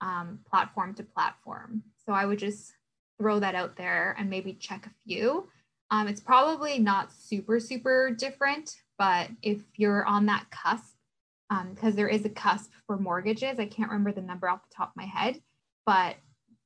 um, 0.00 0.40
platform 0.48 0.94
to 0.94 1.04
platform. 1.04 1.82
So 2.04 2.12
I 2.12 2.26
would 2.26 2.38
just 2.38 2.74
throw 3.22 3.38
that 3.38 3.54
out 3.54 3.76
there 3.76 4.16
and 4.18 4.28
maybe 4.28 4.52
check 4.52 4.84
a 4.84 4.90
few. 5.06 5.46
Um, 5.92 6.08
it's 6.08 6.20
probably 6.20 6.80
not 6.80 7.12
super, 7.12 7.60
super 7.60 8.10
different, 8.10 8.74
but 8.98 9.30
if 9.42 9.60
you're 9.76 10.04
on 10.04 10.26
that 10.26 10.46
cusp, 10.50 10.96
because 11.48 11.90
um, 11.90 11.96
there 11.96 12.08
is 12.08 12.24
a 12.24 12.30
cusp 12.30 12.72
for 12.86 12.96
mortgages, 12.96 13.60
I 13.60 13.66
can't 13.66 13.90
remember 13.90 14.10
the 14.10 14.22
number 14.22 14.48
off 14.48 14.68
the 14.68 14.74
top 14.74 14.88
of 14.90 14.96
my 14.96 15.04
head, 15.04 15.40
but 15.86 16.16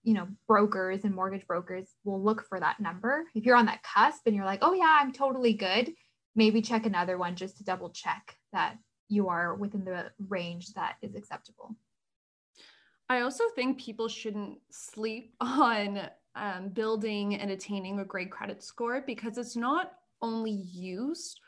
you 0.02 0.14
know, 0.14 0.28
brokers 0.46 1.04
and 1.04 1.14
mortgage 1.14 1.46
brokers 1.46 1.88
will 2.04 2.22
look 2.22 2.46
for 2.48 2.58
that 2.60 2.80
number. 2.80 3.24
If 3.34 3.44
you're 3.44 3.56
on 3.56 3.66
that 3.66 3.82
cusp 3.82 4.22
and 4.26 4.34
you're 4.34 4.44
like, 4.44 4.60
oh 4.62 4.72
yeah, 4.72 4.98
I'm 5.00 5.12
totally 5.12 5.52
good, 5.52 5.92
maybe 6.36 6.62
check 6.62 6.86
another 6.86 7.18
one 7.18 7.34
just 7.36 7.58
to 7.58 7.64
double 7.64 7.90
check 7.90 8.36
that 8.52 8.78
you 9.08 9.28
are 9.28 9.54
within 9.56 9.84
the 9.84 10.12
range 10.28 10.72
that 10.74 10.94
is 11.02 11.16
acceptable. 11.16 11.76
I 13.08 13.20
also 13.20 13.44
think 13.54 13.80
people 13.80 14.08
shouldn't 14.08 14.58
sleep 14.70 15.34
on 15.40 16.08
um, 16.36 16.68
building 16.68 17.36
and 17.36 17.50
attaining 17.50 18.00
a 18.00 18.04
great 18.04 18.30
credit 18.30 18.62
score 18.62 19.02
because 19.06 19.38
it's 19.38 19.56
not 19.56 19.92
only 20.22 20.52
used 20.52 21.40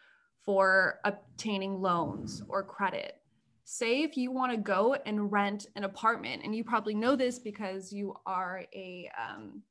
for 0.44 0.98
obtaining 1.04 1.80
loans 1.80 2.42
or 2.48 2.62
credit. 2.62 3.20
Say 3.64 4.02
if 4.02 4.16
you 4.16 4.32
want 4.32 4.50
to 4.52 4.58
go 4.58 4.94
and 5.04 5.30
rent 5.30 5.66
an 5.76 5.84
apartment, 5.84 6.42
and 6.42 6.54
you 6.54 6.64
probably 6.64 6.94
know 6.94 7.16
this 7.16 7.38
because 7.38 7.92
you 7.92 8.14
are 8.24 8.64
a 8.74 9.10
um, 9.18 9.62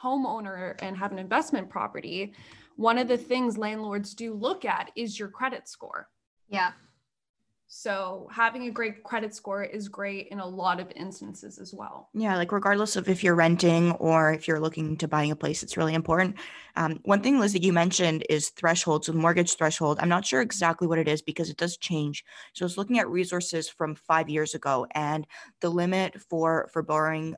homeowner 0.00 0.76
and 0.82 0.96
have 0.96 1.10
an 1.10 1.18
investment 1.18 1.68
property, 1.68 2.32
one 2.76 2.96
of 2.96 3.08
the 3.08 3.18
things 3.18 3.58
landlords 3.58 4.14
do 4.14 4.34
look 4.34 4.64
at 4.64 4.92
is 4.94 5.18
your 5.18 5.28
credit 5.28 5.68
score. 5.68 6.08
Yeah. 6.48 6.70
So 7.72 8.28
having 8.32 8.66
a 8.66 8.70
great 8.72 9.04
credit 9.04 9.32
score 9.32 9.62
is 9.62 9.88
great 9.88 10.26
in 10.32 10.40
a 10.40 10.46
lot 10.46 10.80
of 10.80 10.90
instances 10.96 11.60
as 11.60 11.72
well. 11.72 12.08
Yeah, 12.12 12.36
like 12.36 12.50
regardless 12.50 12.96
of 12.96 13.08
if 13.08 13.22
you're 13.22 13.36
renting 13.36 13.92
or 13.92 14.32
if 14.32 14.48
you're 14.48 14.58
looking 14.58 14.96
to 14.96 15.06
buying 15.06 15.30
a 15.30 15.36
place, 15.36 15.62
it's 15.62 15.76
really 15.76 15.94
important. 15.94 16.34
Um, 16.74 16.98
one 17.04 17.22
thing, 17.22 17.38
Liz, 17.38 17.52
that 17.52 17.62
you 17.62 17.72
mentioned 17.72 18.26
is 18.28 18.48
thresholds, 18.48 19.06
so 19.06 19.12
mortgage 19.12 19.56
threshold. 19.56 20.00
I'm 20.00 20.08
not 20.08 20.26
sure 20.26 20.40
exactly 20.40 20.88
what 20.88 20.98
it 20.98 21.06
is 21.06 21.22
because 21.22 21.48
it 21.48 21.58
does 21.58 21.76
change. 21.76 22.24
So 22.54 22.64
I 22.64 22.66
was 22.66 22.76
looking 22.76 22.98
at 22.98 23.08
resources 23.08 23.68
from 23.68 23.94
five 23.94 24.28
years 24.28 24.56
ago, 24.56 24.88
and 24.96 25.24
the 25.60 25.70
limit 25.70 26.20
for 26.20 26.68
for 26.72 26.82
borrowing 26.82 27.36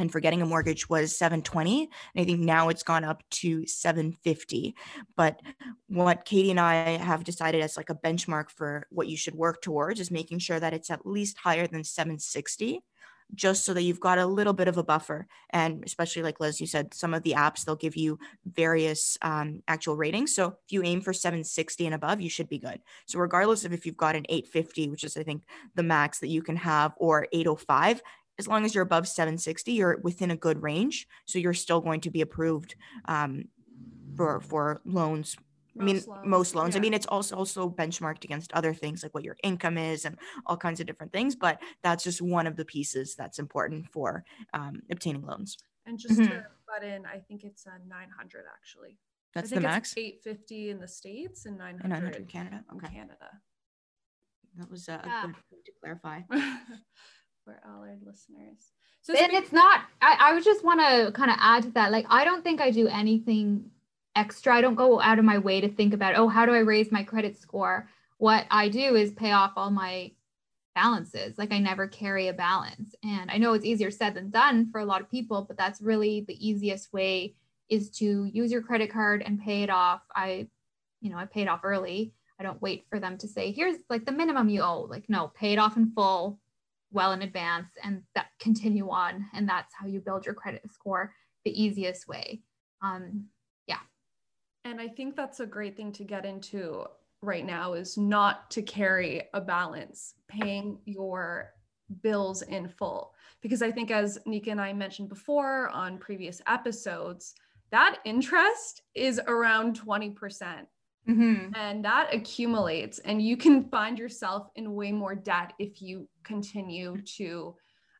and 0.00 0.10
for 0.10 0.18
getting 0.18 0.42
a 0.42 0.46
mortgage 0.46 0.88
was 0.88 1.16
720 1.16 1.82
and 2.14 2.22
i 2.22 2.24
think 2.24 2.40
now 2.40 2.68
it's 2.68 2.82
gone 2.82 3.04
up 3.04 3.22
to 3.30 3.66
750 3.66 4.74
but 5.16 5.40
what 5.88 6.24
katie 6.24 6.50
and 6.50 6.58
i 6.58 6.74
have 6.96 7.22
decided 7.22 7.60
as 7.60 7.76
like 7.76 7.90
a 7.90 7.94
benchmark 7.94 8.50
for 8.50 8.86
what 8.90 9.08
you 9.08 9.16
should 9.16 9.34
work 9.34 9.60
towards 9.62 10.00
is 10.00 10.10
making 10.10 10.38
sure 10.38 10.58
that 10.58 10.72
it's 10.72 10.90
at 10.90 11.06
least 11.06 11.38
higher 11.38 11.66
than 11.66 11.84
760 11.84 12.82
just 13.34 13.64
so 13.64 13.74
that 13.74 13.82
you've 13.82 14.00
got 14.00 14.18
a 14.18 14.26
little 14.26 14.52
bit 14.52 14.68
of 14.68 14.76
a 14.76 14.82
buffer. 14.82 15.26
And 15.50 15.84
especially 15.84 16.22
like 16.22 16.40
liz 16.40 16.60
you 16.60 16.66
said 16.66 16.94
some 16.94 17.14
of 17.14 17.22
the 17.22 17.34
apps 17.36 17.64
they'll 17.64 17.76
give 17.76 17.96
you 17.96 18.18
various 18.44 19.16
um, 19.22 19.62
actual 19.68 19.96
ratings. 19.96 20.34
So 20.34 20.56
if 20.64 20.72
you 20.72 20.82
aim 20.82 21.00
for 21.00 21.12
760 21.12 21.86
and 21.86 21.94
above 21.94 22.20
you 22.20 22.30
should 22.30 22.48
be 22.48 22.58
good. 22.58 22.80
So 23.06 23.18
regardless 23.18 23.64
of 23.64 23.72
if 23.72 23.86
you've 23.86 23.96
got 23.96 24.16
an 24.16 24.26
850 24.28 24.88
which 24.88 25.04
is 25.04 25.16
i 25.16 25.22
think 25.22 25.44
the 25.74 25.82
max 25.82 26.18
that 26.20 26.28
you 26.28 26.42
can 26.42 26.56
have 26.56 26.92
or 26.96 27.26
805 27.32 28.02
as 28.40 28.48
long 28.48 28.64
as 28.64 28.74
you're 28.74 28.82
above 28.82 29.06
760, 29.06 29.72
you're 29.72 29.98
within 30.02 30.30
a 30.30 30.36
good 30.36 30.62
range. 30.62 31.06
So 31.26 31.38
you're 31.38 31.54
still 31.54 31.80
going 31.80 32.00
to 32.00 32.10
be 32.10 32.22
approved 32.22 32.74
um, 33.04 33.44
for 34.16 34.40
for 34.40 34.80
loans. 34.84 35.36
Most 35.76 35.82
I 35.82 35.84
mean, 35.84 36.02
loans, 36.08 36.26
most 36.26 36.54
loans. 36.56 36.74
Yeah. 36.74 36.78
I 36.78 36.80
mean, 36.80 36.94
it's 36.94 37.06
also 37.06 37.36
also 37.36 37.70
benchmarked 37.70 38.24
against 38.24 38.52
other 38.52 38.74
things 38.74 39.02
like 39.02 39.14
what 39.14 39.22
your 39.22 39.36
income 39.44 39.78
is 39.78 40.04
and 40.04 40.16
all 40.46 40.56
kinds 40.56 40.80
of 40.80 40.86
different 40.86 41.12
things. 41.12 41.36
But 41.36 41.60
that's 41.82 42.02
just 42.02 42.20
one 42.20 42.46
of 42.46 42.56
the 42.56 42.64
pieces 42.64 43.14
that's 43.14 43.38
important 43.38 43.86
for 43.92 44.24
um, 44.54 44.82
obtaining 44.90 45.22
loans. 45.22 45.58
And 45.86 45.98
just 45.98 46.18
mm-hmm. 46.18 46.30
to 46.30 46.46
butt 46.66 46.82
in, 46.82 47.06
I 47.06 47.18
think 47.18 47.44
it's 47.44 47.66
a 47.66 47.78
900 47.86 48.44
actually. 48.52 48.98
That's 49.34 49.50
the 49.50 49.60
max. 49.60 49.94
850 49.96 50.70
in 50.70 50.80
the 50.80 50.88
states 50.88 51.46
and 51.46 51.56
900, 51.56 51.88
900 51.88 52.16
in 52.16 52.26
Canada. 52.26 52.64
Okay. 52.74 52.94
Canada. 52.94 53.30
That 54.56 54.70
was 54.70 54.88
uh, 54.88 55.00
yeah. 55.04 55.26
good 55.26 55.64
to 55.66 55.72
clarify. 55.80 56.22
for 57.44 57.60
all 57.66 57.82
our 57.82 57.96
listeners. 58.04 58.72
So 59.02 59.14
and 59.14 59.32
it's 59.32 59.52
not, 59.52 59.80
I, 60.02 60.16
I 60.20 60.34
would 60.34 60.44
just 60.44 60.64
want 60.64 60.80
to 60.80 61.12
kind 61.12 61.30
of 61.30 61.36
add 61.40 61.62
to 61.64 61.70
that. 61.70 61.90
Like, 61.90 62.06
I 62.10 62.24
don't 62.24 62.44
think 62.44 62.60
I 62.60 62.70
do 62.70 62.86
anything 62.88 63.70
extra. 64.14 64.54
I 64.54 64.60
don't 64.60 64.74
go 64.74 65.00
out 65.00 65.18
of 65.18 65.24
my 65.24 65.38
way 65.38 65.60
to 65.60 65.68
think 65.68 65.94
about, 65.94 66.16
oh, 66.16 66.28
how 66.28 66.44
do 66.44 66.52
I 66.52 66.58
raise 66.58 66.92
my 66.92 67.02
credit 67.02 67.38
score? 67.38 67.88
What 68.18 68.44
I 68.50 68.68
do 68.68 68.96
is 68.96 69.12
pay 69.12 69.32
off 69.32 69.52
all 69.56 69.70
my 69.70 70.12
balances. 70.74 71.38
Like, 71.38 71.52
I 71.52 71.58
never 71.58 71.88
carry 71.88 72.28
a 72.28 72.34
balance. 72.34 72.94
And 73.02 73.30
I 73.30 73.38
know 73.38 73.54
it's 73.54 73.64
easier 73.64 73.90
said 73.90 74.14
than 74.14 74.30
done 74.30 74.70
for 74.70 74.80
a 74.80 74.84
lot 74.84 75.00
of 75.00 75.10
people, 75.10 75.42
but 75.48 75.56
that's 75.56 75.80
really 75.80 76.20
the 76.28 76.46
easiest 76.46 76.92
way 76.92 77.34
is 77.68 77.88
to 77.90 78.28
use 78.32 78.52
your 78.52 78.62
credit 78.62 78.92
card 78.92 79.22
and 79.24 79.40
pay 79.40 79.62
it 79.62 79.70
off. 79.70 80.02
I, 80.14 80.48
you 81.00 81.10
know, 81.10 81.16
I 81.16 81.24
paid 81.24 81.48
off 81.48 81.60
early. 81.64 82.12
I 82.38 82.42
don't 82.42 82.60
wait 82.60 82.84
for 82.90 82.98
them 82.98 83.16
to 83.18 83.28
say, 83.28 83.52
here's 83.52 83.76
like 83.88 84.04
the 84.04 84.12
minimum 84.12 84.48
you 84.48 84.62
owe. 84.62 84.82
Like, 84.82 85.08
no, 85.08 85.28
pay 85.28 85.52
it 85.52 85.58
off 85.58 85.76
in 85.76 85.92
full, 85.92 86.38
well 86.92 87.12
in 87.12 87.22
advance 87.22 87.68
and 87.82 88.02
that 88.14 88.26
continue 88.40 88.88
on 88.88 89.26
and 89.34 89.48
that's 89.48 89.74
how 89.74 89.86
you 89.86 90.00
build 90.00 90.24
your 90.24 90.34
credit 90.34 90.62
score 90.72 91.12
the 91.44 91.62
easiest 91.62 92.08
way. 92.08 92.42
Um, 92.82 93.26
yeah. 93.66 93.78
And 94.64 94.80
i 94.80 94.88
think 94.88 95.16
that's 95.16 95.40
a 95.40 95.46
great 95.46 95.76
thing 95.76 95.92
to 95.92 96.04
get 96.04 96.24
into 96.24 96.84
right 97.22 97.44
now 97.44 97.74
is 97.74 97.96
not 97.96 98.50
to 98.50 98.62
carry 98.62 99.22
a 99.34 99.40
balance 99.40 100.14
paying 100.28 100.78
your 100.84 101.52
bills 102.02 102.42
in 102.42 102.68
full. 102.68 103.14
Because 103.42 103.62
i 103.62 103.70
think 103.70 103.90
as 103.90 104.18
nika 104.26 104.50
and 104.50 104.60
i 104.60 104.72
mentioned 104.72 105.08
before 105.08 105.68
on 105.68 105.98
previous 105.98 106.42
episodes 106.46 107.34
that 107.70 107.98
interest 108.04 108.82
is 108.94 109.20
around 109.26 109.80
20% 109.80 110.66
Mm-hmm. 111.08 111.52
And 111.54 111.84
that 111.84 112.14
accumulates, 112.14 112.98
and 113.00 113.22
you 113.22 113.36
can 113.36 113.64
find 113.64 113.98
yourself 113.98 114.48
in 114.54 114.74
way 114.74 114.92
more 114.92 115.14
debt 115.14 115.52
if 115.58 115.80
you 115.82 116.08
continue 116.24 117.00
to 117.16 117.56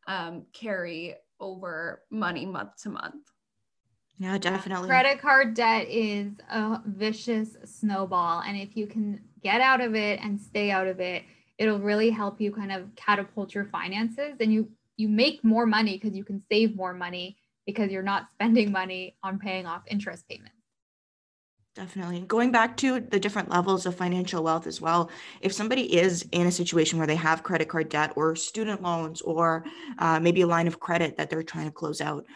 um, 0.07 0.46
carry 0.53 1.16
over 1.40 2.03
money 2.11 2.46
month 2.46 2.76
to 2.82 2.90
month. 2.90 3.24
Yeah, 4.18 4.36
definitely. 4.36 4.86
Credit 4.86 5.18
card 5.18 5.55
debt 5.55 5.88
is 5.88 6.32
a 6.51 6.80
vicious 6.84 7.57
snowball. 7.64 8.42
And 8.46 8.57
if 8.57 8.76
you 8.76 8.86
can 8.86 9.22
get 9.42 9.62
out 9.62 9.80
of 9.80 9.94
it 9.94 10.20
and 10.22 10.38
stay 10.38 10.70
out 10.70 10.86
of 10.86 11.01
it, 11.01 11.24
it'll 11.59 11.78
really 11.78 12.11
help 12.11 12.38
you 12.38 12.53
kind 12.53 12.70
of 12.70 12.94
catapult 12.96 13.55
your 13.55 13.64
finances 13.66 14.34
and 14.40 14.53
you 14.53 14.70
you 14.98 15.09
make 15.09 15.42
more 15.42 15.64
money 15.64 15.98
because 15.98 16.14
you 16.14 16.24
can 16.24 16.42
save 16.53 16.76
more 16.76 16.92
money 16.92 17.38
because 17.64 17.90
you're 17.90 18.03
not 18.03 18.30
spending 18.32 18.70
money 18.70 19.16
on 19.22 19.38
paying 19.38 19.64
off 19.64 19.82
interest 19.86 20.28
payments. 20.28 20.59
Definitely. 21.76 22.22
Going 22.22 22.50
back 22.50 22.76
to 22.78 23.00
the 23.00 23.20
different 23.20 23.48
levels 23.48 23.86
of 23.86 23.94
financial 23.94 24.42
wealth 24.42 24.66
as 24.66 24.80
well, 24.80 25.10
if 25.40 25.52
somebody 25.52 25.96
is 25.96 26.26
in 26.32 26.46
a 26.46 26.52
situation 26.52 26.98
where 26.98 27.06
they 27.06 27.16
have 27.16 27.42
credit 27.44 27.68
card 27.68 27.88
debt 27.88 28.12
or 28.16 28.34
student 28.34 28.82
loans 28.82 29.20
or 29.20 29.64
uh, 29.98 30.18
maybe 30.18 30.40
a 30.40 30.46
line 30.46 30.66
of 30.66 30.80
credit 30.80 31.16
that 31.16 31.30
they're 31.30 31.44
trying 31.44 31.66
to 31.66 31.72
close 31.72 32.00
out, 32.00 32.26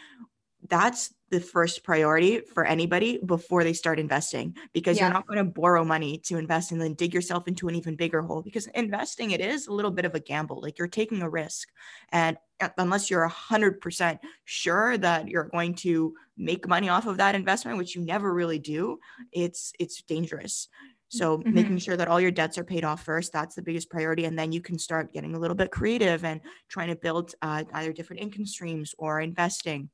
that's 0.68 1.14
the 1.35 1.41
first 1.41 1.82
priority 1.82 2.39
for 2.39 2.64
anybody 2.64 3.18
before 3.26 3.64
they 3.64 3.72
start 3.72 3.99
investing 3.99 4.55
because 4.72 4.97
yeah. 4.97 5.07
you're 5.07 5.12
not 5.12 5.26
going 5.26 5.39
to 5.39 5.45
borrow 5.45 5.85
money 5.85 6.16
to 6.16 6.39
invest 6.39 6.70
and 6.70 6.80
then 6.80 6.95
dig 6.95 7.12
yourself 7.12 7.49
into 7.49 7.66
an 7.66 7.74
even 7.74 7.97
bigger 7.97 8.22
hole 8.22 8.41
because 8.41 8.68
investing 8.68 9.32
it 9.32 9.41
is 9.41 9.66
a 9.66 9.72
little 9.72 9.91
bit 9.91 10.05
of 10.05 10.14
a 10.14 10.20
gamble 10.20 10.61
like 10.62 10.78
you're 10.78 10.87
taking 10.87 11.22
a 11.22 11.28
risk 11.28 11.70
and 12.12 12.37
unless 12.78 13.11
you're 13.11 13.28
100% 13.28 14.18
sure 14.45 14.97
that 14.97 15.26
you're 15.26 15.49
going 15.49 15.74
to 15.74 16.14
make 16.39 16.68
money 16.68 16.89
off 16.89 17.07
of 17.07 17.16
that 17.16 17.35
investment 17.35 17.76
which 17.76 17.97
you 17.97 18.03
never 18.03 18.32
really 18.32 18.61
do 18.61 18.97
it's 19.32 19.72
it's 19.80 20.03
dangerous 20.03 20.68
so 21.09 21.39
mm-hmm. 21.39 21.55
making 21.55 21.78
sure 21.78 21.97
that 21.97 22.09
all 22.09 22.20
your 22.20 22.32
debts 22.32 22.59
are 22.59 22.64
paid 22.64 22.82
off 22.82 23.05
first, 23.05 23.32
that's 23.32 23.55
the 23.55 23.62
biggest 23.62 23.89
priority. 23.89 24.24
And 24.24 24.37
then 24.37 24.51
you 24.51 24.61
can 24.61 24.80
start 24.80 25.12
getting 25.12 25.37
a 25.37 25.39
little 25.39 25.55
bit 25.55 25.70
creative 25.70 26.24
and 26.24 26.41
trying 26.68 26.89
to 26.89 26.97
build 26.97 27.37
uh, 27.41 27.62
either 27.72 27.93
different 27.93 28.22
income 28.22 28.47
streams 28.47 28.97
or 28.99 29.20
investing. 29.20 29.91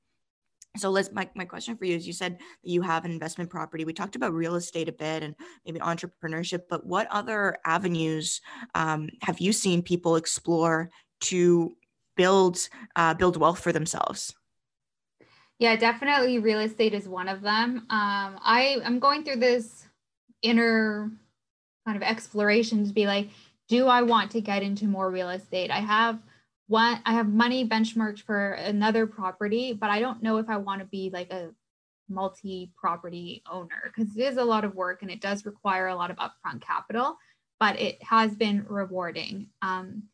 So 0.77 0.91
Liz, 0.91 1.11
my, 1.12 1.29
my 1.35 1.45
question 1.45 1.77
for 1.77 1.85
you 1.85 1.97
is 1.97 2.07
you 2.07 2.12
said 2.12 2.35
that 2.39 2.71
you 2.71 2.81
have 2.83 3.05
an 3.05 3.11
investment 3.11 3.51
property. 3.51 3.85
We 3.85 3.93
talked 3.93 4.14
about 4.14 4.33
real 4.33 4.55
estate 4.55 4.89
a 4.89 4.93
bit 4.93 5.23
and 5.23 5.35
maybe 5.66 5.81
entrepreneurship, 5.81 6.62
but 6.71 6.87
what 6.87 7.09
other 7.11 7.57
avenues 7.66 8.41
um, 8.75 9.09
have 9.23 9.41
you 9.41 9.53
seen 9.53 9.83
people 9.83 10.14
explore 10.14 10.91
to 11.23 11.77
build 12.16 12.68
uh, 12.95 13.14
build 13.14 13.37
wealth 13.37 13.59
for 13.59 13.73
themselves? 13.73 14.35
Yeah, 15.59 15.77
definitely 15.77 16.39
real 16.39 16.61
estate 16.61 16.95
is 16.95 17.09
one 17.09 17.29
of 17.29 17.43
them. 17.43 17.79
Um, 17.91 18.39
I 18.41 18.79
am 18.85 18.99
going 18.99 19.25
through 19.25 19.41
this 19.41 19.87
inner 20.41 21.11
kind 21.85 21.97
of 21.97 22.03
exploration 22.03 22.87
to 22.87 22.93
be 22.93 23.07
like, 23.07 23.29
do 23.68 23.87
I 23.87 24.03
want 24.03 24.31
to 24.33 24.41
get 24.41 24.62
into 24.62 24.87
more 24.87 25.11
real 25.11 25.31
estate? 25.31 25.71
I 25.71 25.81
have 25.81 26.18
one 26.71 27.01
i 27.05 27.12
have 27.12 27.29
money 27.29 27.68
benchmarked 27.68 28.21
for 28.21 28.53
another 28.53 29.07
property 29.07 29.73
but 29.73 29.91
i 29.91 30.01
don't 30.01 30.23
know 30.23 30.39
if 30.39 30.49
i 30.49 30.57
want 30.57 30.81
to 30.81 30.87
be 30.87 31.11
like 31.12 31.31
a 31.33 31.51
multi 32.09 32.73
property 32.77 33.43
owner 33.51 33.93
because 33.95 34.16
it 34.16 34.23
is 34.23 34.37
a 34.37 34.45
lot 34.45 34.64
of 34.64 34.75
work 34.75 35.03
and 35.03 35.11
it 35.11 35.21
does 35.21 35.47
require 35.47 35.89
a 35.89 35.95
lot 35.95 36.11
of 36.11 36.16
upfront 36.16 36.61
capital 36.61 37.16
but 37.61 37.79
it 37.79 38.03
has 38.03 38.35
been 38.35 38.64
rewarding. 38.71 39.49
Um, 39.61 40.05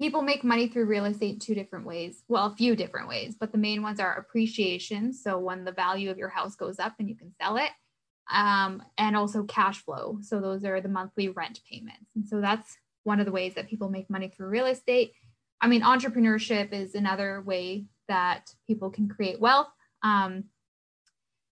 people 0.00 0.22
make 0.22 0.44
money 0.44 0.68
through 0.68 0.84
real 0.84 1.06
estate 1.06 1.40
two 1.40 1.54
different 1.54 1.86
ways 1.86 2.24
well 2.28 2.46
a 2.46 2.56
few 2.56 2.74
different 2.74 3.08
ways 3.08 3.36
but 3.38 3.52
the 3.52 3.58
main 3.58 3.82
ones 3.82 4.00
are 4.00 4.16
appreciation 4.16 5.12
so 5.12 5.38
when 5.38 5.64
the 5.64 5.72
value 5.72 6.10
of 6.10 6.18
your 6.18 6.28
house 6.28 6.56
goes 6.56 6.78
up 6.78 6.94
and 6.98 7.08
you 7.08 7.14
can 7.14 7.32
sell 7.40 7.56
it 7.56 7.70
um, 8.32 8.82
and 8.98 9.16
also 9.16 9.44
cash 9.44 9.84
flow 9.84 10.18
so 10.20 10.40
those 10.40 10.64
are 10.64 10.80
the 10.80 10.88
monthly 10.88 11.28
rent 11.28 11.60
payments 11.70 12.10
and 12.16 12.26
so 12.26 12.40
that's 12.40 12.76
one 13.04 13.20
of 13.20 13.26
the 13.26 13.32
ways 13.32 13.54
that 13.54 13.68
people 13.68 13.88
make 13.88 14.10
money 14.10 14.28
through 14.28 14.48
real 14.48 14.66
estate 14.66 15.12
I 15.60 15.66
mean, 15.66 15.82
entrepreneurship 15.82 16.72
is 16.72 16.94
another 16.94 17.40
way 17.40 17.86
that 18.08 18.54
people 18.66 18.90
can 18.90 19.08
create 19.08 19.40
wealth. 19.40 19.68
Um, 20.02 20.44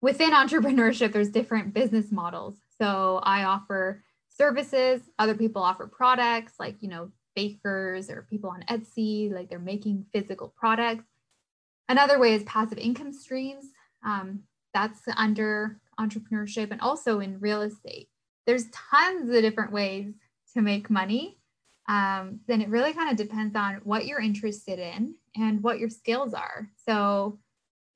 within 0.01 0.31
entrepreneurship, 0.31 1.11
there's 1.11 1.29
different 1.29 1.73
business 1.73 2.11
models. 2.11 2.55
So 2.77 3.19
I 3.23 3.43
offer 3.43 4.03
services, 4.29 5.01
other 5.17 5.35
people 5.35 5.63
offer 5.63 5.87
products 5.87 6.53
like, 6.59 6.75
you 6.81 6.89
know, 6.89 7.11
bakers 7.35 8.09
or 8.09 8.27
people 8.29 8.49
on 8.49 8.63
Etsy, 8.69 9.31
like 9.31 9.49
they're 9.49 9.59
making 9.59 10.05
physical 10.13 10.53
products. 10.55 11.05
Another 11.89 12.19
way 12.19 12.33
is 12.33 12.43
passive 12.43 12.77
income 12.77 13.13
streams. 13.13 13.65
Um, 14.05 14.43
that's 14.73 15.01
under 15.15 15.79
entrepreneurship 15.99 16.71
and 16.71 16.81
also 16.81 17.19
in 17.19 17.39
real 17.39 17.61
estate. 17.61 18.09
There's 18.45 18.65
tons 18.71 19.29
of 19.29 19.41
different 19.41 19.71
ways 19.71 20.13
to 20.53 20.61
make 20.61 20.89
money 20.89 21.37
um, 21.87 22.39
then 22.47 22.61
it 22.61 22.69
really 22.69 22.93
kind 22.93 23.09
of 23.09 23.17
depends 23.17 23.55
on 23.55 23.81
what 23.83 24.05
you're 24.05 24.21
interested 24.21 24.79
in 24.79 25.15
and 25.35 25.61
what 25.61 25.79
your 25.79 25.89
skills 25.89 26.33
are. 26.33 26.69
So 26.87 27.39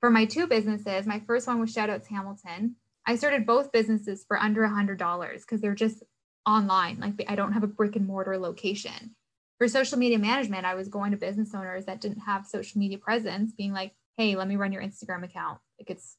for 0.00 0.10
my 0.10 0.24
two 0.24 0.46
businesses, 0.46 1.06
my 1.06 1.20
first 1.20 1.46
one 1.46 1.60
was 1.60 1.74
Shoutouts 1.74 2.06
Hamilton. 2.06 2.76
I 3.06 3.16
started 3.16 3.46
both 3.46 3.72
businesses 3.72 4.24
for 4.26 4.38
under 4.38 4.62
a 4.62 4.68
hundred 4.68 4.98
dollars 4.98 5.42
because 5.42 5.60
they're 5.60 5.74
just 5.74 6.02
online. 6.46 6.98
Like 7.00 7.24
I 7.28 7.34
don't 7.34 7.52
have 7.52 7.64
a 7.64 7.68
brick 7.68 7.96
and 7.96 8.06
mortar 8.06 8.38
location. 8.38 9.14
For 9.58 9.68
social 9.68 9.98
media 9.98 10.18
management, 10.18 10.64
I 10.64 10.74
was 10.74 10.88
going 10.88 11.10
to 11.10 11.18
business 11.18 11.54
owners 11.54 11.84
that 11.84 12.00
didn't 12.00 12.20
have 12.20 12.46
social 12.46 12.78
media 12.78 12.96
presence, 12.96 13.52
being 13.52 13.72
like, 13.72 13.92
"Hey, 14.16 14.36
let 14.36 14.48
me 14.48 14.56
run 14.56 14.72
your 14.72 14.82
Instagram 14.82 15.22
account. 15.22 15.58
Like 15.78 15.90
it's 15.90 16.16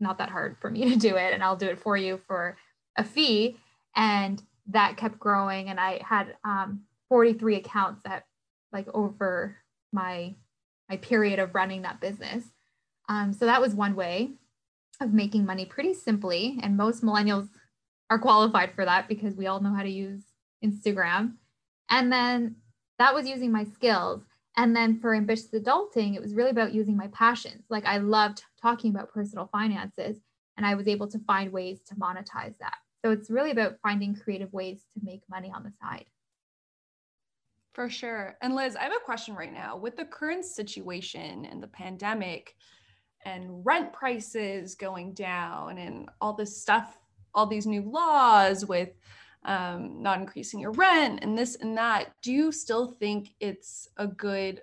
not 0.00 0.18
that 0.18 0.30
hard 0.30 0.56
for 0.60 0.70
me 0.70 0.88
to 0.90 0.96
do 0.96 1.16
it, 1.16 1.34
and 1.34 1.42
I'll 1.42 1.56
do 1.56 1.68
it 1.68 1.80
for 1.80 1.96
you 1.96 2.20
for 2.26 2.56
a 2.96 3.04
fee." 3.04 3.58
And 3.94 4.42
that 4.68 4.96
kept 4.96 5.18
growing, 5.18 5.68
and 5.68 5.78
I 5.78 6.00
had 6.02 6.34
um, 6.44 6.84
43 7.12 7.56
accounts 7.56 8.00
that 8.06 8.24
like 8.72 8.88
over 8.94 9.58
my 9.92 10.34
my 10.88 10.96
period 10.96 11.38
of 11.38 11.54
running 11.54 11.82
that 11.82 12.00
business. 12.00 12.42
Um, 13.06 13.34
so 13.34 13.44
that 13.44 13.60
was 13.60 13.74
one 13.74 13.94
way 13.94 14.30
of 14.98 15.12
making 15.12 15.44
money 15.44 15.66
pretty 15.66 15.92
simply. 15.92 16.58
And 16.62 16.74
most 16.74 17.04
millennials 17.04 17.50
are 18.08 18.18
qualified 18.18 18.72
for 18.74 18.86
that 18.86 19.08
because 19.08 19.36
we 19.36 19.46
all 19.46 19.60
know 19.60 19.74
how 19.74 19.82
to 19.82 19.90
use 19.90 20.22
Instagram. 20.64 21.34
And 21.90 22.10
then 22.10 22.56
that 22.98 23.14
was 23.14 23.28
using 23.28 23.52
my 23.52 23.64
skills. 23.64 24.22
And 24.56 24.74
then 24.74 24.98
for 24.98 25.14
ambitious 25.14 25.48
adulting, 25.48 26.16
it 26.16 26.22
was 26.22 26.32
really 26.32 26.50
about 26.50 26.72
using 26.72 26.96
my 26.96 27.08
passions. 27.08 27.64
Like 27.68 27.84
I 27.84 27.98
loved 27.98 28.42
talking 28.58 28.90
about 28.90 29.12
personal 29.12 29.50
finances, 29.52 30.16
and 30.56 30.64
I 30.64 30.76
was 30.76 30.88
able 30.88 31.08
to 31.08 31.18
find 31.18 31.52
ways 31.52 31.80
to 31.88 31.94
monetize 31.96 32.56
that. 32.60 32.76
So 33.04 33.10
it's 33.10 33.28
really 33.28 33.50
about 33.50 33.76
finding 33.82 34.14
creative 34.14 34.50
ways 34.54 34.80
to 34.94 35.04
make 35.04 35.20
money 35.28 35.52
on 35.54 35.62
the 35.62 35.72
side. 35.78 36.06
For 37.72 37.88
sure. 37.88 38.36
And 38.42 38.54
Liz, 38.54 38.76
I 38.76 38.82
have 38.82 38.92
a 38.92 39.04
question 39.04 39.34
right 39.34 39.52
now. 39.52 39.76
With 39.76 39.96
the 39.96 40.04
current 40.04 40.44
situation 40.44 41.46
and 41.46 41.62
the 41.62 41.68
pandemic 41.68 42.54
and 43.24 43.64
rent 43.64 43.92
prices 43.92 44.74
going 44.74 45.14
down 45.14 45.78
and 45.78 46.08
all 46.20 46.34
this 46.34 46.60
stuff, 46.60 46.98
all 47.34 47.46
these 47.46 47.66
new 47.66 47.82
laws 47.82 48.66
with 48.66 48.90
um, 49.44 50.02
not 50.02 50.20
increasing 50.20 50.60
your 50.60 50.72
rent 50.72 51.20
and 51.22 51.36
this 51.36 51.56
and 51.56 51.76
that, 51.78 52.12
do 52.22 52.30
you 52.30 52.52
still 52.52 52.88
think 53.00 53.30
it's 53.40 53.88
a 53.96 54.06
good 54.06 54.60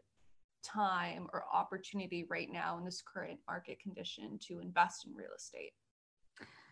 time 0.63 1.27
or 1.33 1.45
opportunity 1.51 2.27
right 2.29 2.51
now 2.51 2.77
in 2.77 2.85
this 2.85 3.01
current 3.01 3.39
market 3.47 3.79
condition 3.79 4.37
to 4.47 4.59
invest 4.59 5.07
in 5.07 5.15
real 5.15 5.29
estate? 5.35 5.71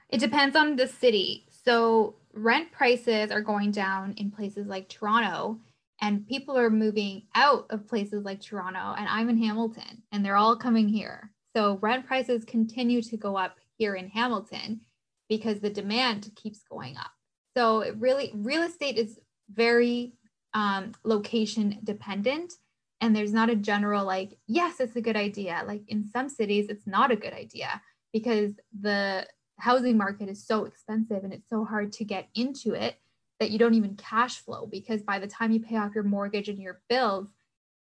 It 0.09 0.19
depends 0.19 0.55
on 0.55 0.75
the 0.75 0.87
city. 0.87 1.47
So, 1.49 2.15
rent 2.31 2.71
prices 2.71 3.29
are 3.31 3.41
going 3.41 3.71
down 3.71 4.13
in 4.17 4.31
places 4.31 4.67
like 4.67 4.87
Toronto 4.87 5.59
and 6.01 6.27
people 6.27 6.57
are 6.57 6.69
moving 6.69 7.23
out 7.35 7.65
of 7.69 7.87
places 7.87 8.23
like 8.23 8.41
Toronto 8.41 8.95
and 8.97 9.07
I'm 9.07 9.29
in 9.29 9.37
Hamilton 9.37 10.03
and 10.11 10.23
they're 10.23 10.35
all 10.35 10.55
coming 10.55 10.87
here. 10.87 11.31
So 11.55 11.77
rent 11.81 12.05
prices 12.05 12.45
continue 12.45 13.01
to 13.01 13.17
go 13.17 13.35
up 13.35 13.57
here 13.77 13.95
in 13.95 14.09
Hamilton 14.09 14.81
because 15.27 15.59
the 15.59 15.69
demand 15.69 16.31
keeps 16.35 16.61
going 16.69 16.97
up. 16.97 17.11
So 17.55 17.81
it 17.81 17.95
really 17.97 18.31
real 18.35 18.63
estate 18.63 18.97
is 18.97 19.19
very 19.51 20.13
um, 20.53 20.91
location 21.03 21.79
dependent 21.83 22.53
and 23.01 23.15
there's 23.15 23.33
not 23.33 23.49
a 23.49 23.55
general 23.55 24.05
like 24.05 24.37
yes 24.47 24.79
it's 24.79 24.95
a 24.95 25.01
good 25.01 25.15
idea 25.15 25.63
like 25.67 25.83
in 25.87 26.09
some 26.09 26.29
cities 26.29 26.67
it's 26.69 26.87
not 26.87 27.11
a 27.11 27.15
good 27.15 27.33
idea 27.33 27.81
because 28.13 28.53
the 28.79 29.27
housing 29.59 29.97
market 29.97 30.29
is 30.29 30.45
so 30.45 30.65
expensive 30.65 31.23
and 31.23 31.33
it's 31.33 31.49
so 31.49 31.63
hard 31.63 31.91
to 31.91 32.05
get 32.05 32.27
into 32.35 32.73
it 32.73 32.95
that 33.39 33.51
you 33.51 33.59
don't 33.59 33.75
even 33.75 33.95
cash 33.95 34.37
flow 34.39 34.65
because 34.65 35.01
by 35.03 35.19
the 35.19 35.27
time 35.27 35.51
you 35.51 35.59
pay 35.59 35.77
off 35.77 35.93
your 35.93 36.03
mortgage 36.03 36.49
and 36.49 36.59
your 36.59 36.81
bills, 36.89 37.27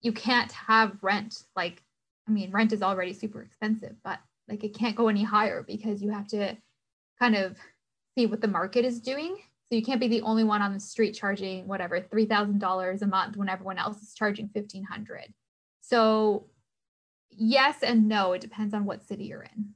you 0.01 0.11
can't 0.11 0.51
have 0.51 0.97
rent. 1.01 1.43
Like, 1.55 1.83
I 2.27 2.31
mean, 2.31 2.51
rent 2.51 2.73
is 2.73 2.81
already 2.81 3.13
super 3.13 3.41
expensive, 3.41 3.95
but 4.03 4.19
like 4.47 4.63
it 4.63 4.73
can't 4.73 4.95
go 4.95 5.09
any 5.09 5.23
higher 5.23 5.63
because 5.63 6.01
you 6.01 6.11
have 6.11 6.27
to 6.27 6.57
kind 7.19 7.35
of 7.35 7.57
see 8.17 8.25
what 8.25 8.41
the 8.41 8.47
market 8.47 8.85
is 8.85 8.99
doing. 8.99 9.38
So 9.69 9.75
you 9.75 9.83
can't 9.83 9.99
be 9.99 10.07
the 10.07 10.21
only 10.21 10.43
one 10.43 10.61
on 10.61 10.73
the 10.73 10.79
street 10.79 11.13
charging 11.13 11.67
whatever 11.67 11.99
$3,000 11.99 13.01
a 13.01 13.07
month 13.07 13.35
when 13.35 13.49
everyone 13.49 13.77
else 13.77 14.01
is 14.01 14.13
charging 14.13 14.49
1500. 14.53 15.33
So 15.81 16.45
yes 17.29 17.83
and 17.83 18.07
no, 18.07 18.33
it 18.33 18.41
depends 18.41 18.73
on 18.73 18.85
what 18.85 19.05
city 19.05 19.25
you're 19.25 19.43
in. 19.43 19.73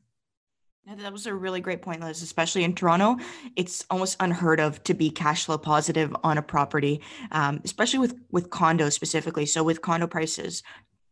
That 0.87 1.13
was 1.13 1.27
a 1.27 1.33
really 1.33 1.61
great 1.61 1.81
point, 1.81 2.01
Liz, 2.01 2.21
especially 2.21 2.63
in 2.63 2.73
Toronto. 2.73 3.17
It's 3.55 3.85
almost 3.89 4.17
unheard 4.19 4.59
of 4.59 4.83
to 4.83 4.93
be 4.93 5.09
cash 5.09 5.45
flow 5.45 5.57
positive 5.57 6.13
on 6.23 6.37
a 6.37 6.41
property, 6.41 7.01
um, 7.31 7.61
especially 7.63 7.99
with, 7.99 8.15
with 8.31 8.49
condos 8.49 8.93
specifically. 8.93 9.45
So, 9.45 9.63
with 9.63 9.81
condo 9.81 10.07
prices 10.07 10.63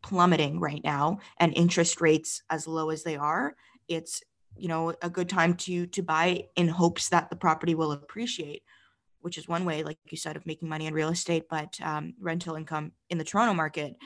plummeting 0.02 0.58
right 0.58 0.82
now 0.82 1.20
and 1.38 1.56
interest 1.56 2.00
rates 2.00 2.42
as 2.50 2.66
low 2.66 2.90
as 2.90 3.04
they 3.04 3.16
are, 3.16 3.54
it's 3.88 4.22
you 4.56 4.68
know 4.68 4.92
a 5.02 5.10
good 5.10 5.28
time 5.28 5.54
to 5.54 5.86
to 5.86 6.02
buy 6.02 6.44
in 6.56 6.68
hopes 6.68 7.08
that 7.08 7.30
the 7.30 7.36
property 7.36 7.74
will 7.74 7.92
appreciate 7.92 8.62
which 9.20 9.38
is 9.38 9.48
one 9.48 9.64
way 9.64 9.82
like 9.82 9.98
you 10.10 10.16
said 10.16 10.36
of 10.36 10.46
making 10.46 10.68
money 10.68 10.86
in 10.86 10.94
real 10.94 11.08
estate 11.08 11.44
but 11.48 11.78
um, 11.82 12.14
rental 12.20 12.56
income 12.56 12.92
in 13.10 13.18
the 13.18 13.24
toronto 13.24 13.54
market 13.54 13.96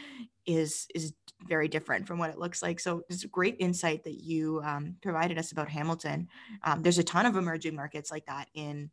is 0.47 0.87
is 0.95 1.13
very 1.47 1.69
different 1.69 2.07
from 2.07 2.19
what 2.19 2.31
it 2.31 2.39
looks 2.39 2.63
like. 2.63 2.81
So 2.81 3.03
it's 3.09 3.25
a 3.25 3.29
great 3.29 3.57
insight 3.59 4.05
that 4.05 4.23
you 4.23 4.61
um, 4.65 4.97
provided 5.03 5.39
us 5.39 5.53
about 5.53 5.69
Hamilton. 5.69 6.29
Um, 6.63 6.83
there's 6.83 6.99
a 6.99 7.05
ton 7.05 7.27
of 7.27 7.37
emerging 7.37 7.75
markets 7.75 8.11
like 8.11 8.27
that 8.27 8.49
in 8.55 8.91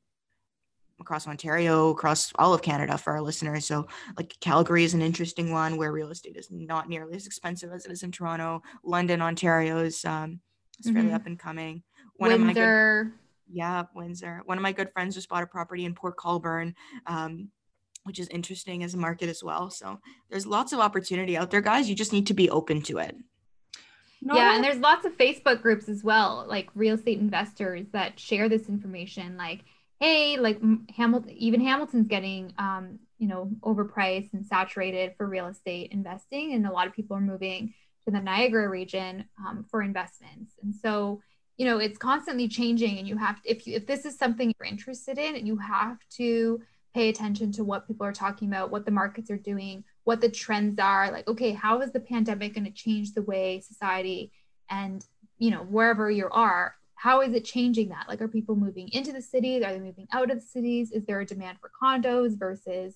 across 1.00 1.28
Ontario, 1.28 1.90
across 1.90 2.32
all 2.36 2.54
of 2.54 2.62
Canada 2.62 2.98
for 2.98 3.12
our 3.14 3.22
listeners. 3.22 3.66
So, 3.66 3.88
like 4.18 4.36
Calgary 4.40 4.84
is 4.84 4.94
an 4.94 5.02
interesting 5.02 5.52
one 5.52 5.76
where 5.76 5.92
real 5.92 6.12
estate 6.12 6.38
is 6.38 6.50
not 6.50 6.88
nearly 6.88 7.16
as 7.16 7.26
expensive 7.26 7.72
as 7.74 7.86
it 7.86 7.92
is 7.92 8.04
in 8.04 8.12
Toronto. 8.12 8.62
London, 8.84 9.22
Ontario 9.22 9.80
is 9.80 10.06
um, 10.06 10.40
is 10.80 10.86
mm-hmm. 10.86 10.96
fairly 10.96 11.14
up 11.14 11.26
and 11.26 11.38
coming. 11.38 11.84
One 12.16 12.30
Windsor. 12.30 12.44
Of 12.44 12.48
my 12.48 12.54
good, 12.54 13.14
yeah, 13.52 13.84
Windsor. 13.94 14.42
One 14.46 14.58
of 14.58 14.62
my 14.62 14.72
good 14.72 14.92
friends 14.94 15.16
just 15.16 15.28
bought 15.28 15.44
a 15.44 15.48
property 15.48 15.86
in 15.86 15.94
Port 15.94 16.16
Colborne. 16.16 16.76
Um, 17.08 17.50
which 18.04 18.20
is 18.20 18.28
interesting 18.30 18.84
as 18.84 18.94
a 18.94 18.98
market 18.98 19.30
as 19.30 19.44
well. 19.44 19.70
So 19.70 20.00
there's 20.30 20.46
lots 20.46 20.74
of 20.74 20.80
opportunity 20.80 21.38
out 21.38 21.52
there, 21.52 21.62
guys. 21.62 21.90
You 21.90 21.96
just 21.96 22.14
need 22.14 22.28
to 22.28 22.34
be 22.34 22.50
open 22.50 22.82
to 22.84 22.98
it. 22.98 23.16
No. 24.22 24.36
Yeah, 24.36 24.56
and 24.56 24.64
there's 24.64 24.78
lots 24.78 25.06
of 25.06 25.18
Facebook 25.18 25.62
groups 25.62 25.90
as 25.90 26.04
well, 26.04 26.46
like 26.48 26.70
real 26.76 26.96
estate 26.96 27.20
investors 27.20 27.88
that 27.92 28.20
share 28.20 28.50
this 28.50 28.70
information. 28.70 29.36
Like, 29.36 29.62
hey, 30.00 30.38
like 30.38 30.60
Hamilton, 30.96 31.32
even 31.32 31.62
Hamilton's 31.62 32.08
getting, 32.08 32.54
um, 32.60 33.00
you 33.18 33.28
know, 33.28 33.50
overpriced 33.62 34.34
and 34.34 34.46
saturated 34.46 35.16
for 35.18 35.28
real 35.28 35.48
estate 35.48 35.92
investing, 35.92 36.54
and 36.54 36.68
a 36.68 36.72
lot 36.72 36.88
of 36.88 36.94
people 36.94 37.18
are 37.18 37.22
moving 37.22 37.74
to 38.06 38.12
the 38.12 38.20
Niagara 38.20 38.68
region 38.70 39.26
um, 39.40 39.66
for 39.70 39.82
investments. 39.82 40.54
And 40.62 40.74
so, 40.76 41.22
you 41.58 41.66
know, 41.66 41.78
it's 41.80 41.98
constantly 41.98 42.48
changing, 42.48 43.00
and 43.00 43.08
you 43.08 43.18
have 43.18 43.42
to, 43.42 43.50
if 43.50 43.66
you 43.66 43.76
if 43.76 43.88
this 43.88 44.06
is 44.06 44.18
something 44.18 44.54
you're 44.60 44.68
interested 44.68 45.18
in, 45.18 45.48
you 45.48 45.58
have 45.58 45.98
to 46.18 46.62
pay 46.94 47.10
attention 47.10 47.52
to 47.54 47.64
what 47.64 47.88
people 47.88 48.06
are 48.06 48.12
talking 48.12 48.48
about, 48.48 48.72
what 48.72 48.86
the 48.86 48.92
markets 48.92 49.32
are 49.32 49.38
doing, 49.38 49.84
what 50.04 50.22
the 50.22 50.30
trends 50.30 50.80
are. 50.80 51.12
Like 51.12 51.28
okay 51.28 51.52
how 51.52 51.82
is 51.82 51.92
the 51.92 52.00
pandemic 52.00 52.56
going 52.56 52.66
to 52.66 52.72
change 52.72 53.14
the 53.14 53.24
way 53.24 53.62
society 53.62 54.32
and 54.70 55.06
you 55.38 55.52
know 55.52 55.64
wherever 55.64 56.10
you 56.12 56.28
are 56.32 56.76
how 57.02 57.22
is 57.22 57.34
it 57.34 57.44
changing 57.44 57.90
that? 57.90 58.08
Like 58.08 58.22
are 58.22 58.28
people 58.28 58.56
moving 58.56 58.88
into 58.90 59.12
the 59.12 59.24
cities? 59.24 59.64
Are 59.64 59.74
they 59.74 59.80
moving 59.80 60.08
out 60.14 60.30
of 60.30 60.40
the 60.40 60.46
cities? 60.46 60.92
Is 60.92 61.04
there 61.06 61.20
a 61.20 61.26
demand 61.26 61.58
for 61.60 61.72
condos 61.82 62.38
versus 62.38 62.94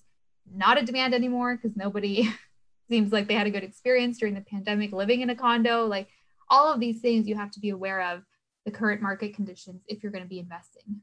not 0.54 0.78
a 0.78 0.84
demand 0.84 1.12
anymore? 1.12 1.56
Because 1.56 1.76
nobody 1.76 2.32
seems 2.88 3.10
like 3.10 3.26
they 3.26 3.34
had 3.34 3.48
a 3.48 3.50
good 3.50 3.64
experience 3.64 4.18
during 4.18 4.34
the 4.34 4.42
pandemic 4.42 4.92
living 4.92 5.22
in 5.22 5.30
a 5.30 5.34
condo. 5.34 5.86
Like 5.86 6.06
all 6.48 6.72
of 6.72 6.78
these 6.78 7.00
things 7.00 7.26
you 7.26 7.34
have 7.34 7.50
to 7.50 7.58
be 7.58 7.70
aware 7.70 8.00
of 8.00 8.22
the 8.64 8.70
current 8.70 9.02
market 9.02 9.34
conditions 9.34 9.82
if 9.88 10.04
you're 10.04 10.12
going 10.12 10.22
to 10.22 10.30
be 10.30 10.38
investing 10.38 11.00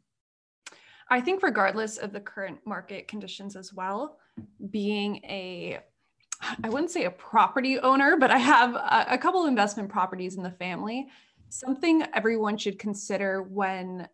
I 1.14 1.22
think, 1.22 1.44
regardless 1.44 1.98
of 1.98 2.12
the 2.12 2.20
current 2.20 2.60
market 2.66 3.08
conditions 3.08 3.56
as 3.56 3.72
well, 3.72 4.18
being 4.72 5.18
a 5.18 5.80
I 6.64 6.70
wouldn't 6.70 6.90
say 6.90 7.06
a 7.06 7.12
property 7.12 7.78
owner, 7.80 8.18
but 8.18 8.32
I 8.32 8.40
have 8.40 8.74
a, 8.74 9.06
a 9.12 9.18
couple 9.18 9.46
investment 9.46 9.90
properties 9.90 10.36
in 10.38 10.44
the 10.44 10.52
family. 10.52 11.08
Something 11.50 12.04
everyone 12.16 12.58
should 12.58 12.80
consider 12.80 13.44
when 13.44 14.10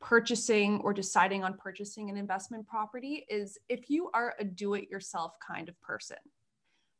purchasing 0.00 0.80
or 0.80 0.94
deciding 0.94 1.44
on 1.44 1.58
purchasing 1.58 2.08
an 2.08 2.16
investment 2.16 2.66
property 2.66 3.26
is 3.28 3.58
if 3.68 3.90
you 3.90 4.10
are 4.14 4.34
a 4.40 4.44
do 4.44 4.74
it 4.74 4.88
yourself 4.90 5.32
kind 5.46 5.68
of 5.68 5.78
person. 5.82 6.16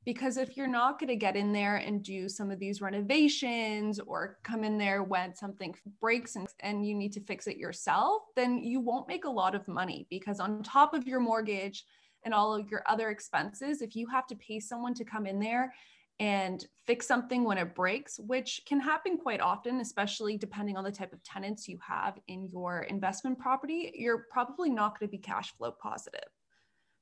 Because 0.05 0.37
if 0.37 0.57
you're 0.57 0.67
not 0.67 0.99
going 0.99 1.09
to 1.09 1.17
get 1.17 1.37
in 1.37 1.53
there 1.53 1.77
and 1.77 2.03
do 2.03 2.29
some 2.29 2.51
of 2.51 2.59
these 2.59 2.83
renovations 2.83 3.99
or 4.01 4.39
come 4.43 4.63
in 4.63 4.77
there 4.77 5.03
when 5.03 5.35
something 5.35 5.75
breaks 6.01 6.37
and, 6.37 6.47
and 6.61 6.87
you 6.87 6.95
need 6.95 7.13
to 7.15 7.21
fix 7.21 7.47
it 7.47 7.57
yourself, 7.57 8.23
then 8.37 8.63
you 8.63 8.81
won't 8.81 9.09
make 9.09 9.25
a 9.25 9.31
lot 9.31 9.55
of 9.55 9.67
money 9.67 10.07
because 10.11 10.41
on 10.41 10.63
top 10.63 10.93
of 10.93 11.07
your 11.07 11.21
mortgage, 11.21 11.85
and 12.25 12.35
all 12.35 12.55
of 12.55 12.71
your 12.71 12.83
other 12.87 13.11
expenses, 13.11 13.83
if 13.83 13.95
you 13.95 14.07
have 14.09 14.27
to 14.27 14.37
pay 14.37 14.59
someone 14.59 14.95
to 14.95 15.05
come 15.05 15.27
in 15.27 15.39
there 15.39 15.73
and 16.21 16.67
fix 16.87 17.07
something 17.07 17.45
when 17.45 17.59
it 17.59 17.75
breaks, 17.75 18.19
which 18.19 18.61
can 18.67 18.81
happen 18.81 19.19
quite 19.19 19.41
often, 19.41 19.81
especially 19.81 20.37
depending 20.37 20.77
on 20.77 20.85
the 20.85 20.93
type 20.93 21.13
of 21.13 21.23
tenants 21.25 21.69
you 21.69 21.79
have 21.87 22.19
in 22.29 22.49
your 22.49 22.83
investment 22.83 23.39
property, 23.39 23.93
you're 23.95 24.27
probably 24.31 24.71
not 24.71 24.99
going 24.99 25.09
to 25.09 25.11
be 25.11 25.19
cash 25.19 25.55
flow 25.57 25.73
positive. 25.83 26.21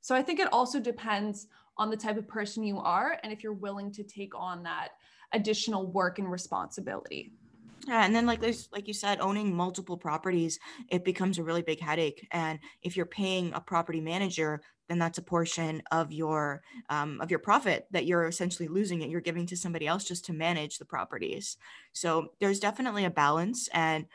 So 0.02 0.14
I 0.14 0.22
think 0.22 0.40
it 0.40 0.52
also 0.52 0.78
depends 0.78 1.46
on 1.78 1.88
the 1.88 1.96
type 1.96 2.18
of 2.18 2.28
person 2.28 2.62
you 2.62 2.78
are 2.78 3.18
and 3.22 3.32
if 3.32 3.42
you're 3.42 3.54
willing 3.54 3.90
to 3.92 4.02
take 4.02 4.34
on 4.34 4.62
that 4.64 4.88
additional 5.32 5.90
work 5.90 6.18
and 6.18 6.30
responsibility. 6.30 7.32
Yeah, 7.88 8.04
and 8.04 8.14
then 8.14 8.26
like 8.26 8.40
there's 8.40 8.68
like 8.72 8.86
you 8.86 8.94
said, 8.94 9.20
owning 9.20 9.56
multiple 9.56 9.96
properties, 9.96 10.60
it 10.88 11.04
becomes 11.04 11.38
a 11.38 11.42
really 11.42 11.62
big 11.62 11.80
headache. 11.80 12.28
And 12.30 12.60
if 12.82 12.96
you're 12.96 13.06
paying 13.06 13.52
a 13.54 13.60
property 13.60 14.00
manager, 14.00 14.60
then 14.88 14.98
that's 14.98 15.18
a 15.18 15.22
portion 15.22 15.82
of 15.90 16.12
your 16.12 16.62
um, 16.90 17.20
of 17.20 17.30
your 17.30 17.40
profit 17.40 17.86
that 17.90 18.06
you're 18.06 18.26
essentially 18.26 18.68
losing 18.68 19.02
it. 19.02 19.08
You're 19.08 19.20
giving 19.20 19.46
to 19.46 19.56
somebody 19.56 19.86
else 19.86 20.04
just 20.04 20.24
to 20.26 20.32
manage 20.32 20.78
the 20.78 20.84
properties. 20.84 21.56
So 21.92 22.28
there's 22.38 22.60
definitely 22.60 23.04
a 23.04 23.10
balance, 23.10 23.68
and 23.72 24.06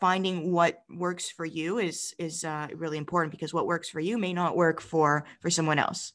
finding 0.00 0.52
what 0.52 0.82
works 0.90 1.30
for 1.30 1.44
you 1.44 1.78
is 1.78 2.14
is 2.18 2.44
uh, 2.44 2.68
really 2.74 2.98
important 2.98 3.30
because 3.32 3.52
what 3.52 3.66
works 3.66 3.88
for 3.88 4.00
you 4.00 4.18
may 4.18 4.32
not 4.32 4.56
work 4.56 4.80
for 4.80 5.24
for 5.40 5.50
someone 5.50 5.78
else. 5.78 6.12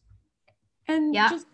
And 0.87 1.13
yeah. 1.13 1.29
just 1.29 1.47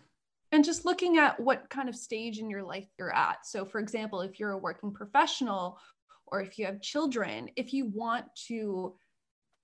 and 0.52 0.64
just 0.64 0.84
looking 0.84 1.16
at 1.16 1.40
what 1.40 1.68
kind 1.70 1.88
of 1.88 1.96
stage 1.96 2.38
in 2.38 2.50
your 2.50 2.62
life 2.62 2.86
you're 2.98 3.14
at. 3.14 3.46
So, 3.46 3.64
for 3.64 3.80
example, 3.80 4.20
if 4.20 4.38
you're 4.38 4.50
a 4.50 4.58
working 4.58 4.92
professional 4.92 5.78
or 6.26 6.42
if 6.42 6.58
you 6.58 6.66
have 6.66 6.80
children, 6.82 7.48
if 7.56 7.72
you 7.72 7.86
want 7.86 8.26
to 8.48 8.94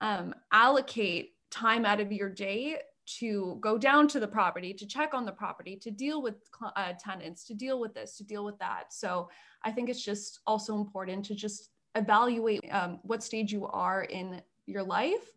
um, 0.01 0.33
allocate 0.51 1.33
time 1.51 1.85
out 1.85 1.99
of 1.99 2.11
your 2.11 2.29
day 2.29 2.77
to 3.19 3.57
go 3.61 3.77
down 3.77 4.07
to 4.07 4.19
the 4.19 4.27
property, 4.27 4.73
to 4.73 4.85
check 4.85 5.13
on 5.13 5.25
the 5.25 5.31
property, 5.31 5.75
to 5.75 5.91
deal 5.91 6.21
with 6.21 6.35
uh, 6.75 6.93
tenants, 6.99 7.45
to 7.45 7.53
deal 7.53 7.79
with 7.79 7.93
this, 7.93 8.17
to 8.17 8.23
deal 8.23 8.43
with 8.43 8.57
that. 8.57 8.91
So, 8.91 9.29
I 9.63 9.71
think 9.71 9.89
it's 9.89 10.03
just 10.03 10.39
also 10.47 10.75
important 10.75 11.25
to 11.25 11.35
just 11.35 11.69
evaluate 11.95 12.61
um, 12.71 12.99
what 13.03 13.23
stage 13.23 13.51
you 13.51 13.65
are 13.67 14.03
in 14.03 14.41
your 14.65 14.83
life 14.83 15.33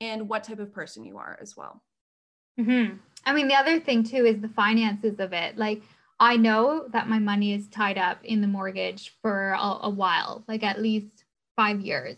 and 0.00 0.28
what 0.28 0.44
type 0.44 0.58
of 0.58 0.72
person 0.72 1.04
you 1.04 1.18
are 1.18 1.38
as 1.40 1.56
well. 1.56 1.82
Mm-hmm. 2.60 2.96
I 3.24 3.32
mean, 3.32 3.48
the 3.48 3.54
other 3.54 3.80
thing 3.80 4.04
too 4.04 4.26
is 4.26 4.40
the 4.40 4.48
finances 4.48 5.18
of 5.18 5.32
it. 5.32 5.56
Like, 5.56 5.82
I 6.20 6.36
know 6.36 6.86
that 6.92 7.08
my 7.08 7.18
money 7.18 7.54
is 7.54 7.68
tied 7.68 7.98
up 7.98 8.22
in 8.24 8.40
the 8.40 8.46
mortgage 8.46 9.14
for 9.20 9.52
a, 9.52 9.78
a 9.82 9.90
while, 9.90 10.44
like 10.46 10.62
at 10.62 10.80
least 10.80 11.24
five 11.56 11.80
years. 11.80 12.16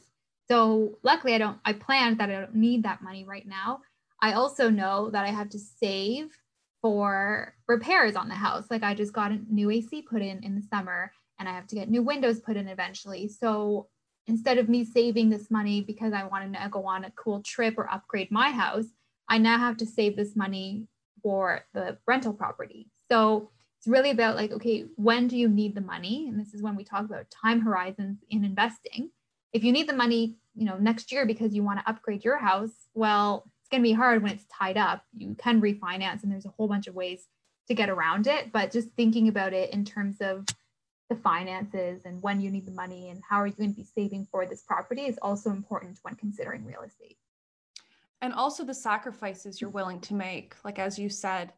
So, 0.48 0.98
luckily, 1.02 1.34
I 1.34 1.38
don't, 1.38 1.58
I 1.64 1.72
planned 1.72 2.18
that 2.18 2.30
I 2.30 2.40
don't 2.40 2.54
need 2.54 2.82
that 2.84 3.02
money 3.02 3.24
right 3.24 3.46
now. 3.46 3.80
I 4.20 4.32
also 4.32 4.70
know 4.70 5.10
that 5.10 5.24
I 5.24 5.30
have 5.30 5.48
to 5.50 5.58
save 5.58 6.36
for 6.82 7.54
repairs 7.66 8.14
on 8.16 8.28
the 8.28 8.34
house. 8.34 8.66
Like, 8.70 8.82
I 8.82 8.94
just 8.94 9.12
got 9.12 9.32
a 9.32 9.40
new 9.50 9.70
AC 9.70 10.02
put 10.02 10.22
in 10.22 10.42
in 10.44 10.54
the 10.54 10.62
summer 10.62 11.10
and 11.38 11.48
I 11.48 11.52
have 11.52 11.66
to 11.68 11.74
get 11.74 11.88
new 11.88 12.02
windows 12.02 12.40
put 12.40 12.56
in 12.56 12.68
eventually. 12.68 13.28
So, 13.28 13.88
instead 14.26 14.58
of 14.58 14.68
me 14.68 14.84
saving 14.84 15.30
this 15.30 15.50
money 15.50 15.80
because 15.80 16.12
I 16.12 16.24
wanted 16.24 16.54
to 16.54 16.68
go 16.68 16.84
on 16.86 17.04
a 17.04 17.12
cool 17.12 17.42
trip 17.42 17.74
or 17.78 17.90
upgrade 17.90 18.30
my 18.30 18.50
house, 18.50 18.86
I 19.28 19.38
now 19.38 19.58
have 19.58 19.76
to 19.78 19.86
save 19.86 20.16
this 20.16 20.34
money 20.34 20.88
for 21.22 21.64
the 21.74 21.98
rental 22.06 22.32
property. 22.32 22.88
So 23.10 23.50
it's 23.78 23.86
really 23.86 24.10
about 24.10 24.36
like, 24.36 24.52
okay, 24.52 24.86
when 24.96 25.28
do 25.28 25.36
you 25.36 25.48
need 25.48 25.74
the 25.74 25.80
money? 25.80 26.28
And 26.28 26.38
this 26.38 26.54
is 26.54 26.62
when 26.62 26.76
we 26.76 26.84
talk 26.84 27.04
about 27.04 27.30
time 27.30 27.60
horizons 27.60 28.18
in 28.30 28.44
investing. 28.44 29.10
If 29.52 29.64
you 29.64 29.72
need 29.72 29.88
the 29.88 29.96
money, 29.96 30.36
you 30.54 30.64
know, 30.64 30.76
next 30.76 31.12
year 31.12 31.26
because 31.26 31.54
you 31.54 31.62
want 31.62 31.80
to 31.80 31.88
upgrade 31.88 32.24
your 32.24 32.38
house, 32.38 32.72
well, 32.94 33.44
it's 33.60 33.68
going 33.68 33.82
to 33.82 33.88
be 33.88 33.92
hard 33.92 34.22
when 34.22 34.32
it's 34.32 34.46
tied 34.46 34.76
up. 34.76 35.04
You 35.16 35.34
can 35.38 35.60
refinance, 35.60 36.22
and 36.22 36.30
there's 36.30 36.46
a 36.46 36.54
whole 36.56 36.68
bunch 36.68 36.86
of 36.86 36.94
ways 36.94 37.26
to 37.68 37.74
get 37.74 37.88
around 37.88 38.26
it. 38.26 38.52
But 38.52 38.70
just 38.70 38.88
thinking 38.96 39.28
about 39.28 39.52
it 39.52 39.72
in 39.72 39.84
terms 39.84 40.16
of 40.20 40.46
the 41.08 41.16
finances 41.16 42.02
and 42.04 42.22
when 42.22 42.40
you 42.40 42.50
need 42.50 42.66
the 42.66 42.72
money 42.72 43.10
and 43.10 43.22
how 43.28 43.36
are 43.36 43.46
you 43.46 43.52
going 43.54 43.70
to 43.70 43.76
be 43.76 43.86
saving 43.94 44.26
for 44.30 44.44
this 44.46 44.62
property 44.62 45.02
is 45.02 45.18
also 45.22 45.50
important 45.50 45.98
when 46.02 46.14
considering 46.14 46.64
real 46.64 46.82
estate. 46.82 47.18
And 48.22 48.32
also 48.32 48.64
the 48.64 48.74
sacrifices 48.74 49.60
you're 49.60 49.70
willing 49.70 50.00
to 50.00 50.14
make. 50.14 50.54
Like 50.64 50.78
as 50.78 50.98
you 50.98 51.08
said 51.08 51.52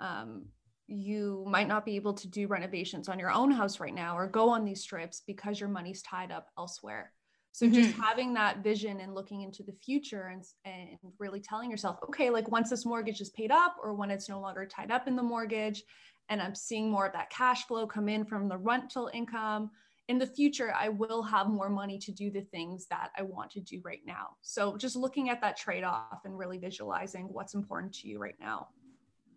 um, 0.00 0.46
you 0.86 1.44
might 1.48 1.68
not 1.68 1.84
be 1.84 1.96
able 1.96 2.12
to 2.12 2.28
do 2.28 2.46
renovations 2.46 3.08
on 3.08 3.18
your 3.18 3.30
own 3.30 3.50
house 3.50 3.80
right 3.80 3.94
now 3.94 4.16
or 4.16 4.26
go 4.26 4.50
on 4.50 4.64
these 4.64 4.84
trips 4.84 5.22
because 5.26 5.58
your 5.58 5.68
money's 5.68 6.02
tied 6.02 6.30
up 6.30 6.48
elsewhere 6.58 7.12
so 7.54 7.66
mm-hmm. 7.66 7.74
just 7.74 7.94
having 7.94 8.34
that 8.34 8.64
vision 8.64 8.98
and 8.98 9.14
looking 9.14 9.42
into 9.42 9.62
the 9.62 9.74
future 9.84 10.32
and, 10.32 10.42
and 10.64 10.98
really 11.20 11.40
telling 11.40 11.70
yourself 11.70 11.96
okay 12.02 12.28
like 12.28 12.50
once 12.50 12.68
this 12.68 12.84
mortgage 12.84 13.20
is 13.20 13.30
paid 13.30 13.52
up 13.52 13.76
or 13.82 13.94
when 13.94 14.10
it's 14.10 14.28
no 14.28 14.40
longer 14.40 14.66
tied 14.66 14.90
up 14.90 15.06
in 15.06 15.14
the 15.14 15.22
mortgage 15.22 15.82
and 16.28 16.42
i'm 16.42 16.54
seeing 16.54 16.90
more 16.90 17.06
of 17.06 17.12
that 17.12 17.30
cash 17.30 17.66
flow 17.66 17.86
come 17.86 18.08
in 18.08 18.24
from 18.24 18.48
the 18.48 18.58
rental 18.58 19.10
income 19.14 19.70
in 20.08 20.18
the 20.18 20.26
future, 20.26 20.74
I 20.78 20.90
will 20.90 21.22
have 21.22 21.48
more 21.48 21.70
money 21.70 21.98
to 22.00 22.12
do 22.12 22.30
the 22.30 22.42
things 22.42 22.86
that 22.88 23.10
I 23.16 23.22
want 23.22 23.50
to 23.52 23.60
do 23.60 23.80
right 23.82 24.02
now. 24.06 24.36
So 24.42 24.76
just 24.76 24.96
looking 24.96 25.30
at 25.30 25.40
that 25.40 25.56
trade 25.56 25.82
off 25.82 26.26
and 26.26 26.38
really 26.38 26.58
visualizing 26.58 27.28
what's 27.32 27.54
important 27.54 27.94
to 27.94 28.08
you 28.08 28.18
right 28.18 28.34
now. 28.38 28.68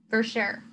For 0.09 0.23
sure. 0.23 0.63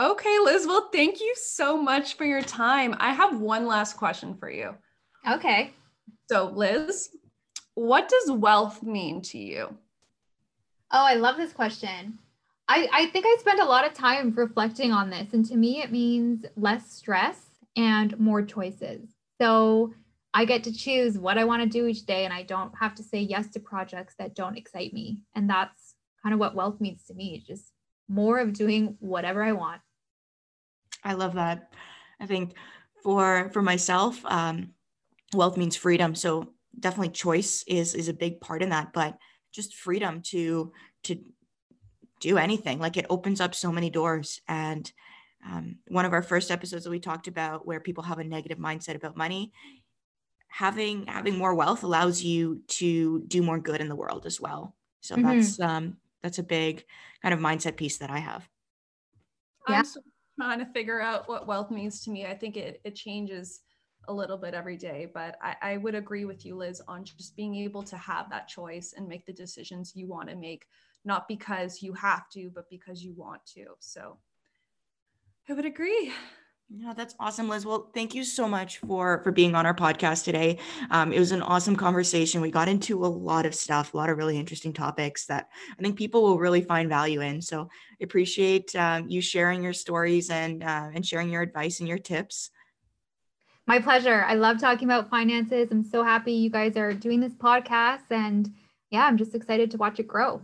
Okay, 0.00 0.38
Liz. 0.42 0.66
Well, 0.66 0.88
thank 0.92 1.20
you 1.20 1.34
so 1.36 1.80
much 1.80 2.14
for 2.16 2.24
your 2.24 2.42
time. 2.42 2.94
I 2.98 3.14
have 3.14 3.40
one 3.40 3.66
last 3.66 3.96
question 3.96 4.34
for 4.34 4.50
you. 4.50 4.74
Okay. 5.30 5.72
So, 6.28 6.50
Liz, 6.54 7.10
what 7.74 8.08
does 8.08 8.30
wealth 8.30 8.82
mean 8.82 9.20
to 9.22 9.38
you? 9.38 9.76
Oh, 10.90 11.04
I 11.04 11.14
love 11.14 11.36
this 11.36 11.52
question. 11.52 12.18
I, 12.68 12.88
I 12.92 13.06
think 13.06 13.26
I 13.26 13.36
spent 13.40 13.60
a 13.60 13.64
lot 13.64 13.86
of 13.86 13.94
time 13.94 14.32
reflecting 14.34 14.92
on 14.92 15.10
this. 15.10 15.32
And 15.32 15.44
to 15.46 15.56
me, 15.56 15.82
it 15.82 15.92
means 15.92 16.46
less 16.56 16.90
stress 16.90 17.40
and 17.76 18.18
more 18.18 18.42
choices. 18.42 19.08
So 19.40 19.92
I 20.32 20.44
get 20.44 20.64
to 20.64 20.72
choose 20.72 21.18
what 21.18 21.36
I 21.36 21.44
want 21.44 21.62
to 21.62 21.68
do 21.68 21.86
each 21.86 22.06
day 22.06 22.24
and 22.24 22.32
I 22.32 22.42
don't 22.42 22.72
have 22.80 22.94
to 22.96 23.02
say 23.02 23.20
yes 23.20 23.48
to 23.50 23.60
projects 23.60 24.14
that 24.18 24.34
don't 24.34 24.56
excite 24.56 24.92
me. 24.92 25.18
And 25.34 25.48
that's 25.48 25.94
kind 26.22 26.32
of 26.32 26.40
what 26.40 26.54
wealth 26.54 26.80
means 26.80 27.04
to 27.04 27.14
me, 27.14 27.44
just 27.46 27.72
more 28.08 28.38
of 28.38 28.52
doing 28.52 28.96
whatever 29.00 29.42
I 29.42 29.52
want. 29.52 29.80
I 31.02 31.14
love 31.14 31.34
that. 31.34 31.72
I 32.18 32.26
think 32.26 32.54
for 33.02 33.50
for 33.52 33.60
myself, 33.60 34.24
um, 34.24 34.70
wealth 35.34 35.56
means 35.56 35.76
freedom. 35.76 36.14
So 36.14 36.54
definitely 36.78 37.10
choice 37.10 37.64
is 37.66 37.94
is 37.94 38.08
a 38.08 38.14
big 38.14 38.40
part 38.40 38.62
in 38.62 38.70
that, 38.70 38.92
but 38.92 39.18
just 39.52 39.74
freedom 39.74 40.22
to 40.22 40.72
to 41.04 41.18
do 42.20 42.38
anything. 42.38 42.78
Like 42.78 42.96
it 42.96 43.06
opens 43.10 43.40
up 43.40 43.54
so 43.54 43.70
many 43.70 43.90
doors. 43.90 44.40
And 44.48 44.90
um, 45.46 45.76
one 45.88 46.04
of 46.04 46.12
our 46.12 46.22
first 46.22 46.50
episodes 46.50 46.84
that 46.84 46.90
we 46.90 46.98
talked 46.98 47.28
about 47.28 47.66
where 47.66 47.80
people 47.80 48.04
have 48.04 48.18
a 48.18 48.24
negative 48.24 48.58
mindset 48.58 48.94
about 48.94 49.16
money, 49.16 49.52
having 50.48 51.06
having 51.06 51.36
more 51.36 51.54
wealth 51.54 51.82
allows 51.82 52.22
you 52.22 52.62
to 52.68 53.22
do 53.28 53.42
more 53.42 53.58
good 53.58 53.80
in 53.80 53.88
the 53.88 53.96
world 53.96 54.26
as 54.26 54.40
well. 54.40 54.74
So 55.00 55.16
mm-hmm. 55.16 55.26
that's 55.26 55.60
um 55.60 55.96
that's 56.22 56.38
a 56.38 56.42
big 56.42 56.84
kind 57.22 57.34
of 57.34 57.40
mindset 57.40 57.76
piece 57.76 57.98
that 57.98 58.10
I 58.10 58.18
have. 58.18 58.48
Yeah. 59.68 59.82
I'm 59.82 60.02
trying 60.40 60.58
to 60.60 60.72
figure 60.72 61.00
out 61.00 61.28
what 61.28 61.46
wealth 61.46 61.70
means 61.70 62.02
to 62.04 62.10
me. 62.10 62.26
I 62.26 62.34
think 62.34 62.56
it 62.56 62.80
it 62.84 62.94
changes 62.94 63.60
a 64.08 64.12
little 64.12 64.36
bit 64.36 64.54
every 64.54 64.76
day, 64.76 65.10
but 65.12 65.36
I, 65.42 65.56
I 65.62 65.76
would 65.76 65.94
agree 65.94 66.24
with 66.24 66.44
you, 66.44 66.56
Liz, 66.56 66.82
on 66.88 67.04
just 67.04 67.36
being 67.36 67.56
able 67.56 67.82
to 67.84 67.96
have 67.96 68.30
that 68.30 68.48
choice 68.48 68.94
and 68.96 69.08
make 69.08 69.26
the 69.26 69.32
decisions 69.32 69.92
you 69.94 70.06
want 70.06 70.28
to 70.28 70.36
make, 70.36 70.66
not 71.04 71.28
because 71.28 71.82
you 71.82 71.92
have 71.94 72.28
to, 72.30 72.50
but 72.54 72.68
because 72.70 73.02
you 73.02 73.12
want 73.14 73.44
to. 73.54 73.66
So 73.80 74.18
I 75.48 75.52
would 75.52 75.66
agree. 75.66 76.12
Yeah, 76.70 76.94
that's 76.94 77.14
awesome, 77.20 77.48
Liz. 77.48 77.66
Well, 77.66 77.90
thank 77.92 78.14
you 78.14 78.24
so 78.24 78.48
much 78.48 78.78
for 78.78 79.20
for 79.22 79.30
being 79.30 79.54
on 79.54 79.66
our 79.66 79.74
podcast 79.74 80.24
today. 80.24 80.58
Um, 80.90 81.12
it 81.12 81.18
was 81.18 81.30
an 81.30 81.42
awesome 81.42 81.76
conversation. 81.76 82.40
We 82.40 82.50
got 82.50 82.68
into 82.68 83.04
a 83.04 83.06
lot 83.06 83.44
of 83.44 83.54
stuff, 83.54 83.92
a 83.92 83.96
lot 83.96 84.08
of 84.08 84.16
really 84.16 84.38
interesting 84.38 84.72
topics 84.72 85.26
that 85.26 85.50
I 85.78 85.82
think 85.82 85.96
people 85.96 86.22
will 86.22 86.38
really 86.38 86.62
find 86.62 86.88
value 86.88 87.20
in. 87.20 87.42
So, 87.42 87.68
appreciate 88.00 88.74
um, 88.76 89.08
you 89.08 89.20
sharing 89.20 89.62
your 89.62 89.74
stories 89.74 90.30
and 90.30 90.64
uh, 90.64 90.88
and 90.94 91.04
sharing 91.04 91.30
your 91.30 91.42
advice 91.42 91.80
and 91.80 91.88
your 91.88 91.98
tips. 91.98 92.50
My 93.66 93.78
pleasure. 93.78 94.24
I 94.26 94.34
love 94.34 94.60
talking 94.60 94.86
about 94.86 95.08
finances. 95.08 95.68
I'm 95.70 95.82
so 95.82 96.02
happy 96.02 96.32
you 96.32 96.50
guys 96.50 96.76
are 96.76 96.92
doing 96.92 97.20
this 97.20 97.32
podcast, 97.32 98.10
and 98.10 98.52
yeah, 98.90 99.06
I'm 99.06 99.16
just 99.16 99.34
excited 99.34 99.70
to 99.70 99.78
watch 99.78 99.98
it 99.98 100.06
grow. 100.06 100.42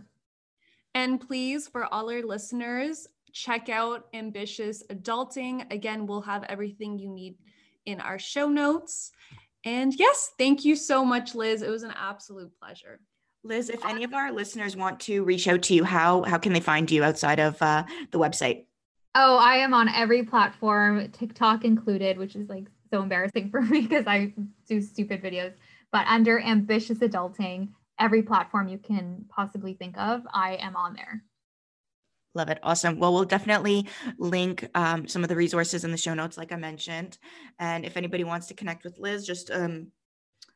And 0.95 1.21
please, 1.21 1.67
for 1.67 1.85
all 1.93 2.09
our 2.09 2.23
listeners, 2.23 3.07
check 3.31 3.69
out 3.69 4.07
Ambitious 4.13 4.83
Adulting. 4.89 5.71
Again, 5.71 6.07
we'll 6.07 6.21
have 6.21 6.43
everything 6.45 6.97
you 6.97 7.09
need 7.09 7.35
in 7.85 8.01
our 8.01 8.17
show 8.17 8.49
notes. 8.49 9.11
And 9.63 9.93
yes, 9.97 10.31
thank 10.39 10.65
you 10.65 10.75
so 10.75 11.05
much, 11.05 11.35
Liz. 11.35 11.61
It 11.61 11.69
was 11.69 11.83
an 11.83 11.93
absolute 11.95 12.51
pleasure. 12.59 12.99
Liz, 13.43 13.69
if 13.69 13.85
any 13.85 14.03
of 14.03 14.13
our 14.13 14.31
listeners 14.31 14.75
want 14.75 14.99
to 15.01 15.23
reach 15.23 15.47
out 15.47 15.61
to 15.63 15.75
you, 15.75 15.83
how 15.83 16.23
how 16.23 16.39
can 16.39 16.53
they 16.53 16.59
find 16.59 16.89
you 16.89 17.03
outside 17.03 17.39
of 17.39 17.61
uh, 17.61 17.83
the 18.11 18.19
website? 18.19 18.65
Oh, 19.13 19.37
I 19.37 19.57
am 19.57 19.73
on 19.73 19.89
every 19.89 20.23
platform, 20.23 21.09
TikTok 21.11 21.65
included, 21.65 22.17
which 22.17 22.35
is 22.35 22.49
like 22.49 22.67
so 22.91 23.01
embarrassing 23.01 23.49
for 23.51 23.61
me 23.61 23.81
because 23.81 24.05
I 24.07 24.33
do 24.67 24.81
stupid 24.81 25.21
videos. 25.21 25.53
But 25.91 26.07
under 26.07 26.39
ambitious 26.39 26.99
adulting, 26.99 27.69
every 27.99 28.23
platform 28.23 28.67
you 28.67 28.77
can 28.77 29.25
possibly 29.29 29.73
think 29.73 29.97
of, 29.97 30.21
I 30.33 30.55
am 30.55 30.75
on 30.75 30.93
there. 30.93 31.23
Love 32.33 32.49
it. 32.49 32.59
Awesome. 32.63 32.97
Well, 32.97 33.13
we'll 33.13 33.25
definitely 33.25 33.87
link 34.17 34.69
um, 34.73 35.05
some 35.05 35.21
of 35.21 35.27
the 35.27 35.35
resources 35.35 35.83
in 35.83 35.91
the 35.91 35.97
show 35.97 36.13
notes, 36.13 36.37
like 36.37 36.53
I 36.53 36.55
mentioned. 36.55 37.17
And 37.59 37.83
if 37.83 37.97
anybody 37.97 38.23
wants 38.23 38.47
to 38.47 38.53
connect 38.53 38.85
with 38.85 38.97
Liz, 38.97 39.25
just 39.25 39.51
um, 39.51 39.87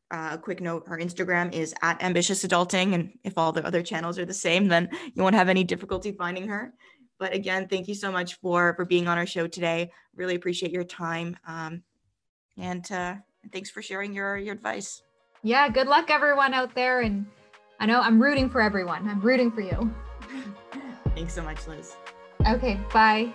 uh, 0.09 0.29
a 0.33 0.37
quick 0.37 0.61
note 0.61 0.87
her 0.87 0.97
Instagram 0.97 1.53
is 1.53 1.75
at 1.81 2.01
ambitious 2.01 2.45
adulting. 2.45 2.93
And 2.93 3.17
if 3.25 3.37
all 3.37 3.51
the 3.51 3.65
other 3.65 3.83
channels 3.83 4.17
are 4.17 4.25
the 4.25 4.33
same, 4.33 4.69
then 4.69 4.89
you 5.13 5.21
won't 5.21 5.35
have 5.35 5.49
any 5.49 5.65
difficulty 5.65 6.13
finding 6.13 6.47
her. 6.47 6.73
But 7.19 7.33
again, 7.33 7.67
thank 7.67 7.87
you 7.89 7.95
so 7.95 8.11
much 8.11 8.35
for 8.35 8.73
for 8.75 8.85
being 8.85 9.07
on 9.07 9.17
our 9.17 9.25
show 9.25 9.47
today. 9.47 9.91
Really 10.15 10.35
appreciate 10.35 10.71
your 10.71 10.83
time. 10.83 11.37
Um, 11.45 11.83
and 12.57 12.89
uh, 12.91 13.15
thanks 13.51 13.69
for 13.69 13.81
sharing 13.81 14.13
your 14.13 14.37
your 14.37 14.53
advice. 14.53 15.01
Yeah, 15.43 15.69
good 15.69 15.87
luck 15.87 16.09
everyone 16.09 16.53
out 16.53 16.73
there. 16.73 17.01
And 17.01 17.25
I 17.79 17.85
know 17.85 18.01
I'm 18.01 18.21
rooting 18.21 18.49
for 18.49 18.61
everyone. 18.61 19.07
I'm 19.07 19.21
rooting 19.21 19.51
for 19.51 19.61
you. 19.61 19.93
Thanks 21.15 21.33
so 21.33 21.43
much, 21.43 21.67
Liz. 21.67 21.95
Okay, 22.47 22.79
bye. 22.91 23.31